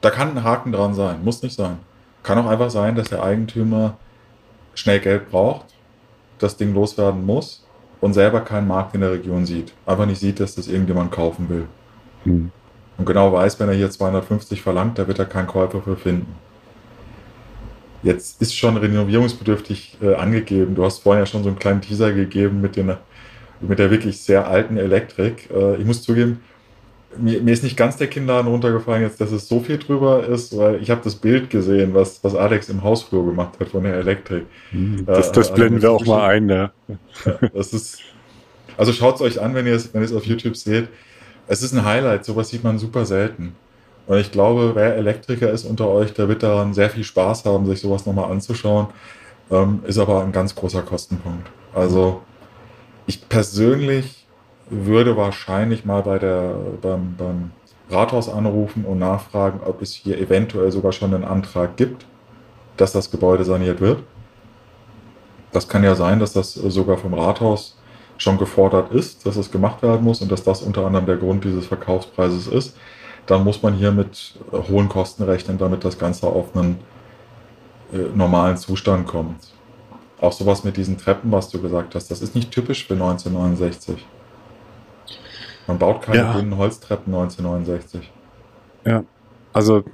da 0.00 0.10
kann 0.10 0.36
ein 0.36 0.44
Haken 0.44 0.72
dran 0.72 0.94
sein, 0.94 1.24
muss 1.24 1.42
nicht 1.42 1.56
sein. 1.56 1.78
Kann 2.22 2.38
auch 2.38 2.46
einfach 2.46 2.70
sein, 2.70 2.94
dass 2.94 3.08
der 3.08 3.22
Eigentümer 3.22 3.96
schnell 4.74 5.00
Geld 5.00 5.30
braucht, 5.30 5.66
das 6.38 6.56
Ding 6.56 6.72
loswerden 6.72 7.26
muss 7.26 7.62
und 8.02 8.14
selber 8.14 8.40
keinen 8.40 8.66
Markt 8.66 8.94
in 8.94 9.00
der 9.00 9.12
Region 9.12 9.46
sieht. 9.46 9.72
Einfach 9.86 10.06
nicht 10.06 10.18
sieht, 10.18 10.40
dass 10.40 10.56
das 10.56 10.66
irgendjemand 10.66 11.12
kaufen 11.12 11.48
will. 11.48 11.66
Hm. 12.24 12.50
Und 12.98 13.06
genau 13.06 13.32
weiß, 13.32 13.58
wenn 13.60 13.68
er 13.68 13.76
hier 13.76 13.90
250 13.90 14.60
verlangt, 14.60 14.98
da 14.98 15.06
wird 15.06 15.20
er 15.20 15.24
keinen 15.24 15.46
Käufer 15.46 15.80
für 15.80 15.96
finden. 15.96 16.34
Jetzt 18.02 18.42
ist 18.42 18.56
schon 18.56 18.76
renovierungsbedürftig 18.76 19.98
äh, 20.02 20.14
angegeben. 20.16 20.74
Du 20.74 20.84
hast 20.84 20.98
vorhin 20.98 21.22
ja 21.22 21.26
schon 21.26 21.44
so 21.44 21.48
einen 21.48 21.60
kleinen 21.60 21.80
Teaser 21.80 22.12
gegeben 22.12 22.60
mit, 22.60 22.74
den, 22.74 22.92
mit 23.60 23.78
der 23.78 23.92
wirklich 23.92 24.20
sehr 24.20 24.48
alten 24.48 24.78
Elektrik. 24.78 25.48
Äh, 25.54 25.76
ich 25.76 25.86
muss 25.86 26.02
zugeben, 26.02 26.40
mir, 27.18 27.40
mir, 27.42 27.52
ist 27.52 27.62
nicht 27.62 27.76
ganz 27.76 27.96
der 27.96 28.06
Kinnladen 28.06 28.50
runtergefallen 28.50 29.02
jetzt, 29.02 29.20
dass 29.20 29.32
es 29.32 29.48
so 29.48 29.60
viel 29.60 29.78
drüber 29.78 30.26
ist, 30.26 30.56
weil 30.56 30.80
ich 30.82 30.90
habe 30.90 31.00
das 31.04 31.14
Bild 31.14 31.50
gesehen, 31.50 31.94
was, 31.94 32.22
was 32.22 32.34
Alex 32.34 32.68
im 32.68 32.82
Hausflur 32.82 33.26
gemacht 33.26 33.58
hat 33.60 33.68
von 33.68 33.84
der 33.84 33.94
Elektrik. 33.94 34.46
Hm, 34.70 35.04
das, 35.06 35.32
das 35.32 35.50
äh, 35.50 35.54
blenden 35.54 35.74
also 35.76 35.86
wir 35.86 35.92
auch 35.92 36.06
mal 36.06 36.28
ein, 36.28 36.48
ja. 36.48 36.72
Das 37.54 37.72
ist, 37.72 38.00
also 38.76 38.92
schaut 38.92 39.16
es 39.16 39.20
euch 39.20 39.40
an, 39.40 39.54
wenn 39.54 39.66
ihr 39.66 39.74
es 39.74 39.92
wenn 39.92 40.16
auf 40.16 40.24
YouTube 40.24 40.56
seht. 40.56 40.88
Es 41.46 41.62
ist 41.62 41.72
ein 41.72 41.84
Highlight, 41.84 42.24
sowas 42.24 42.48
sieht 42.48 42.64
man 42.64 42.78
super 42.78 43.04
selten. 43.04 43.54
Und 44.06 44.18
ich 44.18 44.32
glaube, 44.32 44.72
wer 44.74 44.96
Elektriker 44.96 45.50
ist 45.50 45.64
unter 45.64 45.88
euch, 45.88 46.12
der 46.12 46.28
wird 46.28 46.42
daran 46.42 46.74
sehr 46.74 46.90
viel 46.90 47.04
Spaß 47.04 47.44
haben, 47.44 47.66
sich 47.66 47.80
sowas 47.80 48.06
nochmal 48.06 48.30
anzuschauen. 48.30 48.88
Ähm, 49.50 49.80
ist 49.86 49.98
aber 49.98 50.22
ein 50.22 50.32
ganz 50.32 50.54
großer 50.54 50.82
Kostenpunkt. 50.82 51.48
Also 51.74 52.22
ich 53.06 53.28
persönlich 53.28 54.21
würde 54.72 55.16
wahrscheinlich 55.16 55.84
mal 55.84 56.02
bei 56.02 56.18
der, 56.18 56.54
beim, 56.80 57.14
beim 57.16 57.50
Rathaus 57.90 58.28
anrufen 58.28 58.84
und 58.84 58.98
nachfragen, 58.98 59.60
ob 59.64 59.82
es 59.82 59.92
hier 59.92 60.18
eventuell 60.18 60.72
sogar 60.72 60.92
schon 60.92 61.14
einen 61.14 61.24
Antrag 61.24 61.76
gibt, 61.76 62.06
dass 62.76 62.92
das 62.92 63.10
Gebäude 63.10 63.44
saniert 63.44 63.80
wird. 63.80 64.02
Das 65.52 65.68
kann 65.68 65.84
ja 65.84 65.94
sein, 65.94 66.18
dass 66.18 66.32
das 66.32 66.54
sogar 66.54 66.96
vom 66.96 67.12
Rathaus 67.12 67.76
schon 68.16 68.38
gefordert 68.38 68.92
ist, 68.92 69.26
dass 69.26 69.36
es 69.36 69.50
gemacht 69.50 69.82
werden 69.82 70.02
muss 70.02 70.22
und 70.22 70.32
dass 70.32 70.42
das 70.42 70.62
unter 70.62 70.86
anderem 70.86 71.06
der 71.06 71.16
Grund 71.16 71.44
dieses 71.44 71.66
Verkaufspreises 71.66 72.46
ist. 72.46 72.76
Dann 73.26 73.44
muss 73.44 73.62
man 73.62 73.74
hier 73.74 73.92
mit 73.92 74.34
hohen 74.52 74.88
Kosten 74.88 75.24
rechnen, 75.24 75.58
damit 75.58 75.84
das 75.84 75.98
Ganze 75.98 76.26
auf 76.26 76.56
einen 76.56 76.80
äh, 77.92 77.98
normalen 78.14 78.56
Zustand 78.56 79.06
kommt. 79.06 79.36
Auch 80.20 80.32
sowas 80.32 80.64
mit 80.64 80.76
diesen 80.76 80.96
Treppen, 80.96 81.30
was 81.30 81.50
du 81.50 81.60
gesagt 81.60 81.94
hast, 81.94 82.10
das 82.10 82.22
ist 82.22 82.34
nicht 82.34 82.50
typisch 82.50 82.86
für 82.86 82.94
1969. 82.94 84.04
Man 85.66 85.78
baut 85.78 86.02
keine 86.02 86.18
ja. 86.18 86.32
grünen 86.32 86.56
Holztreppen 86.56 87.14
1969. 87.14 88.10
Ja, 88.84 89.04
also 89.52 89.84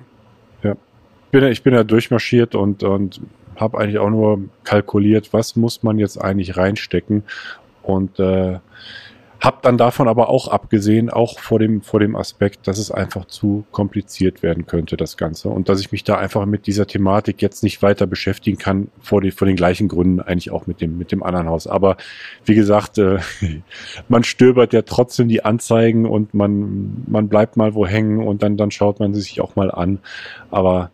ja. 0.63 0.73
Ich 0.73 1.31
bin, 1.31 1.45
ich 1.45 1.63
bin 1.63 1.75
ja 1.75 1.85
durchmarschiert 1.85 2.55
und, 2.55 2.83
und 2.83 3.21
habe 3.57 3.79
eigentlich 3.79 3.99
auch 3.99 4.11
nur 4.11 4.41
kalkuliert, 4.65 5.33
was 5.33 5.57
muss 5.57 5.83
man 5.83 5.99
jetzt 5.99 6.17
eigentlich 6.17 6.57
reinstecken. 6.57 7.25
Und 7.83 8.19
äh, 8.19 8.59
hab 9.41 9.63
dann 9.63 9.79
davon 9.79 10.09
aber 10.09 10.29
auch 10.31 10.49
abgesehen, 10.49 11.11
auch 11.11 11.39
vor 11.39 11.61
dem, 11.61 11.83
vor 11.83 12.01
dem 12.01 12.17
Aspekt, 12.17 12.67
dass 12.67 12.79
es 12.79 12.91
einfach 12.91 13.25
zu 13.27 13.65
kompliziert 13.71 14.43
werden 14.43 14.67
könnte, 14.67 14.97
das 14.97 15.17
Ganze. 15.17 15.49
Und 15.49 15.69
dass 15.69 15.81
ich 15.81 15.93
mich 15.93 16.03
da 16.03 16.17
einfach 16.17 16.45
mit 16.45 16.67
dieser 16.67 16.87
Thematik 16.89 17.41
jetzt 17.41 17.63
nicht 17.63 17.81
weiter 17.81 18.07
beschäftigen 18.07 18.59
kann, 18.59 18.89
vor, 19.01 19.21
die, 19.21 19.31
vor 19.31 19.47
den 19.47 19.55
gleichen 19.55 19.87
Gründen 19.87 20.21
eigentlich 20.21 20.51
auch 20.51 20.67
mit 20.67 20.81
dem, 20.81 20.99
mit 20.99 21.13
dem 21.13 21.23
anderen 21.23 21.49
Haus. 21.49 21.69
Aber 21.69 21.97
wie 22.45 22.57
gesagt, 22.57 22.99
äh, 22.99 23.19
man 24.09 24.25
stöbert 24.25 24.73
ja 24.73 24.83
trotzdem 24.83 25.29
die 25.29 25.45
Anzeigen 25.45 26.05
und 26.05 26.35
man, 26.35 27.05
man 27.07 27.29
bleibt 27.29 27.57
mal 27.57 27.75
wo 27.75 27.87
hängen 27.87 28.27
und 28.27 28.43
dann, 28.43 28.57
dann 28.57 28.73
schaut 28.73 28.99
man 28.99 29.15
sich 29.15 29.41
auch 29.41 29.55
mal 29.55 29.71
an. 29.71 30.01
Aber 30.51 30.91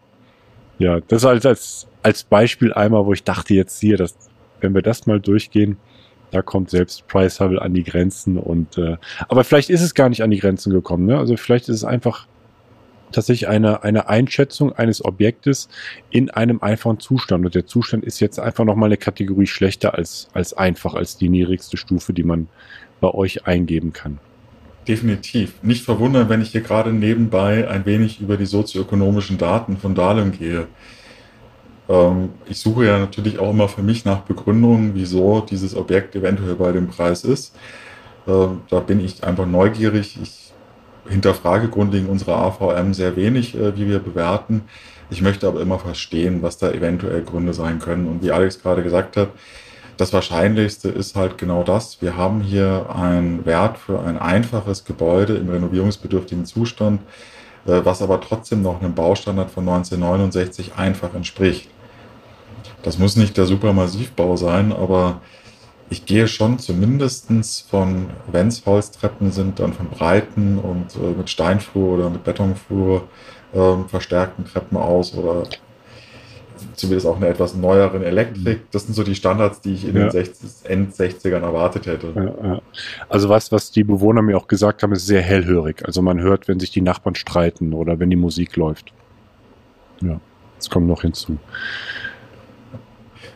Ja, 0.79 1.01
das 1.01 1.25
als, 1.25 1.47
als, 1.47 1.87
als 2.03 2.25
Beispiel 2.25 2.75
einmal, 2.75 3.07
wo 3.07 3.13
ich 3.15 3.25
dachte 3.25 3.55
jetzt 3.55 3.81
hier, 3.81 3.97
dass, 3.97 4.17
wenn 4.61 4.75
wir 4.75 4.83
das 4.83 5.07
mal 5.07 5.21
durchgehen, 5.21 5.79
da 6.35 6.43
kommt 6.43 6.69
selbst 6.69 7.07
Price 7.07 7.39
Hubble 7.39 7.63
an 7.63 7.75
die 7.75 7.85
Grenzen 7.85 8.39
und 8.39 8.77
äh, 8.77 8.97
aber 9.29 9.45
vielleicht 9.45 9.71
ist 9.71 9.83
es 9.83 9.95
gar 9.95 10.09
nicht 10.09 10.23
an 10.23 10.31
die 10.31 10.39
Grenzen 10.39 10.73
gekommen, 10.73 11.07
ne? 11.07 11.17
Also 11.17 11.37
vielleicht 11.37 11.69
ist 11.69 11.77
es 11.77 11.85
einfach 11.85 12.27
tatsächlich 13.13 13.49
eine, 13.49 13.85
eine 13.85 14.09
Einschätzung 14.09 14.73
eines 14.73 15.05
Objektes 15.05 15.69
in 16.11 16.31
einem 16.31 16.61
einfachen 16.61 16.99
Zustand. 16.99 17.45
Und 17.45 17.55
der 17.55 17.67
Zustand 17.67 18.05
ist 18.05 18.19
jetzt 18.19 18.41
einfach 18.41 18.65
nochmal 18.65 18.89
eine 18.89 18.97
Kategorie 18.97 19.47
schlechter 19.47 19.95
als, 19.95 20.29
als 20.33 20.53
einfach, 20.53 20.95
als 20.95 21.17
die 21.17 21.29
niedrigste 21.29 21.77
Stufe, 21.77 22.13
die 22.13 22.25
man 22.25 22.49
bei 23.01 23.15
euch 23.15 23.47
eingeben 23.47 23.93
kann. 23.93 24.19
Definitiv. 24.89 25.55
Nicht 25.63 25.85
verwundern, 25.85 26.29
wenn 26.29 26.43
ich 26.43 26.51
hier 26.51 26.61
gerade 26.61 26.93
nebenbei 26.93 27.69
ein 27.69 27.87
wenig 27.87 28.21
über 28.21 28.37
die 28.37 28.47
sozioökonomischen 28.47 29.39
Daten 29.39 29.77
von 29.77 29.95
Dahlem 29.95 30.33
gehe. 30.33 30.67
Ähm, 31.89 32.31
ich 32.47 32.59
suche 32.61 32.87
ja 32.87 32.99
natürlich 32.99 33.39
auch 33.39 33.51
immer 33.51 33.69
für 33.69 33.83
mich 33.83 34.05
nach 34.05 34.21
Begründungen, 34.21 34.95
wieso 34.95 35.41
dieses 35.41 35.77
Objekt 35.77 36.17
eventuell 36.17 36.55
bei 36.55 36.73
dem 36.73 36.89
Preis 36.89 37.25
ist. 37.25 37.55
Ähm, 38.27 38.63
da 38.71 38.81
bin 38.81 39.01
ich 39.01 39.25
einfach 39.25 39.47
neugierig. 39.47 40.19
Ich 40.23 40.53
hinterfrage 41.09 41.69
grundlegend 41.69 42.11
unsere 42.11 42.35
AVM 42.37 42.95
sehr 42.95 43.17
wenig, 43.17 43.55
äh, 43.55 43.77
wie 43.77 43.89
wir 43.89 43.99
bewerten. 43.99 44.63
Ich 45.11 45.21
möchte 45.23 45.47
aber 45.47 45.61
immer 45.61 45.79
verstehen, 45.79 46.43
was 46.43 46.59
da 46.59 46.71
eventuell 46.71 47.23
Gründe 47.23 47.53
sein 47.53 47.79
können. 47.79 48.09
Und 48.09 48.23
wie 48.23 48.33
Alex 48.33 48.61
gerade 48.63 48.83
gesagt 48.83 49.17
hat, 49.17 49.29
das 49.97 50.13
Wahrscheinlichste 50.13 50.89
ist 50.89 51.15
halt 51.15 51.39
genau 51.39 51.63
das. 51.63 52.01
Wir 52.03 52.17
haben 52.17 52.41
hier 52.41 52.87
einen 52.93 53.47
Wert 53.47 53.79
für 53.79 54.01
ein 54.01 54.19
einfaches 54.19 54.85
Gebäude 54.85 55.37
im 55.37 55.49
renovierungsbedürftigen 55.49 56.47
Zustand, 56.47 57.01
äh, 57.67 57.81
was 57.85 58.03
aber 58.03 58.21
trotzdem 58.21 58.63
noch 58.63 58.81
einem 58.81 58.95
Baustandard 58.95 59.51
von 59.51 59.69
1969 59.69 60.73
einfach 60.77 61.15
entspricht. 61.15 61.69
Das 62.85 62.99
muss 62.99 63.17
nicht 63.17 63.37
der 63.37 63.47
Supermassivbau 63.47 64.37
sein, 64.37 64.73
aber 64.73 65.23
ich 65.91 66.07
gehe 66.07 66.29
schon 66.29 66.59
zumindest 66.59 67.29
von, 67.71 68.07
wenn 68.31 68.49
es 68.49 68.65
Holztreppen 68.65 69.33
sind, 69.33 69.59
dann 69.59 69.73
von 69.73 69.89
breiten 69.89 70.59
und 70.59 70.95
äh, 70.97 71.17
mit 71.17 71.31
Steinflur 71.31 71.99
oder 71.99 72.11
mit 72.11 72.25
Betonflur 72.25 73.09
äh, 73.53 73.89
verstärkten 73.89 74.45
Treppen 74.45 74.77
aus 74.77 75.15
oder 75.15 75.45
zumindest 76.75 77.07
auch 77.07 77.17
eine 77.17 77.29
etwas 77.29 77.55
neueren 77.55 78.03
Elektrik. 78.03 78.59
Mhm. 78.59 78.67
Das 78.71 78.85
sind 78.85 78.95
so 78.95 79.03
die 79.03 79.15
Standards, 79.15 79.61
die 79.61 79.75
ich 79.75 79.87
in 79.87 79.97
ja. 79.97 80.03
den 80.03 80.11
60, 80.11 80.71
End-60ern 80.71 81.43
erwartet 81.43 81.87
hätte. 81.87 82.13
Ja, 82.15 82.49
ja. 82.49 82.63
Also 83.09 83.29
was, 83.29 83.53
was 83.53 83.71
die 83.71 83.85
Bewohner 83.85 84.23
mir 84.23 84.37
auch 84.37 84.49
gesagt 84.49 84.83
haben, 84.83 84.93
ist 84.93 85.07
sehr 85.07 85.23
hellhörig. 85.23 85.85
Also 85.87 86.03
man 86.03 86.21
hört, 86.21 86.49
wenn 86.49 86.61
sich 86.61 86.71
die 86.71 86.81
Nachbarn 86.81 87.15
streiten 87.15 87.73
oder 87.73 87.99
wenn 87.99 88.11
die 88.11 88.17
Musik 88.17 88.57
läuft. 88.57 88.93
Ja, 90.01 90.21
das 90.57 90.71
kommt 90.71 90.87
noch 90.87 91.03
hinzu. 91.03 91.39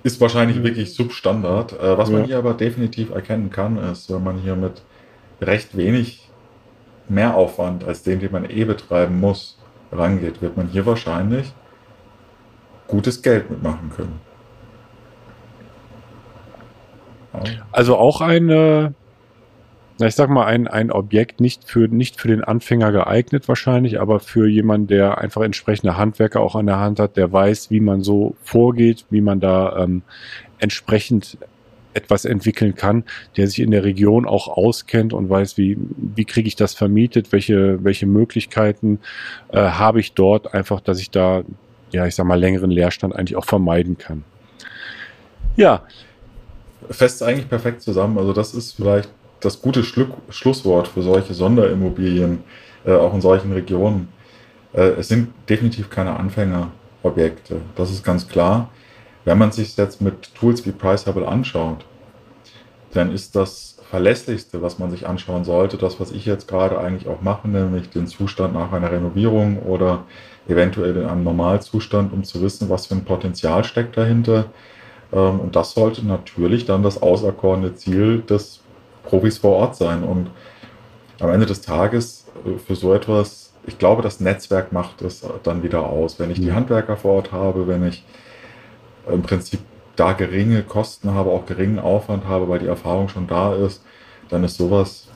Ist 0.08 0.22
wahrscheinlich 0.22 0.62
wirklich 0.62 0.94
Substandard. 0.94 1.74
Äh, 1.74 1.98
was 1.98 2.08
man 2.08 2.24
hier 2.24 2.38
aber 2.38 2.54
definitiv 2.54 3.10
erkennen 3.10 3.50
kann, 3.50 3.76
ist, 3.76 4.10
wenn 4.10 4.24
man 4.24 4.38
hier 4.38 4.56
mit 4.56 4.80
recht 5.42 5.76
wenig 5.76 6.30
Mehraufwand 7.10 7.84
als 7.84 8.04
den, 8.04 8.18
den 8.18 8.32
man 8.32 8.48
eh 8.48 8.64
betreiben 8.64 9.20
muss, 9.20 9.58
rangeht, 9.92 10.40
wird 10.40 10.56
man 10.56 10.68
hier 10.68 10.86
wahrscheinlich 10.86 11.52
gutes 12.86 13.20
Geld 13.20 13.50
mitmachen 13.50 13.92
können. 13.94 14.18
Also 17.70 17.98
auch 17.98 18.22
eine, 18.22 18.94
ich 20.06 20.14
sag 20.14 20.30
mal, 20.30 20.46
ein, 20.46 20.68
ein 20.68 20.92
Objekt 20.92 21.40
nicht 21.40 21.64
für, 21.64 21.88
nicht 21.88 22.20
für 22.20 22.28
den 22.28 22.44
Anfänger 22.44 22.92
geeignet 22.92 23.48
wahrscheinlich, 23.48 24.00
aber 24.00 24.20
für 24.20 24.46
jemanden, 24.46 24.86
der 24.86 25.18
einfach 25.18 25.42
entsprechende 25.42 25.96
Handwerker 25.96 26.40
auch 26.40 26.54
an 26.54 26.66
der 26.66 26.78
Hand 26.78 27.00
hat, 27.00 27.16
der 27.16 27.32
weiß, 27.32 27.70
wie 27.70 27.80
man 27.80 28.02
so 28.02 28.36
vorgeht, 28.42 29.06
wie 29.10 29.20
man 29.20 29.40
da 29.40 29.76
ähm, 29.82 30.02
entsprechend 30.58 31.38
etwas 31.94 32.24
entwickeln 32.24 32.76
kann, 32.76 33.02
der 33.36 33.48
sich 33.48 33.58
in 33.60 33.72
der 33.72 33.82
Region 33.82 34.26
auch 34.26 34.46
auskennt 34.46 35.12
und 35.12 35.28
weiß, 35.28 35.56
wie, 35.56 35.76
wie 35.96 36.24
kriege 36.24 36.46
ich 36.46 36.54
das 36.54 36.74
vermietet, 36.74 37.32
welche, 37.32 37.82
welche 37.82 38.06
Möglichkeiten 38.06 39.00
äh, 39.50 39.58
habe 39.58 39.98
ich 39.98 40.12
dort, 40.12 40.54
einfach, 40.54 40.80
dass 40.80 41.00
ich 41.00 41.10
da 41.10 41.42
ja, 41.92 42.06
ich 42.06 42.14
sag 42.14 42.26
mal, 42.26 42.38
längeren 42.38 42.70
Leerstand 42.70 43.14
eigentlich 43.14 43.36
auch 43.36 43.44
vermeiden 43.44 43.98
kann. 43.98 44.24
Ja. 45.56 45.82
Fest 46.90 47.22
eigentlich 47.22 47.48
perfekt 47.48 47.82
zusammen. 47.82 48.18
Also 48.18 48.32
das 48.32 48.54
ist 48.54 48.72
vielleicht 48.72 49.10
das 49.40 49.60
gute 49.60 49.84
Schlu 49.84 50.06
Schlusswort 50.30 50.88
für 50.88 51.02
solche 51.02 51.34
Sonderimmobilien, 51.34 52.42
äh, 52.84 52.92
auch 52.92 53.14
in 53.14 53.20
solchen 53.20 53.52
Regionen. 53.52 54.08
Äh, 54.72 54.90
es 54.98 55.08
sind 55.08 55.32
definitiv 55.48 55.90
keine 55.90 56.16
Anfängerobjekte. 56.16 57.60
Das 57.76 57.90
ist 57.90 58.04
ganz 58.04 58.28
klar. 58.28 58.70
Wenn 59.24 59.38
man 59.38 59.52
sich 59.52 59.76
jetzt 59.76 60.00
mit 60.00 60.34
Tools 60.34 60.64
wie 60.66 60.72
Priceable 60.72 61.26
anschaut, 61.26 61.84
dann 62.92 63.12
ist 63.12 63.36
das 63.36 63.78
verlässlichste, 63.90 64.62
was 64.62 64.78
man 64.78 64.90
sich 64.90 65.06
anschauen 65.06 65.44
sollte, 65.44 65.76
das, 65.76 65.98
was 65.98 66.10
ich 66.10 66.26
jetzt 66.26 66.48
gerade 66.48 66.78
eigentlich 66.78 67.08
auch 67.08 67.22
mache, 67.22 67.48
nämlich 67.48 67.90
den 67.90 68.06
Zustand 68.06 68.54
nach 68.54 68.72
einer 68.72 68.90
Renovierung 68.90 69.60
oder 69.62 70.04
eventuell 70.46 70.96
in 70.96 71.06
einem 71.06 71.24
Normalzustand, 71.24 72.12
um 72.12 72.24
zu 72.24 72.42
wissen, 72.42 72.68
was 72.68 72.86
für 72.86 72.94
ein 72.94 73.04
Potenzial 73.04 73.64
steckt 73.64 73.96
dahinter. 73.96 74.46
Ähm, 75.12 75.40
und 75.40 75.56
das 75.56 75.72
sollte 75.72 76.06
natürlich 76.06 76.66
dann 76.66 76.82
das 76.82 77.00
auserkorene 77.00 77.74
Ziel 77.74 78.22
des 78.22 78.57
Profis 79.08 79.38
vor 79.38 79.56
Ort 79.56 79.76
sein. 79.76 80.02
Und 80.02 80.30
am 81.20 81.30
Ende 81.30 81.46
des 81.46 81.60
Tages 81.60 82.26
äh, 82.44 82.58
für 82.58 82.76
so 82.76 82.94
etwas, 82.94 83.52
ich 83.66 83.78
glaube, 83.78 84.02
das 84.02 84.20
Netzwerk 84.20 84.72
macht 84.72 85.02
es 85.02 85.26
dann 85.42 85.62
wieder 85.62 85.86
aus. 85.86 86.18
Wenn 86.18 86.30
ich 86.30 86.40
die 86.40 86.52
Handwerker 86.52 86.96
vor 86.96 87.14
Ort 87.16 87.32
habe, 87.32 87.66
wenn 87.66 87.86
ich 87.86 88.04
im 89.10 89.22
Prinzip 89.22 89.60
da 89.96 90.12
geringe 90.12 90.62
Kosten 90.62 91.12
habe, 91.12 91.30
auch 91.30 91.46
geringen 91.46 91.78
Aufwand 91.78 92.26
habe, 92.26 92.48
weil 92.48 92.60
die 92.60 92.66
Erfahrung 92.66 93.08
schon 93.08 93.26
da 93.26 93.54
ist, 93.54 93.82
dann 94.28 94.44
ist 94.44 94.56
sowas 94.56 95.08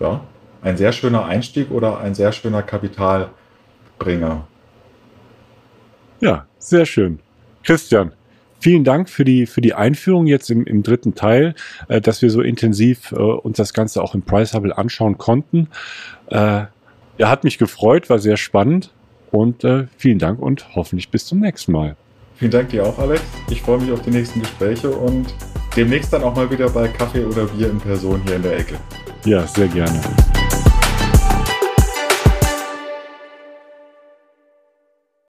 ja, 0.00 0.20
ein 0.62 0.76
sehr 0.76 0.92
schöner 0.92 1.24
Einstieg 1.24 1.70
oder 1.70 2.00
ein 2.00 2.14
sehr 2.14 2.32
schöner 2.32 2.62
Kapital. 2.62 3.30
Bringer. 3.98 4.46
Ja, 6.20 6.46
sehr 6.58 6.84
schön. 6.84 7.18
Christian, 7.62 8.12
vielen 8.66 8.82
Dank 8.82 9.08
für 9.08 9.24
die, 9.24 9.46
für 9.46 9.60
die 9.60 9.74
Einführung 9.74 10.26
jetzt 10.26 10.50
im, 10.50 10.64
im 10.64 10.82
dritten 10.82 11.14
Teil, 11.14 11.54
äh, 11.86 12.00
dass 12.00 12.20
wir 12.20 12.30
so 12.30 12.40
intensiv 12.40 13.12
äh, 13.12 13.14
uns 13.14 13.58
das 13.58 13.72
Ganze 13.72 14.02
auch 14.02 14.12
im 14.16 14.22
Price 14.22 14.54
Hubble 14.54 14.76
anschauen 14.76 15.18
konnten. 15.18 15.68
Äh, 16.30 16.64
ja, 17.16 17.28
hat 17.28 17.44
mich 17.44 17.58
gefreut, 17.58 18.10
war 18.10 18.18
sehr 18.18 18.36
spannend 18.36 18.90
und 19.30 19.62
äh, 19.62 19.86
vielen 19.96 20.18
Dank 20.18 20.40
und 20.40 20.74
hoffentlich 20.74 21.10
bis 21.10 21.26
zum 21.26 21.38
nächsten 21.38 21.70
Mal. 21.70 21.94
Vielen 22.34 22.50
Dank 22.50 22.70
dir 22.70 22.84
auch, 22.84 22.98
Alex. 22.98 23.22
Ich 23.50 23.62
freue 23.62 23.78
mich 23.78 23.92
auf 23.92 24.02
die 24.02 24.10
nächsten 24.10 24.40
Gespräche 24.40 24.90
und 24.90 25.32
demnächst 25.76 26.12
dann 26.12 26.24
auch 26.24 26.34
mal 26.34 26.50
wieder 26.50 26.68
bei 26.68 26.88
Kaffee 26.88 27.24
oder 27.24 27.46
Bier 27.46 27.70
in 27.70 27.78
Person 27.78 28.20
hier 28.26 28.34
in 28.34 28.42
der 28.42 28.58
Ecke. 28.58 28.74
Ja, 29.24 29.46
sehr 29.46 29.68
gerne. 29.68 30.00